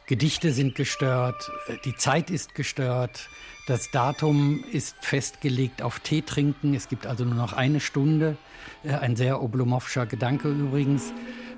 Gedichte 0.06 0.52
sind 0.52 0.74
gestört, 0.74 1.50
äh, 1.68 1.78
die 1.84 1.96
Zeit 1.96 2.30
ist 2.30 2.54
gestört, 2.54 3.28
das 3.66 3.90
Datum 3.90 4.62
ist 4.72 4.96
festgelegt 5.00 5.82
auf 5.82 6.00
Tee 6.00 6.22
trinken. 6.22 6.74
Es 6.74 6.88
gibt 6.88 7.06
also 7.06 7.24
nur 7.24 7.34
noch 7.34 7.52
eine 7.52 7.80
Stunde. 7.80 8.36
Äh, 8.82 8.94
ein 8.94 9.16
sehr 9.16 9.42
Oblomowscher 9.42 10.06
Gedanke 10.06 10.48
übrigens. 10.48 11.12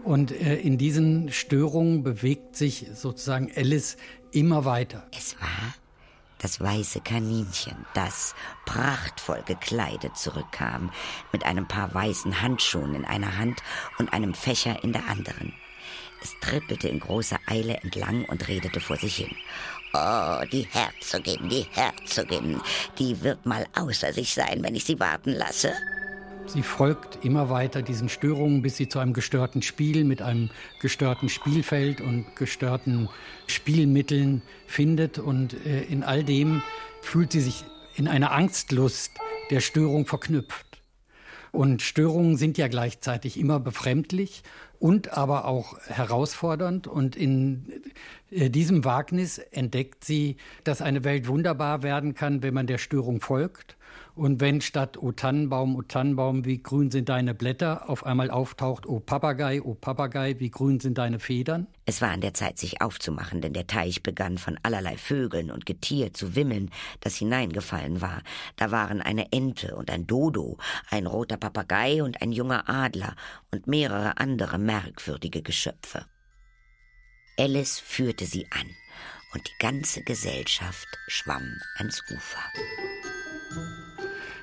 Und 0.05 0.31
äh, 0.31 0.57
in 0.57 0.79
diesen 0.79 1.33
Störungen 1.33 2.05
bewegt 2.05 2.57
sich 2.57 2.87
sozusagen 2.95 3.51
Alice 3.57 3.97
immer 4.31 4.65
weiter. 4.65 5.07
Es 5.17 5.41
war 5.41 5.75
das 6.39 6.61
weiße 6.61 7.01
Kaninchen, 7.01 7.87
das 7.95 8.35
prachtvoll 8.67 9.43
gekleidet 9.47 10.17
zurückkam, 10.17 10.93
mit 11.33 11.45
einem 11.45 11.67
paar 11.67 11.93
weißen 11.95 12.43
Handschuhen 12.43 12.95
in 12.95 13.05
einer 13.05 13.39
Hand 13.39 13.63
und 13.99 14.13
einem 14.13 14.35
Fächer 14.35 14.85
in 14.85 14.93
der 14.93 15.09
anderen. 15.09 15.55
Es 16.23 16.35
trippelte 16.41 16.89
in 16.89 17.01
großer 17.01 17.39
Eile 17.47 17.79
entlang 17.79 18.25
und 18.25 18.49
redete 18.49 18.81
vor 18.81 18.97
sich 18.97 19.17
hin. 19.17 19.35
Oh, 19.99 20.45
die 20.53 20.67
Herzogin, 20.71 21.49
die 21.49 21.67
Herzogin, 21.73 22.61
die 22.99 23.19
wird 23.23 23.47
mal 23.47 23.67
außer 23.75 24.13
sich 24.13 24.35
sein, 24.35 24.63
wenn 24.63 24.75
ich 24.75 24.85
sie 24.85 25.01
warten 25.01 25.33
lasse. 25.33 25.73
Sie 26.47 26.63
folgt 26.63 27.25
immer 27.25 27.49
weiter 27.49 27.81
diesen 27.81 28.11
Störungen, 28.11 28.61
bis 28.61 28.77
sie 28.77 28.89
zu 28.89 28.99
einem 28.99 29.15
gestörten 29.15 29.63
Spiel 29.63 30.05
mit 30.05 30.21
einem 30.21 30.51
gestörten 30.83 31.31
Spielfeld 31.31 32.03
und 32.03 32.27
gestörten 32.37 33.09
Spielmitteln 33.47 34.43
findet. 34.67 35.19
Und 35.19 35.55
äh, 35.65 35.85
in 35.85 36.05
all 36.05 36.23
dem 36.25 36.63
fühlt 37.01 37.33
sie 37.33 37.41
sich 37.41 37.65
in 37.95 38.07
einer 38.07 38.33
Angstlust 38.33 39.13
der 39.51 39.61
Störung 39.61 40.05
verknüpft. 40.05 40.66
Und 41.57 41.81
Störungen 41.81 42.37
sind 42.37 42.59
ja 42.59 42.69
gleichzeitig 42.69 43.41
immer 43.41 43.59
befremdlich 43.59 44.43
und 44.79 45.17
aber 45.17 45.47
auch 45.47 45.79
herausfordernd. 45.87 46.87
Und 46.87 47.17
in 47.17 47.83
äh, 48.31 48.51
diesem 48.51 48.85
Wagnis 48.85 49.39
entdeckt 49.39 50.05
sie, 50.05 50.37
dass 50.65 50.83
eine 50.83 51.03
Welt 51.03 51.29
wunderbar 51.29 51.83
werden 51.83 52.13
kann, 52.13 52.43
wenn 52.43 52.53
man 52.53 52.67
der 52.67 52.77
Störung 52.77 53.23
folgt. 53.23 53.79
Und 54.17 54.41
wenn 54.41 54.63
statt 54.63 54.97
O 54.97 55.13
Tannenbaum, 55.13 55.77
O 55.77 55.83
Tannenbaum, 55.83 56.47
wie 56.47 56.63
grün 56.63 56.91
sind 56.91 57.11
deine 57.11 57.35
Blätter, 57.35 57.91
auf 57.91 58.07
einmal 58.07 58.31
auftaucht 58.31 58.87
O 58.87 58.99
Papagei, 58.99 59.61
O 59.61 59.75
Papagei, 59.75 60.41
wie 60.41 60.51
grün 60.51 60.81
sind 60.81 60.97
deine 60.97 61.19
Federn. 61.19 61.67
Es 61.85 62.01
war 62.01 62.13
an 62.13 62.23
der 62.23 62.33
Zeit, 62.33 62.59
sich 62.59 62.81
aufzumachen, 62.81 63.43
denn 63.43 63.53
der 63.53 63.67
Teich 63.67 64.03
begann 64.03 64.39
von 64.39 64.59
allerlei 64.63 64.97
Vögeln 64.97 65.51
und 65.51 65.67
Getier 65.67 66.15
zu 66.15 66.35
wimmeln, 66.35 66.71
das 67.01 67.17
hineingefallen 67.17 68.01
war. 68.01 68.23
Da 68.57 68.71
waren 68.71 69.03
eine 69.03 69.33
Ente 69.33 69.77
und 69.77 69.91
ein 69.91 70.07
Dodo, 70.07 70.57
ein 70.89 71.07
roter 71.07 71.37
Papagei 71.37 72.03
und 72.03 72.23
ein 72.23 72.33
junger 72.33 72.71
Adler 72.71 73.15
und 73.53 73.67
mehrere 73.67 74.17
andere 74.17 74.57
merkwürdige 74.57 75.43
Geschöpfe. 75.43 76.07
Alice 77.39 77.79
führte 77.79 78.25
sie 78.25 78.47
an, 78.51 78.67
und 79.35 79.47
die 79.47 79.59
ganze 79.59 80.03
Gesellschaft 80.03 80.89
schwamm 81.07 81.61
ans 81.77 82.03
Ufer. 82.11 82.41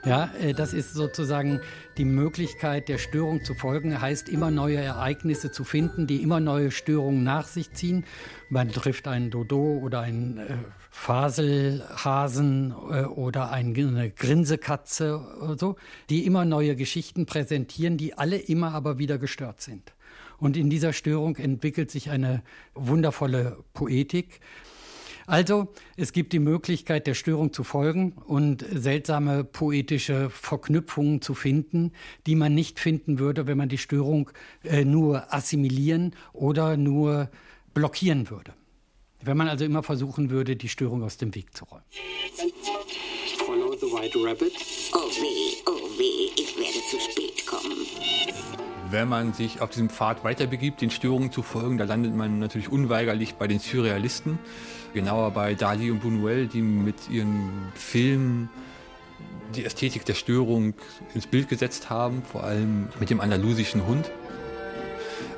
Ja, 0.05 0.33
äh, 0.41 0.53
das 0.53 0.73
ist 0.73 0.93
sozusagen 0.93 1.61
die 1.97 2.03
Möglichkeit 2.03 2.89
der 2.89 2.97
Störung 2.97 3.43
zu 3.45 3.53
folgen, 3.53 4.01
heißt 4.01 4.27
immer 4.27 4.51
neue 4.51 4.77
Ereignisse 4.77 5.51
zu 5.51 5.63
finden, 5.63 6.07
die 6.07 6.21
immer 6.21 6.41
neue 6.41 6.71
Störungen 6.71 7.23
nach 7.23 7.47
sich 7.47 7.71
ziehen. 7.71 8.03
Man 8.49 8.69
trifft 8.69 9.07
einen 9.07 9.31
Dodo 9.31 9.79
oder 9.81 10.01
einen 10.01 10.39
äh, 10.39 10.57
Faselhasen 10.91 12.71
äh, 12.71 13.03
oder 13.05 13.51
eine 13.51 14.11
Grinsekatze 14.11 15.21
oder 15.41 15.57
so, 15.57 15.77
die 16.09 16.25
immer 16.25 16.43
neue 16.43 16.75
Geschichten 16.75 17.25
präsentieren, 17.25 17.95
die 17.95 18.17
alle 18.17 18.37
immer 18.37 18.73
aber 18.73 18.99
wieder 18.99 19.17
gestört 19.17 19.61
sind. 19.61 19.93
Und 20.37 20.57
in 20.57 20.69
dieser 20.69 20.91
Störung 20.91 21.37
entwickelt 21.37 21.89
sich 21.89 22.09
eine 22.09 22.43
wundervolle 22.75 23.63
Poetik. 23.73 24.41
Also, 25.25 25.67
es 25.95 26.11
gibt 26.11 26.33
die 26.33 26.39
Möglichkeit, 26.39 27.07
der 27.07 27.13
Störung 27.13 27.53
zu 27.53 27.63
folgen 27.63 28.13
und 28.25 28.65
seltsame 28.71 29.43
poetische 29.43 30.29
Verknüpfungen 30.29 31.21
zu 31.21 31.33
finden, 31.33 31.91
die 32.27 32.35
man 32.35 32.53
nicht 32.53 32.79
finden 32.79 33.19
würde, 33.19 33.47
wenn 33.47 33.57
man 33.57 33.69
die 33.69 33.77
Störung 33.77 34.29
äh, 34.63 34.83
nur 34.83 35.33
assimilieren 35.33 36.15
oder 36.33 36.77
nur 36.77 37.29
blockieren 37.73 38.29
würde. 38.29 38.53
Wenn 39.21 39.37
man 39.37 39.47
also 39.47 39.63
immer 39.63 39.83
versuchen 39.83 40.29
würde, 40.29 40.55
die 40.55 40.67
Störung 40.67 41.03
aus 41.03 41.17
dem 41.17 41.33
Weg 41.33 41.55
zu 41.55 41.65
räumen. 41.65 41.85
Follow 43.37 43.73
the 43.75 43.87
White 43.87 44.19
Rabbit. 44.19 44.53
Oh 44.93 44.97
weh, 44.97 45.61
oh 45.65 45.97
weh, 45.97 46.31
ich 46.35 46.57
werde 46.57 46.79
zu 46.89 46.99
spät 46.99 47.45
kommen 47.45 48.72
wenn 48.93 49.09
man 49.09 49.33
sich 49.33 49.59
auf 49.59 49.71
diesem 49.71 49.89
Pfad 49.89 50.23
weiterbegibt, 50.23 50.79
den 50.81 50.91
Störungen 50.91 51.31
zu 51.31 51.41
folgen, 51.41 51.77
da 51.77 51.83
landet 51.83 52.15
man 52.15 52.37
natürlich 52.39 52.71
unweigerlich 52.71 53.33
bei 53.33 53.47
den 53.47 53.59
Surrealisten, 53.59 54.37
genauer 54.93 55.31
bei 55.31 55.55
Dali 55.55 55.89
und 55.89 56.03
Buñuel, 56.03 56.47
die 56.47 56.61
mit 56.61 57.09
ihren 57.09 57.71
Filmen 57.73 58.49
die 59.55 59.65
Ästhetik 59.65 60.05
der 60.05 60.13
Störung 60.13 60.75
ins 61.15 61.25
Bild 61.25 61.49
gesetzt 61.49 61.89
haben, 61.89 62.21
vor 62.23 62.43
allem 62.43 62.87
mit 62.99 63.09
dem 63.09 63.19
andalusischen 63.19 63.85
Hund. 63.87 64.11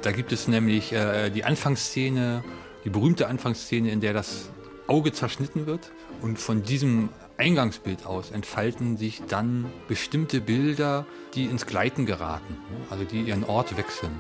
Da 0.02 0.12
gibt 0.12 0.34
es 0.34 0.48
nämlich 0.48 0.92
äh, 0.92 1.30
die 1.30 1.46
Anfangsszene, 1.46 2.44
die 2.84 2.90
berühmte 2.90 3.28
Anfangsszene, 3.28 3.90
in 3.90 4.02
der 4.02 4.14
das 4.14 4.50
Auge 4.88 5.14
zerschnitten 5.14 5.66
wird. 5.66 5.92
Und 6.22 6.40
von 6.40 6.62
diesem 6.64 7.10
Eingangsbild 7.38 8.06
aus 8.06 8.32
entfalten 8.32 8.98
sich 8.98 9.22
dann 9.28 9.66
bestimmte 9.88 10.40
Bilder, 10.40 11.06
die 11.34 11.46
ins 11.46 11.66
Gleiten 11.66 12.06
geraten, 12.06 12.58
also 12.90 13.04
die 13.04 13.22
ihren 13.22 13.44
Ort 13.44 13.78
wechseln. 13.78 14.20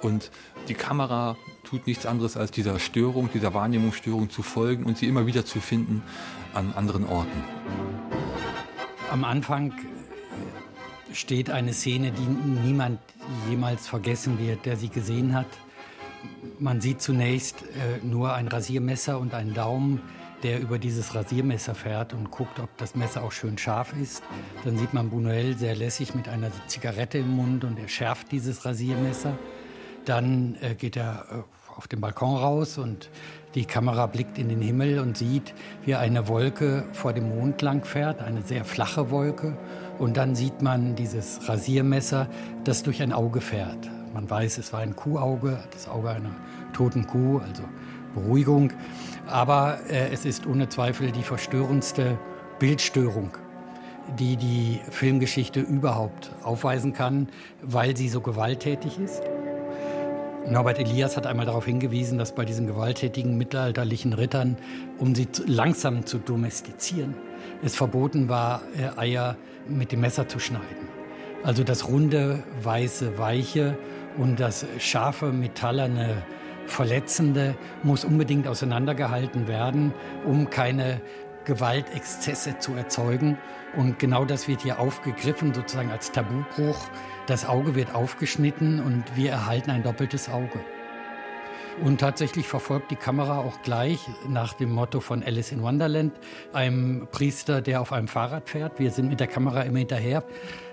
Und 0.00 0.30
die 0.68 0.74
Kamera 0.74 1.36
tut 1.64 1.86
nichts 1.86 2.06
anderes, 2.06 2.36
als 2.36 2.50
dieser 2.50 2.78
Störung, 2.78 3.28
dieser 3.32 3.54
Wahrnehmungsstörung 3.54 4.30
zu 4.30 4.42
folgen 4.42 4.84
und 4.84 4.96
sie 4.96 5.06
immer 5.06 5.26
wieder 5.26 5.44
zu 5.44 5.60
finden 5.60 6.02
an 6.54 6.72
anderen 6.74 7.04
Orten. 7.04 7.44
Am 9.10 9.24
Anfang 9.24 9.72
steht 11.12 11.50
eine 11.50 11.72
Szene, 11.72 12.12
die 12.12 12.26
niemand 12.66 13.00
jemals 13.48 13.86
vergessen 13.86 14.38
wird, 14.38 14.64
der 14.64 14.76
sie 14.76 14.88
gesehen 14.88 15.34
hat. 15.34 15.46
Man 16.58 16.80
sieht 16.80 17.02
zunächst 17.02 17.62
äh, 17.62 18.04
nur 18.04 18.34
ein 18.34 18.48
Rasiermesser 18.48 19.18
und 19.18 19.34
einen 19.34 19.54
Daumen, 19.54 20.00
der 20.46 20.60
über 20.60 20.78
dieses 20.78 21.12
Rasiermesser 21.12 21.74
fährt 21.74 22.12
und 22.12 22.30
guckt, 22.30 22.60
ob 22.60 22.68
das 22.76 22.94
Messer 22.94 23.24
auch 23.24 23.32
schön 23.32 23.58
scharf 23.58 23.92
ist. 24.00 24.22
Dann 24.64 24.78
sieht 24.78 24.94
man 24.94 25.10
Buñuel 25.10 25.58
sehr 25.58 25.74
lässig 25.74 26.14
mit 26.14 26.28
einer 26.28 26.52
Zigarette 26.68 27.18
im 27.18 27.34
Mund 27.34 27.64
und 27.64 27.76
er 27.80 27.88
schärft 27.88 28.30
dieses 28.30 28.64
Rasiermesser. 28.64 29.36
Dann 30.04 30.56
äh, 30.60 30.76
geht 30.76 30.96
er 30.96 31.24
äh, 31.32 31.76
auf 31.76 31.88
den 31.88 32.00
Balkon 32.00 32.36
raus 32.36 32.78
und 32.78 33.10
die 33.56 33.64
Kamera 33.64 34.06
blickt 34.06 34.38
in 34.38 34.48
den 34.48 34.60
Himmel 34.60 35.00
und 35.00 35.18
sieht, 35.18 35.52
wie 35.84 35.96
eine 35.96 36.28
Wolke 36.28 36.84
vor 36.92 37.12
dem 37.12 37.28
Mond 37.28 37.60
lang 37.60 37.84
fährt, 37.84 38.22
eine 38.22 38.42
sehr 38.42 38.64
flache 38.64 39.10
Wolke. 39.10 39.58
Und 39.98 40.16
dann 40.16 40.36
sieht 40.36 40.62
man 40.62 40.94
dieses 40.94 41.48
Rasiermesser, 41.48 42.28
das 42.62 42.84
durch 42.84 43.02
ein 43.02 43.12
Auge 43.12 43.40
fährt. 43.40 43.90
Man 44.14 44.30
weiß, 44.30 44.58
es 44.58 44.72
war 44.72 44.78
ein 44.78 44.94
Kuhauge, 44.94 45.58
das 45.72 45.88
Auge 45.88 46.10
einer 46.10 46.36
toten 46.72 47.04
Kuh, 47.04 47.38
also 47.38 47.64
Beruhigung. 48.14 48.72
Aber 49.26 49.80
äh, 49.88 50.12
es 50.12 50.24
ist 50.24 50.46
ohne 50.46 50.68
Zweifel 50.68 51.10
die 51.10 51.22
verstörendste 51.22 52.18
Bildstörung, 52.58 53.30
die 54.18 54.36
die 54.36 54.80
Filmgeschichte 54.90 55.60
überhaupt 55.60 56.30
aufweisen 56.42 56.92
kann, 56.92 57.28
weil 57.62 57.96
sie 57.96 58.08
so 58.08 58.20
gewalttätig 58.20 58.98
ist. 58.98 59.22
Norbert 60.48 60.78
Elias 60.78 61.16
hat 61.16 61.26
einmal 61.26 61.46
darauf 61.46 61.64
hingewiesen, 61.64 62.18
dass 62.18 62.32
bei 62.32 62.44
diesen 62.44 62.68
gewalttätigen 62.68 63.36
mittelalterlichen 63.36 64.12
Rittern, 64.12 64.56
um 64.98 65.16
sie 65.16 65.26
langsam 65.44 66.06
zu 66.06 66.18
domestizieren, 66.18 67.16
es 67.64 67.74
verboten 67.74 68.28
war, 68.28 68.62
äh, 68.78 68.96
Eier 68.98 69.36
mit 69.68 69.90
dem 69.90 70.00
Messer 70.02 70.28
zu 70.28 70.38
schneiden. 70.38 70.86
Also 71.42 71.64
das 71.64 71.88
runde, 71.88 72.44
weiße, 72.62 73.18
weiche 73.18 73.76
und 74.18 74.38
das 74.38 74.66
scharfe, 74.78 75.32
metallerne, 75.32 76.22
verletzende 76.66 77.56
muss 77.82 78.04
unbedingt 78.04 78.48
auseinandergehalten 78.48 79.48
werden, 79.48 79.92
um 80.24 80.50
keine 80.50 81.00
Gewaltexzesse 81.44 82.58
zu 82.58 82.74
erzeugen. 82.74 83.38
Und 83.76 83.98
genau 83.98 84.24
das 84.24 84.48
wird 84.48 84.62
hier 84.62 84.78
aufgegriffen, 84.78 85.54
sozusagen 85.54 85.90
als 85.90 86.12
Tabubruch. 86.12 86.88
Das 87.26 87.46
Auge 87.46 87.74
wird 87.74 87.94
aufgeschnitten 87.94 88.80
und 88.80 89.04
wir 89.16 89.30
erhalten 89.30 89.70
ein 89.70 89.82
doppeltes 89.82 90.28
Auge. 90.28 90.60
Und 91.82 92.00
tatsächlich 92.00 92.48
verfolgt 92.48 92.90
die 92.90 92.96
Kamera 92.96 93.38
auch 93.38 93.60
gleich 93.60 94.08
nach 94.28 94.54
dem 94.54 94.70
Motto 94.70 95.00
von 95.00 95.22
Alice 95.22 95.52
in 95.52 95.62
Wonderland, 95.62 96.14
einem 96.54 97.06
Priester, 97.10 97.60
der 97.60 97.82
auf 97.82 97.92
einem 97.92 98.08
Fahrrad 98.08 98.48
fährt. 98.48 98.78
Wir 98.78 98.90
sind 98.90 99.10
mit 99.10 99.20
der 99.20 99.26
Kamera 99.26 99.62
immer 99.62 99.78
hinterher. 99.78 100.24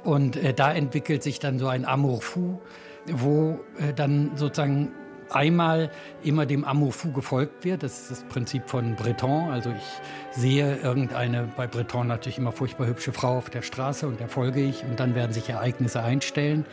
Und 0.04 0.38
äh, 0.38 0.54
da 0.54 0.72
entwickelt 0.72 1.22
sich 1.22 1.40
dann 1.40 1.60
so 1.60 1.68
ein 1.68 1.84
Amour 1.84 2.22
fou, 2.22 2.62
wo 3.12 3.60
äh, 3.80 3.94
dann 3.94 4.32
sozusagen 4.36 4.94
einmal 5.34 5.90
immer 6.24 6.46
dem 6.46 6.64
Amour 6.64 6.92
fou 6.92 7.12
gefolgt 7.12 7.66
wird. 7.66 7.84
Das 7.84 8.02
ist 8.02 8.12
das 8.12 8.24
Prinzip 8.24 8.70
von 8.70 8.96
Breton. 8.96 9.50
Also 9.50 9.72
ich 9.72 10.38
sehe 10.40 10.78
irgendeine, 10.78 11.48
bei 11.56 11.68
Breton 11.68 12.08
natürlich 12.08 12.38
immer 12.38 12.52
furchtbar 12.52 12.88
hübsche 12.88 13.14
Frau 13.14 13.38
auf 13.38 13.50
der 13.50 13.62
Straße 13.62 14.08
und 14.08 14.20
der 14.20 14.28
folge 14.28 14.62
ich 14.62 14.84
und 14.84 15.00
dann 15.00 15.16
werden 15.16 15.34
sich 15.34 15.50
Ereignisse 15.50 16.02
einstellen. 16.02 16.66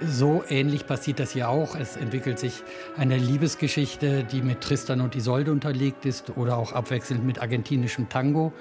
So 0.00 0.44
ähnlich 0.48 0.86
passiert 0.86 1.20
das 1.20 1.30
hier 1.30 1.48
auch. 1.48 1.74
Es 1.74 1.96
entwickelt 1.96 2.38
sich 2.38 2.62
eine 2.98 3.16
Liebesgeschichte, 3.16 4.24
die 4.24 4.42
mit 4.42 4.60
Tristan 4.60 5.00
und 5.00 5.16
Isolde 5.16 5.52
unterlegt 5.52 6.04
ist 6.04 6.36
oder 6.36 6.58
auch 6.58 6.72
abwechselnd 6.72 7.24
mit 7.24 7.40
argentinischem 7.40 8.10
Tango 8.10 8.52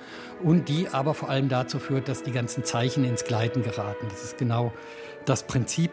und 0.41 0.69
die 0.69 0.87
aber 0.87 1.13
vor 1.13 1.29
allem 1.29 1.49
dazu 1.49 1.79
führt, 1.79 2.07
dass 2.07 2.23
die 2.23 2.31
ganzen 2.31 2.63
Zeichen 2.63 3.03
ins 3.03 3.25
Gleiten 3.25 3.63
geraten. 3.63 4.07
Das 4.09 4.23
ist 4.23 4.37
genau 4.37 4.71
das 5.25 5.43
Prinzip. 5.43 5.91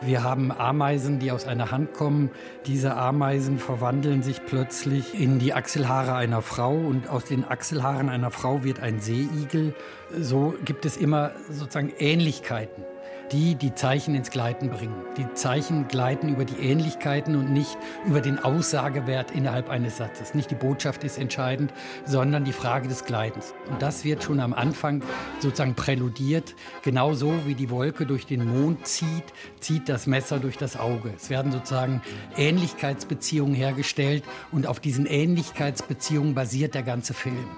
Wir 0.00 0.22
haben 0.22 0.52
Ameisen, 0.52 1.18
die 1.18 1.30
aus 1.30 1.46
einer 1.46 1.70
Hand 1.70 1.94
kommen. 1.94 2.30
Diese 2.66 2.94
Ameisen 2.94 3.58
verwandeln 3.58 4.22
sich 4.22 4.44
plötzlich 4.44 5.18
in 5.18 5.38
die 5.38 5.54
Achselhaare 5.54 6.14
einer 6.14 6.42
Frau 6.42 6.74
und 6.74 7.08
aus 7.08 7.24
den 7.24 7.44
Achselhaaren 7.44 8.08
einer 8.08 8.30
Frau 8.30 8.64
wird 8.64 8.80
ein 8.80 9.00
Seeigel. 9.00 9.74
So 10.18 10.54
gibt 10.64 10.84
es 10.84 10.96
immer 10.96 11.32
sozusagen 11.48 11.92
Ähnlichkeiten 11.98 12.84
die 13.32 13.54
die 13.54 13.74
Zeichen 13.74 14.14
ins 14.14 14.30
Gleiten 14.30 14.70
bringen. 14.70 14.94
Die 15.16 15.32
Zeichen 15.34 15.88
gleiten 15.88 16.28
über 16.28 16.44
die 16.44 16.62
Ähnlichkeiten 16.62 17.36
und 17.36 17.52
nicht 17.52 17.76
über 18.06 18.20
den 18.20 18.38
Aussagewert 18.38 19.30
innerhalb 19.30 19.68
eines 19.68 19.96
Satzes. 19.96 20.34
Nicht 20.34 20.50
die 20.50 20.54
Botschaft 20.54 21.04
ist 21.04 21.18
entscheidend, 21.18 21.72
sondern 22.04 22.44
die 22.44 22.52
Frage 22.52 22.88
des 22.88 23.04
Gleitens. 23.04 23.54
Und 23.70 23.82
das 23.82 24.04
wird 24.04 24.22
schon 24.22 24.40
am 24.40 24.52
Anfang 24.52 25.02
sozusagen 25.40 25.74
präludiert. 25.74 26.54
Genauso 26.82 27.46
wie 27.46 27.54
die 27.54 27.70
Wolke 27.70 28.06
durch 28.06 28.26
den 28.26 28.46
Mond 28.46 28.86
zieht, 28.86 29.24
zieht 29.60 29.88
das 29.88 30.06
Messer 30.06 30.38
durch 30.38 30.56
das 30.56 30.78
Auge. 30.78 31.12
Es 31.16 31.30
werden 31.30 31.52
sozusagen 31.52 32.02
Ähnlichkeitsbeziehungen 32.36 33.54
hergestellt 33.54 34.24
und 34.52 34.66
auf 34.66 34.80
diesen 34.80 35.06
Ähnlichkeitsbeziehungen 35.06 36.34
basiert 36.34 36.74
der 36.74 36.82
ganze 36.82 37.14
Film. 37.14 37.48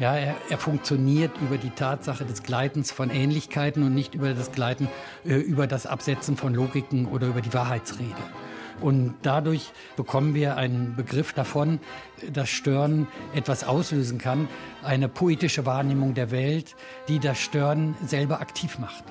Ja, 0.00 0.16
er, 0.16 0.34
er, 0.48 0.56
funktioniert 0.56 1.30
über 1.42 1.58
die 1.58 1.68
Tatsache 1.68 2.24
des 2.24 2.42
Gleitens 2.42 2.90
von 2.90 3.10
Ähnlichkeiten 3.10 3.82
und 3.82 3.94
nicht 3.94 4.14
über 4.14 4.32
das 4.32 4.50
Gleiten, 4.50 4.88
äh, 5.26 5.34
über 5.34 5.66
das 5.66 5.84
Absetzen 5.84 6.38
von 6.38 6.54
Logiken 6.54 7.04
oder 7.04 7.26
über 7.26 7.42
die 7.42 7.52
Wahrheitsrede. 7.52 8.16
Und 8.80 9.14
dadurch 9.20 9.72
bekommen 9.96 10.34
wir 10.34 10.56
einen 10.56 10.96
Begriff 10.96 11.34
davon, 11.34 11.80
dass 12.32 12.48
Stören 12.48 13.08
etwas 13.34 13.62
auslösen 13.62 14.16
kann, 14.16 14.48
eine 14.82 15.10
poetische 15.10 15.66
Wahrnehmung 15.66 16.14
der 16.14 16.30
Welt, 16.30 16.76
die 17.08 17.18
das 17.18 17.38
Stören 17.38 17.94
selber 18.06 18.40
aktiv 18.40 18.78
macht 18.78 19.04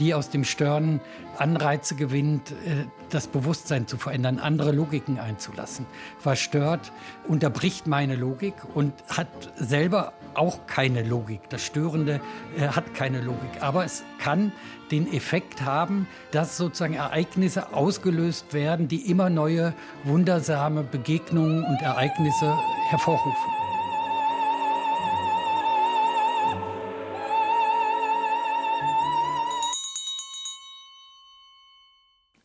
die 0.00 0.14
aus 0.14 0.30
dem 0.30 0.44
Stören 0.44 1.00
Anreize 1.38 1.94
gewinnt, 1.94 2.50
äh, 2.50 2.86
das 3.10 3.26
Bewusstsein 3.26 3.86
zu 3.86 3.96
verändern, 3.96 4.38
andere 4.38 4.72
Logiken 4.72 5.18
einzulassen. 5.18 5.86
Was 6.24 6.40
stört, 6.40 6.92
unterbricht 7.28 7.86
meine 7.86 8.16
Logik 8.16 8.54
und 8.74 8.92
hat 9.08 9.28
selber 9.56 10.12
auch 10.34 10.66
keine 10.66 11.02
Logik. 11.02 11.48
Das 11.50 11.64
Störende 11.64 12.20
äh, 12.58 12.68
hat 12.68 12.94
keine 12.94 13.20
Logik. 13.20 13.60
Aber 13.60 13.84
es 13.84 14.02
kann 14.18 14.52
den 14.90 15.12
Effekt 15.12 15.62
haben, 15.62 16.08
dass 16.32 16.56
sozusagen 16.56 16.94
Ereignisse 16.94 17.72
ausgelöst 17.72 18.52
werden, 18.54 18.88
die 18.88 19.10
immer 19.10 19.30
neue 19.30 19.74
wundersame 20.04 20.82
Begegnungen 20.82 21.64
und 21.64 21.82
Ereignisse 21.82 22.58
hervorrufen. 22.88 23.59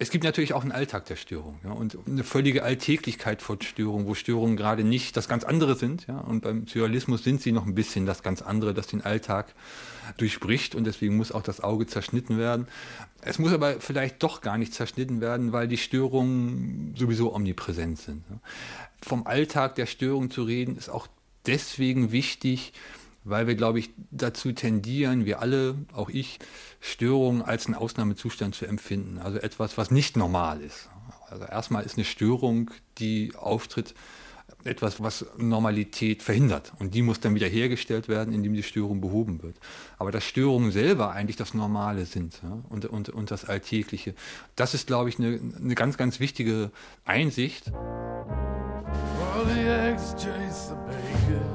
Es 0.06 0.12
gibt 0.12 0.24
natürlich 0.24 0.54
auch 0.54 0.62
einen 0.62 0.72
Alltag 0.72 1.06
der 1.06 1.16
Störung 1.16 1.58
ja, 1.64 1.72
und 1.72 1.98
eine 2.06 2.24
völlige 2.24 2.62
Alltäglichkeit 2.62 3.42
von 3.42 3.60
Störung, 3.64 4.06
wo 4.06 4.14
Störungen 4.14 4.56
gerade 4.56 4.84
nicht 4.84 5.18
das 5.18 5.28
ganz 5.28 5.44
andere 5.44 5.74
sind. 5.74 6.06
Ja, 6.06 6.20
und 6.20 6.42
beim 6.42 6.68
Surrealismus 6.68 7.24
sind 7.24 7.42
sie 7.42 7.52
noch 7.52 7.66
ein 7.66 7.74
bisschen 7.74 8.06
das 8.06 8.22
ganz 8.22 8.44
andere, 8.44 8.76
das 8.76 8.86
den 8.86 9.02
Alltag 9.02 9.56
durchbricht 10.18 10.76
und 10.76 10.84
deswegen 10.84 11.18
muss 11.18 11.32
auch 11.32 11.42
das 11.42 11.60
Auge 11.60 11.88
zerschnitten 11.88 12.38
werden. 12.38 12.68
Es 13.22 13.40
muss 13.40 13.52
aber 13.52 13.82
vielleicht 13.82 14.22
doch 14.22 14.42
gar 14.42 14.60
nicht 14.60 14.76
zerschnitten 14.76 15.22
werden, 15.22 15.54
weil 15.54 15.68
die 15.68 15.78
Störungen 15.78 16.94
sowieso 16.96 17.34
omnipräsent 17.34 17.98
sind. 17.98 18.26
Ja. 18.30 18.40
Vom 19.02 19.26
Alltag 19.26 19.74
der 19.74 19.88
Störung 19.88 20.30
zu 20.30 20.44
reden, 20.44 20.78
ist 20.78 20.90
auch 20.90 21.08
deswegen 21.48 22.12
wichtig, 22.12 22.74
weil 23.26 23.48
wir, 23.48 23.56
glaube 23.56 23.80
ich, 23.80 23.90
dazu 24.12 24.54
tendieren, 24.54 25.26
wir 25.26 25.42
alle, 25.42 25.76
auch 25.94 26.10
ich, 26.10 26.40
Störungen 26.80 27.42
als 27.42 27.66
einen 27.66 27.76
Ausnahmezustand 27.76 28.56
zu 28.56 28.66
empfinden. 28.66 29.18
Also 29.18 29.40
etwas, 29.40 29.78
was 29.78 29.92
nicht 29.92 30.16
normal 30.16 30.62
ist. 30.62 30.90
Also 31.30 31.44
erstmal 31.44 31.84
ist 31.84 31.98
eine 31.98 32.06
Störung, 32.06 32.72
die 33.00 33.34
auftritt, 33.36 33.96
etwas, 34.64 35.02
was 35.02 35.26
Normalität 35.38 36.24
verhindert. 36.24 36.72
Und 36.80 36.94
die 36.94 37.02
muss 37.02 37.20
dann 37.20 37.36
wieder 37.36 37.48
hergestellt 37.48 38.08
werden, 38.08 38.34
indem 38.34 38.54
die 38.54 38.64
Störung 38.64 39.02
behoben 39.02 39.42
wird. 39.42 39.58
Aber 39.98 40.12
dass 40.12 40.24
Störungen 40.24 40.72
selber 40.72 41.12
eigentlich 41.12 41.36
das 41.36 41.54
Normale 41.54 42.06
sind 42.06 42.40
ja, 42.44 42.64
und, 42.70 42.86
und, 42.86 43.10
und 43.10 43.32
das 43.32 43.46
Alltägliche, 43.46 44.14
das 44.56 44.74
ist, 44.74 44.88
glaube 44.88 45.10
ich, 45.10 45.20
eine, 45.20 45.40
eine 45.60 45.76
ganz, 45.76 45.98
ganz 45.98 46.20
wichtige 46.20 46.72
Einsicht. 47.06 47.72
Well, 51.28 51.55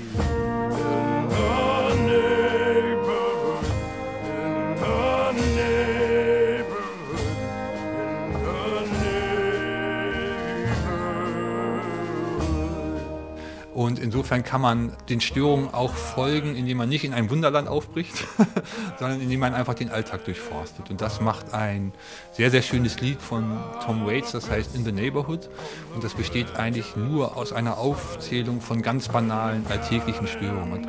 insofern 14.01 14.43
kann 14.43 14.61
man 14.61 14.91
den 15.09 15.21
Störungen 15.21 15.73
auch 15.73 15.93
folgen, 15.93 16.55
indem 16.55 16.77
man 16.77 16.89
nicht 16.89 17.03
in 17.03 17.13
ein 17.13 17.29
Wunderland 17.29 17.67
aufbricht, 17.67 18.27
sondern 18.99 19.21
indem 19.21 19.39
man 19.39 19.53
einfach 19.53 19.73
den 19.73 19.89
Alltag 19.89 20.25
durchforstet. 20.25 20.89
Und 20.89 21.01
das 21.01 21.21
macht 21.21 21.53
ein 21.53 21.93
sehr, 22.33 22.51
sehr 22.51 22.61
schönes 22.61 22.99
Lied 22.99 23.21
von 23.21 23.59
Tom 23.85 24.05
Waits, 24.05 24.31
das 24.31 24.49
heißt 24.49 24.75
In 24.75 24.83
the 24.83 24.91
Neighborhood. 24.91 25.49
Und 25.93 26.03
das 26.03 26.13
besteht 26.13 26.55
eigentlich 26.55 26.95
nur 26.95 27.37
aus 27.37 27.53
einer 27.53 27.77
Aufzählung 27.77 28.61
von 28.61 28.81
ganz 28.81 29.07
banalen 29.07 29.65
alltäglichen 29.69 30.27
Störungen. 30.27 30.87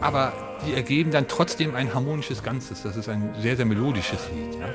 Aber 0.00 0.47
die 0.68 0.74
ergeben 0.74 1.10
dann 1.10 1.28
trotzdem 1.28 1.74
ein 1.74 1.94
harmonisches 1.94 2.42
Ganzes. 2.42 2.82
Das 2.82 2.96
ist 2.96 3.08
ein 3.08 3.34
sehr, 3.40 3.56
sehr 3.56 3.64
melodisches 3.64 4.20
Lied. 4.34 4.60
Ja? 4.60 4.68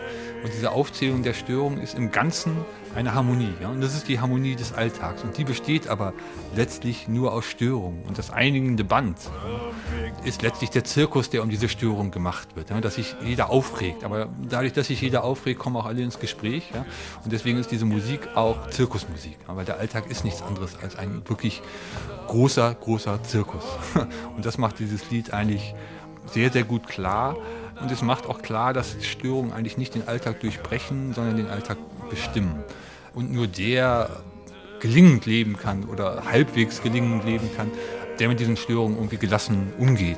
Und 0.44 0.52
diese 0.54 0.72
Aufzählung 0.72 1.24
der 1.24 1.34
Störung 1.34 1.80
ist 1.80 1.96
im 1.96 2.12
Ganzen 2.12 2.58
eine 2.96 3.14
Harmonie. 3.14 3.54
Ja? 3.62 3.70
Und 3.70 3.82
das 3.82 3.96
ist 3.96 4.10
die 4.10 4.20
Harmonie 4.20 4.56
des 4.56 4.74
Alltags. 4.74 5.24
Und 5.24 5.38
die 5.38 5.46
besteht 5.46 5.88
aber 5.88 6.14
letztlich 6.56 7.08
nur 7.08 7.32
aus 7.32 7.46
Störungen. 7.46 8.04
Und 8.04 8.18
das 8.18 8.30
einigende 8.30 8.84
Band 8.84 9.18
ist 10.26 10.42
letztlich 10.42 10.70
der 10.70 10.84
Zirkus, 10.84 11.30
der 11.30 11.44
um 11.44 11.50
diese 11.50 11.70
Störung 11.70 12.12
gemacht 12.12 12.56
wird. 12.56 12.70
Ja? 12.70 12.82
Dass 12.82 12.96
sich 12.96 13.16
jeder 13.24 13.50
aufregt. 13.50 14.04
Aber 14.04 14.28
dadurch, 14.50 14.74
dass 14.74 14.88
sich 14.88 15.02
jeder 15.02 15.24
aufregt, 15.24 15.60
kommen 15.60 15.78
auch 15.78 15.86
alle 15.86 16.02
ins 16.02 16.20
Gespräch. 16.20 16.72
Ja? 16.74 16.86
Und 17.24 17.32
deswegen 17.32 17.58
ist 17.58 17.72
diese 17.72 17.86
Musik 17.86 18.36
auch 18.36 18.70
Zirkusmusik. 18.70 19.38
Ja? 19.48 19.56
Weil 19.56 19.66
der 19.66 19.80
Alltag 19.80 20.10
ist 20.10 20.26
nichts 20.26 20.42
anderes 20.42 20.78
als 20.82 20.98
ein 20.98 21.22
wirklich 21.26 21.62
großer, 22.28 22.76
großer 22.76 23.24
Zirkus. 23.24 23.64
Und 24.36 24.46
das 24.46 24.58
macht 24.58 24.80
dieses 24.80 25.10
Lied 25.10 25.32
eigentlich 25.34 25.74
sehr, 26.26 26.52
sehr 26.52 26.64
gut 26.64 26.88
klar. 26.88 27.38
Und 27.84 27.92
es 27.92 28.02
macht 28.02 28.28
auch 28.28 28.42
klar, 28.42 28.72
dass 28.72 28.96
Störungen 29.06 29.52
eigentlich 29.52 29.78
nicht 29.78 29.94
den 29.94 30.08
Alltag 30.08 30.40
durchbrechen, 30.40 31.12
sondern 31.14 31.36
den 31.36 31.48
Alltag 31.48 31.78
bestimmen. 32.10 32.64
Und 33.14 33.30
nur 33.34 33.46
der 33.46 34.10
gelingend 34.80 35.26
leben 35.26 35.58
kann 35.58 35.84
oder 35.84 36.24
halbwegs 36.24 36.82
gelingend 36.82 37.26
leben 37.26 37.50
kann, 37.58 37.70
der 38.20 38.30
mit 38.30 38.40
diesen 38.40 38.56
Störungen 38.56 38.96
irgendwie 38.96 39.18
gelassen 39.18 39.74
umgeht. 39.78 40.18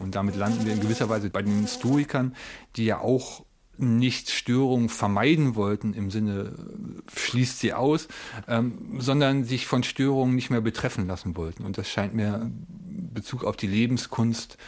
Und 0.00 0.16
damit 0.16 0.34
landen 0.34 0.66
wir 0.66 0.72
in 0.72 0.80
gewisser 0.80 1.08
Weise 1.08 1.30
bei 1.30 1.42
den 1.42 1.68
Stoikern, 1.68 2.34
die 2.74 2.86
ja 2.86 2.98
auch 2.98 3.45
nicht 3.78 4.30
Störungen 4.30 4.88
vermeiden 4.88 5.54
wollten 5.54 5.94
im 5.94 6.10
Sinne 6.10 6.52
äh, 6.56 7.18
schließt 7.18 7.60
sie 7.60 7.74
aus, 7.74 8.08
ähm, 8.48 8.96
sondern 8.98 9.44
sich 9.44 9.66
von 9.66 9.82
Störungen 9.82 10.34
nicht 10.34 10.50
mehr 10.50 10.60
betreffen 10.60 11.06
lassen 11.06 11.36
wollten. 11.36 11.64
Und 11.64 11.78
das 11.78 11.88
scheint 11.88 12.14
mir 12.14 12.40
in 12.42 13.12
Bezug 13.12 13.44
auf 13.44 13.56
die 13.56 13.66
Lebenskunst 13.66 14.58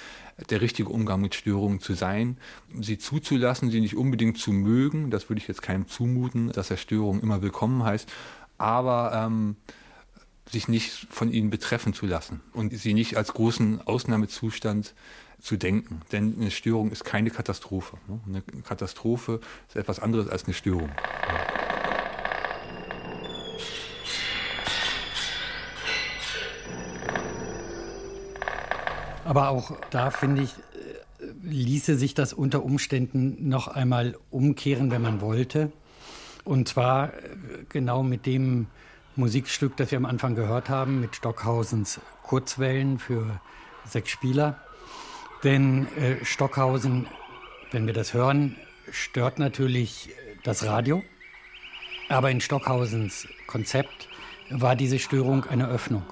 der 0.51 0.61
richtige 0.61 0.91
Umgang 0.91 1.21
mit 1.21 1.35
Störungen 1.35 1.81
zu 1.81 1.95
sein. 1.95 2.37
Sie 2.81 2.99
zuzulassen, 2.99 3.71
sie 3.71 3.81
nicht 3.81 3.97
unbedingt 3.97 4.39
zu 4.39 4.53
mögen, 4.53 5.11
das 5.11 5.29
würde 5.29 5.41
ich 5.41 5.49
jetzt 5.49 5.63
keinem 5.63 5.89
zumuten, 5.89 6.53
dass 6.53 6.71
er 6.71 6.77
Störungen 6.77 7.23
immer 7.23 7.43
willkommen 7.43 7.83
heißt, 7.83 8.09
aber 8.57 9.13
ähm, 9.15 9.57
sich 10.51 10.69
nicht 10.69 11.07
von 11.11 11.31
ihnen 11.31 11.51
betreffen 11.51 11.93
zu 11.95 12.07
lassen 12.07 12.41
und 12.53 12.73
sie 12.77 12.95
nicht 12.95 13.17
als 13.17 13.33
großen 13.33 13.87
Ausnahmezustand 13.87 14.95
zu 15.41 15.57
denken. 15.57 16.03
Denn 16.13 16.35
eine 16.37 16.51
Störung 16.51 16.91
ist 16.91 17.05
keine 17.05 17.31
Katastrophe. 17.31 17.99
ne? 18.07 18.21
Eine 18.27 18.63
Katastrophe 18.63 19.41
ist 19.69 19.77
etwas 19.77 20.01
anderes 20.01 20.29
als 20.29 20.45
eine 20.45 20.55
Störung. 20.55 20.91
Aber 29.25 29.51
auch 29.51 29.79
da 29.91 30.11
finde 30.11 30.43
ich, 30.43 30.53
äh, 30.53 31.33
ließe 31.43 31.99
sich 31.99 32.15
das 32.15 32.33
unter 32.33 32.65
Umständen 32.65 33.47
noch 33.51 33.69
einmal 33.69 34.17
umkehren, 34.31 34.91
wenn 34.91 35.03
man 35.03 35.21
wollte. 35.21 35.71
Und 36.45 36.67
zwar 36.67 37.13
äh, 37.13 37.19
genau 37.69 38.03
mit 38.03 38.25
dem 38.25 38.69
Musikstück, 39.19 39.77
das 39.77 39.91
wir 39.91 39.99
am 39.99 40.07
Anfang 40.07 40.37
gehört 40.37 40.69
haben, 40.69 41.01
mit 41.01 41.17
Stockhausens 41.17 42.01
Kurzwellen 42.23 43.01
für 43.01 43.41
sechs 43.85 44.11
Spieler. 44.11 44.63
Denn 45.43 45.89
äh, 45.97 46.25
Stockhausen, 46.25 47.09
wenn 47.73 47.87
wir 47.87 47.95
das 47.95 48.15
hören, 48.15 48.57
stört 48.93 49.41
natürlich 49.41 50.11
das 50.45 50.65
Radio. 50.65 51.03
Aber 52.09 52.31
in 52.31 52.41
Stockhausens 52.41 53.27
Konzept 53.49 54.09
war 54.51 54.77
diese 54.77 55.01
Störung 55.01 55.45
eine 55.45 55.69
Öffnung. 55.69 56.05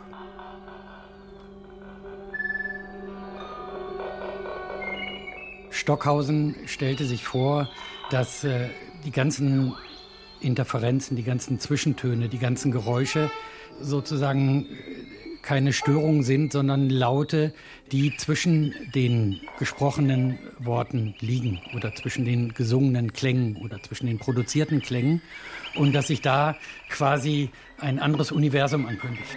Stockhausen 5.70 6.56
stellte 6.66 7.04
sich 7.04 7.24
vor, 7.24 7.68
dass 8.10 8.42
äh, 8.42 8.68
die 9.04 9.12
ganzen 9.12 9.76
Interferenzen, 10.46 11.16
die 11.16 11.22
ganzen 11.22 11.60
Zwischentöne, 11.60 12.28
die 12.28 12.38
ganzen 12.38 12.70
Geräusche 12.70 13.30
sozusagen 13.80 14.66
äh, 14.66 15.16
keine 15.42 15.72
Störungen 15.72 16.24
sind, 16.24 16.52
sondern 16.52 16.90
Laute, 16.90 17.54
die 17.92 18.16
zwischen 18.16 18.74
den 18.94 19.40
gesprochenen 19.60 20.38
Worten 20.58 21.14
liegen 21.20 21.60
oder 21.74 21.94
zwischen 21.94 22.24
den 22.24 22.52
gesungenen 22.52 23.12
Klängen 23.12 23.56
oder 23.56 23.80
zwischen 23.80 24.06
den 24.06 24.18
produzierten 24.18 24.82
Klängen 24.82 25.22
und 25.76 25.92
dass 25.94 26.08
sich 26.08 26.20
da 26.20 26.56
quasi 26.88 27.50
ein 27.78 28.00
anderes 28.00 28.32
Universum 28.32 28.86
ankündigt. 28.86 29.36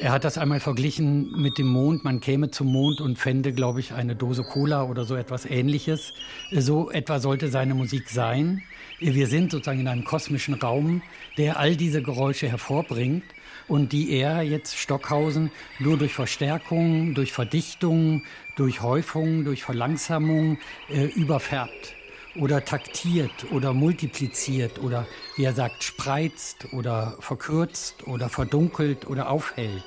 Er 0.00 0.12
hat 0.12 0.24
das 0.24 0.38
einmal 0.38 0.60
verglichen 0.60 1.30
mit 1.42 1.58
dem 1.58 1.66
Mond. 1.66 2.04
Man 2.04 2.20
käme 2.20 2.50
zum 2.50 2.72
Mond 2.72 3.02
und 3.02 3.18
fände, 3.18 3.52
glaube 3.52 3.80
ich, 3.80 3.92
eine 3.92 4.16
Dose 4.16 4.42
Cola 4.42 4.84
oder 4.84 5.04
so 5.04 5.14
etwas 5.14 5.44
Ähnliches. 5.44 6.14
So 6.50 6.90
etwa 6.90 7.18
sollte 7.18 7.48
seine 7.48 7.74
Musik 7.74 8.08
sein. 8.08 8.62
Wir 8.98 9.26
sind 9.26 9.50
sozusagen 9.50 9.80
in 9.80 9.88
einem 9.88 10.04
kosmischen 10.04 10.54
Raum, 10.54 11.02
der 11.36 11.58
all 11.58 11.76
diese 11.76 12.02
Geräusche 12.02 12.48
hervorbringt 12.48 13.24
und 13.68 13.92
die 13.92 14.12
er 14.12 14.40
jetzt 14.40 14.78
Stockhausen 14.78 15.50
nur 15.80 15.98
durch 15.98 16.14
Verstärkung, 16.14 17.12
durch 17.12 17.32
Verdichtung, 17.32 18.22
durch 18.56 18.80
Häufung, 18.80 19.44
durch 19.44 19.64
Verlangsamung 19.64 20.56
äh, 20.88 21.08
überfärbt 21.08 21.94
oder 22.36 22.64
taktiert 22.64 23.50
oder 23.50 23.72
multipliziert 23.72 24.78
oder, 24.78 25.06
wie 25.36 25.44
er 25.44 25.52
sagt, 25.52 25.82
spreizt 25.82 26.72
oder 26.72 27.16
verkürzt 27.20 28.06
oder 28.06 28.28
verdunkelt 28.28 29.06
oder 29.06 29.30
aufhellt. 29.30 29.84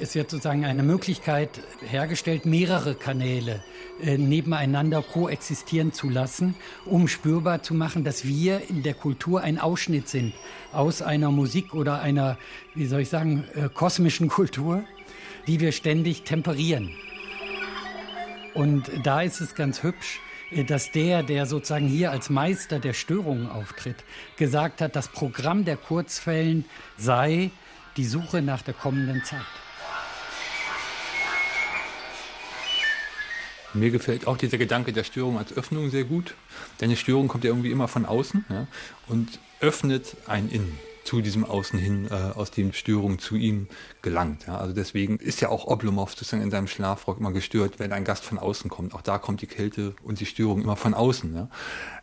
Es 0.00 0.14
wird 0.14 0.30
sozusagen 0.30 0.64
eine 0.64 0.84
Möglichkeit 0.84 1.60
hergestellt, 1.80 2.46
mehrere 2.46 2.94
Kanäle 2.94 3.64
äh, 4.00 4.16
nebeneinander 4.16 5.02
koexistieren 5.02 5.92
zu 5.92 6.08
lassen, 6.08 6.54
um 6.84 7.08
spürbar 7.08 7.64
zu 7.64 7.74
machen, 7.74 8.04
dass 8.04 8.24
wir 8.24 8.62
in 8.70 8.84
der 8.84 8.94
Kultur 8.94 9.40
ein 9.40 9.58
Ausschnitt 9.58 10.08
sind 10.08 10.34
aus 10.72 11.02
einer 11.02 11.32
Musik 11.32 11.74
oder 11.74 12.00
einer, 12.00 12.38
wie 12.74 12.86
soll 12.86 13.00
ich 13.00 13.08
sagen, 13.08 13.44
äh, 13.54 13.68
kosmischen 13.68 14.28
Kultur, 14.28 14.84
die 15.48 15.58
wir 15.58 15.72
ständig 15.72 16.22
temperieren. 16.22 16.90
Und 18.54 18.90
da 19.02 19.22
ist 19.22 19.40
es 19.40 19.56
ganz 19.56 19.82
hübsch, 19.82 20.20
dass 20.66 20.90
der, 20.92 21.22
der 21.22 21.46
sozusagen 21.46 21.86
hier 21.86 22.10
als 22.10 22.30
Meister 22.30 22.78
der 22.78 22.92
Störungen 22.92 23.50
auftritt, 23.50 23.96
gesagt 24.36 24.80
hat, 24.80 24.96
das 24.96 25.08
Programm 25.08 25.64
der 25.64 25.76
Kurzwellen 25.76 26.64
sei 26.96 27.50
die 27.96 28.04
Suche 28.04 28.42
nach 28.42 28.62
der 28.62 28.74
kommenden 28.74 29.22
Zeit. 29.24 29.40
Mir 33.74 33.90
gefällt 33.90 34.26
auch 34.26 34.38
dieser 34.38 34.56
Gedanke 34.56 34.92
der 34.92 35.04
Störung 35.04 35.38
als 35.38 35.52
Öffnung 35.52 35.90
sehr 35.90 36.04
gut, 36.04 36.34
denn 36.80 36.88
eine 36.88 36.96
Störung 36.96 37.28
kommt 37.28 37.44
ja 37.44 37.50
irgendwie 37.50 37.70
immer 37.70 37.86
von 37.86 38.06
außen 38.06 38.44
ja, 38.48 38.66
und 39.08 39.38
öffnet 39.60 40.16
ein 40.26 40.48
Innen. 40.48 40.78
Zu 41.08 41.22
diesem 41.22 41.46
Außen 41.46 41.78
hin, 41.78 42.06
äh, 42.10 42.38
aus 42.38 42.50
dem 42.50 42.74
Störung 42.74 43.18
zu 43.18 43.34
ihm 43.34 43.68
gelangt. 44.02 44.46
Ja. 44.46 44.58
Also 44.58 44.74
deswegen 44.74 45.16
ist 45.16 45.40
ja 45.40 45.48
auch 45.48 45.66
Oblomov 45.66 46.10
sozusagen 46.10 46.42
in 46.42 46.50
seinem 46.50 46.66
Schlafrock 46.66 47.18
immer 47.18 47.32
gestört, 47.32 47.78
wenn 47.78 47.92
ein 47.92 48.04
Gast 48.04 48.24
von 48.24 48.38
außen 48.38 48.68
kommt. 48.68 48.92
Auch 48.92 49.00
da 49.00 49.16
kommt 49.16 49.40
die 49.40 49.46
Kälte 49.46 49.94
und 50.02 50.20
die 50.20 50.26
Störung 50.26 50.60
immer 50.60 50.76
von 50.76 50.92
außen. 50.92 51.34
Ja. 51.34 51.48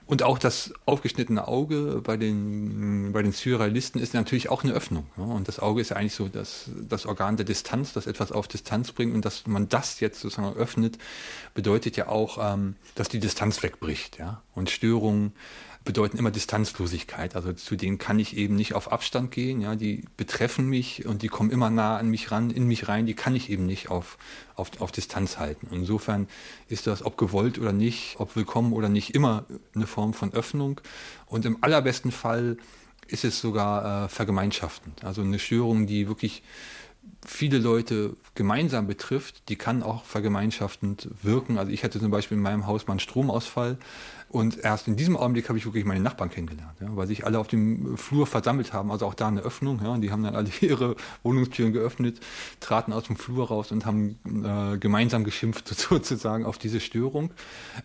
Und 0.08 0.24
auch 0.24 0.40
das 0.40 0.74
aufgeschnittene 0.88 1.48
Auge 1.48 2.02
bei 2.04 2.18
den, 2.18 3.12
bei 3.14 3.22
den 3.22 3.32
Surrealisten 3.32 4.02
ist 4.02 4.16
natürlich 4.16 4.50
auch 4.50 4.64
eine 4.64 4.74
Öffnung. 4.74 5.06
Ja? 5.18 5.26
Und 5.26 5.48
das 5.48 5.60
Auge 5.60 5.82
ist 5.82 5.90
ja 5.90 5.98
eigentlich 5.98 6.16
so 6.16 6.28
das, 6.28 6.72
das 6.90 7.06
Organ 7.06 7.38
der 7.38 7.46
Distanz, 7.46 7.94
das 7.94 8.08
etwas 8.08 8.32
auf 8.32 8.48
Distanz 8.48 8.92
bringt. 8.92 9.14
Und 9.14 9.24
dass 9.24 9.46
man 9.46 9.70
das 9.70 10.00
jetzt 10.00 10.20
sozusagen 10.20 10.58
öffnet, 10.58 10.98
bedeutet 11.54 11.96
ja 11.96 12.08
auch, 12.08 12.40
ähm, 12.42 12.76
dass 12.96 13.08
die 13.08 13.20
Distanz 13.20 13.62
wegbricht. 13.62 14.18
Ja? 14.18 14.42
Und 14.56 14.72
Störungen 14.72 15.34
bedeuten 15.86 16.18
immer 16.18 16.32
Distanzlosigkeit. 16.32 17.36
Also 17.36 17.54
zu 17.54 17.76
denen 17.76 17.98
kann 17.98 18.20
ich 18.20 18.36
eben 18.36 18.56
nicht 18.56 18.74
auf 18.74 18.92
Abstand 18.92 19.32
gehen. 19.32 19.62
Ja, 19.62 19.76
die 19.76 20.04
betreffen 20.18 20.68
mich 20.68 21.06
und 21.06 21.22
die 21.22 21.28
kommen 21.28 21.52
immer 21.52 21.70
nah 21.70 21.98
an 21.98 22.10
mich 22.10 22.32
ran, 22.32 22.50
in 22.50 22.68
mich 22.68 22.88
rein. 22.88 23.06
Die 23.06 23.14
kann 23.14 23.36
ich 23.36 23.50
eben 23.50 23.66
nicht 23.66 23.90
auf, 23.90 24.18
auf, 24.56 24.82
auf 24.82 24.92
Distanz 24.92 25.38
halten. 25.38 25.68
insofern 25.72 26.28
ist 26.68 26.88
das, 26.88 27.06
ob 27.06 27.18
gewollt 27.18 27.60
oder 27.60 27.72
nicht, 27.72 28.16
ob 28.20 28.36
willkommen 28.36 28.74
oder 28.74 28.90
nicht, 28.90 29.14
immer 29.14 29.46
eine 29.76 29.88
Form 29.88 30.14
von 30.14 30.34
Öffnung. 30.34 30.82
Und 31.28 31.46
im 31.46 31.64
allerbesten 31.64 32.12
Fall 32.12 32.58
ist 33.08 33.24
es 33.24 33.40
sogar 33.40 34.06
äh, 34.06 34.10
vergemeinschaftend. 34.10 35.04
Also 35.04 35.22
eine 35.22 35.38
Störung, 35.38 35.86
die 35.86 36.08
wirklich 36.08 36.42
viele 37.26 37.58
Leute 37.58 38.16
gemeinsam 38.36 38.88
betrifft, 38.88 39.50
die 39.50 39.56
kann 39.56 39.84
auch 39.84 40.04
vergemeinschaftend 40.06 41.10
wirken. 41.22 41.58
Also 41.58 41.72
ich 41.72 41.84
hatte 41.84 42.00
zum 42.00 42.12
Beispiel 42.12 42.38
in 42.38 42.44
meinem 42.44 42.68
Haus 42.68 42.88
mal 42.88 42.94
einen 42.94 43.00
Stromausfall 43.00 43.78
und 44.36 44.58
erst 44.58 44.90
in 44.90 44.98
diesem 44.98 45.16
Augenblick 45.16 45.48
habe 45.48 45.58
ich 45.58 45.64
wirklich 45.66 45.86
meine 45.86 46.02
Nachbarn 46.02 46.30
kennengelernt, 46.30 46.78
ja, 46.82 46.94
weil 46.94 47.08
sich 47.08 47.26
alle 47.26 47.40
auf 47.40 47.48
dem 47.48 47.96
Flur 47.96 48.28
versammelt 48.28 48.74
haben, 48.74 48.92
also 48.92 49.06
auch 49.06 49.14
da 49.14 49.30
eine 49.30 49.40
Öffnung. 49.40 49.80
Ja, 49.82 49.98
die 49.98 50.12
haben 50.12 50.24
dann 50.24 50.36
alle 50.36 50.50
ihre 50.60 50.98
Wohnungstüren 51.24 51.72
geöffnet, 51.72 52.20
traten 52.60 52.92
aus 52.92 53.06
dem 53.06 53.16
Flur 53.16 53.48
raus 53.48 53.72
und 53.72 53.86
haben 53.86 54.20
äh, 54.26 54.78
gemeinsam 54.78 55.24
geschimpft 55.24 55.70
sozusagen 55.78 56.44
auf 56.44 56.58
diese 56.58 56.82
Störung. 56.82 57.32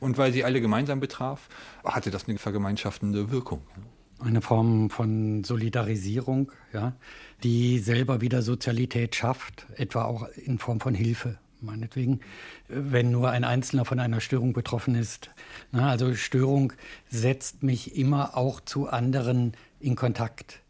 Und 0.00 0.18
weil 0.18 0.32
sie 0.32 0.42
alle 0.42 0.60
gemeinsam 0.60 0.98
betraf, 0.98 1.48
hatte 1.84 2.10
das 2.10 2.26
eine 2.26 2.36
vergemeinschaftende 2.36 3.30
Wirkung. 3.30 3.62
Ja. 3.76 4.26
Eine 4.26 4.40
Form 4.40 4.90
von 4.90 5.44
Solidarisierung, 5.44 6.50
ja, 6.72 6.96
die 7.44 7.78
selber 7.78 8.20
wieder 8.22 8.42
Sozialität 8.42 9.14
schafft, 9.14 9.66
etwa 9.76 10.02
auch 10.02 10.26
in 10.34 10.58
Form 10.58 10.80
von 10.80 10.94
Hilfe 10.94 11.38
meinetwegen, 11.62 12.20
wenn 12.68 13.10
nur 13.10 13.30
ein 13.30 13.44
Einzelner 13.44 13.84
von 13.84 13.98
einer 13.98 14.20
Störung 14.20 14.52
betroffen 14.52 14.94
ist. 14.94 15.30
Also 15.72 16.14
Störung 16.14 16.72
setzt 17.08 17.62
mich 17.62 17.96
immer 17.96 18.36
auch 18.36 18.60
zu 18.60 18.88
anderen 18.88 19.54
in 19.78 19.96
Kontakt, 19.96 20.60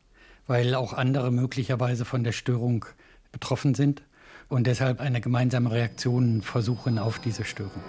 weil 0.46 0.74
auch 0.74 0.92
andere 0.92 1.30
möglicherweise 1.30 2.04
von 2.04 2.24
der 2.24 2.32
Störung 2.32 2.84
betroffen 3.32 3.74
sind 3.74 4.02
und 4.48 4.66
deshalb 4.66 5.00
eine 5.00 5.20
gemeinsame 5.20 5.70
Reaktion 5.70 6.42
versuchen 6.42 6.98
auf 6.98 7.18
diese 7.18 7.44
Störung. 7.44 7.82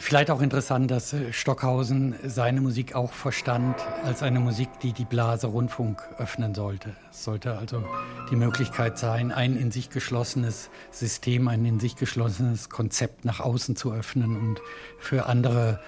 Vielleicht 0.00 0.30
auch 0.30 0.40
interessant, 0.40 0.90
dass 0.92 1.12
äh, 1.12 1.32
Stockhausen 1.32 2.14
seine 2.24 2.60
Musik 2.60 2.94
auch 2.94 3.12
verstand 3.12 3.74
als 4.04 4.22
eine 4.22 4.38
Musik, 4.38 4.68
die 4.80 4.92
die 4.92 5.04
Blase 5.04 5.48
Rundfunk 5.48 6.00
öffnen 6.18 6.54
sollte. 6.54 6.94
Es 7.10 7.24
sollte 7.24 7.58
also 7.58 7.84
die 8.30 8.36
Möglichkeit 8.36 8.96
sein, 8.96 9.32
ein 9.32 9.56
in 9.56 9.72
sich 9.72 9.90
geschlossenes 9.90 10.70
System, 10.92 11.48
ein 11.48 11.64
in 11.64 11.80
sich 11.80 11.96
geschlossenes 11.96 12.70
Konzept 12.70 13.24
nach 13.24 13.40
außen 13.40 13.74
zu 13.74 13.92
öffnen 13.92 14.36
und 14.36 14.60
für 14.98 15.26
andere 15.26 15.80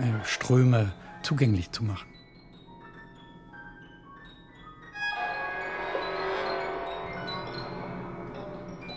äh, 0.00 0.26
Ströme 0.26 0.92
zugänglich 1.22 1.70
zu 1.70 1.84
machen. 1.84 2.08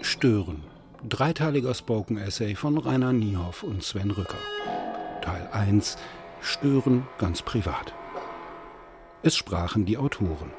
Stören 0.01 0.64
dreiteiliger 1.07 1.73
Spoken 1.73 2.17
Essay 2.17 2.55
von 2.55 2.77
Rainer 2.77 3.13
Niehoff 3.13 3.63
und 3.63 3.83
Sven 3.83 4.11
Rücker. 4.11 4.37
Teil 5.21 5.47
1 5.51 5.97
Stören 6.41 7.07
ganz 7.17 7.41
privat. 7.41 7.93
Es 9.23 9.35
sprachen 9.35 9.85
die 9.85 9.97
Autoren. 9.97 10.51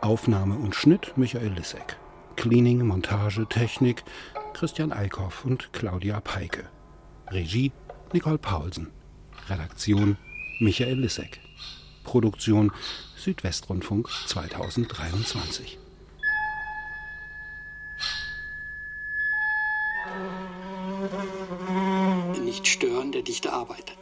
Aufnahme 0.00 0.56
und 0.56 0.74
Schnitt 0.74 1.12
Michael 1.16 1.52
Lissek. 1.52 1.96
Cleaning, 2.36 2.86
Montage, 2.86 3.46
Technik 3.48 4.04
Christian 4.54 4.92
Eickhoff 4.92 5.44
und 5.44 5.72
Claudia 5.72 6.20
Peike. 6.20 6.64
Regie 7.30 7.72
Nicole 8.12 8.38
Paulsen. 8.38 8.88
Redaktion 9.48 10.16
Michael 10.60 11.00
Lissek. 11.00 11.40
Produktion 12.04 12.72
Südwestrundfunk 13.16 14.08
2023. 14.26 15.78
der 23.18 23.24
Dichter 23.24 23.52
arbeitet. 23.52 23.97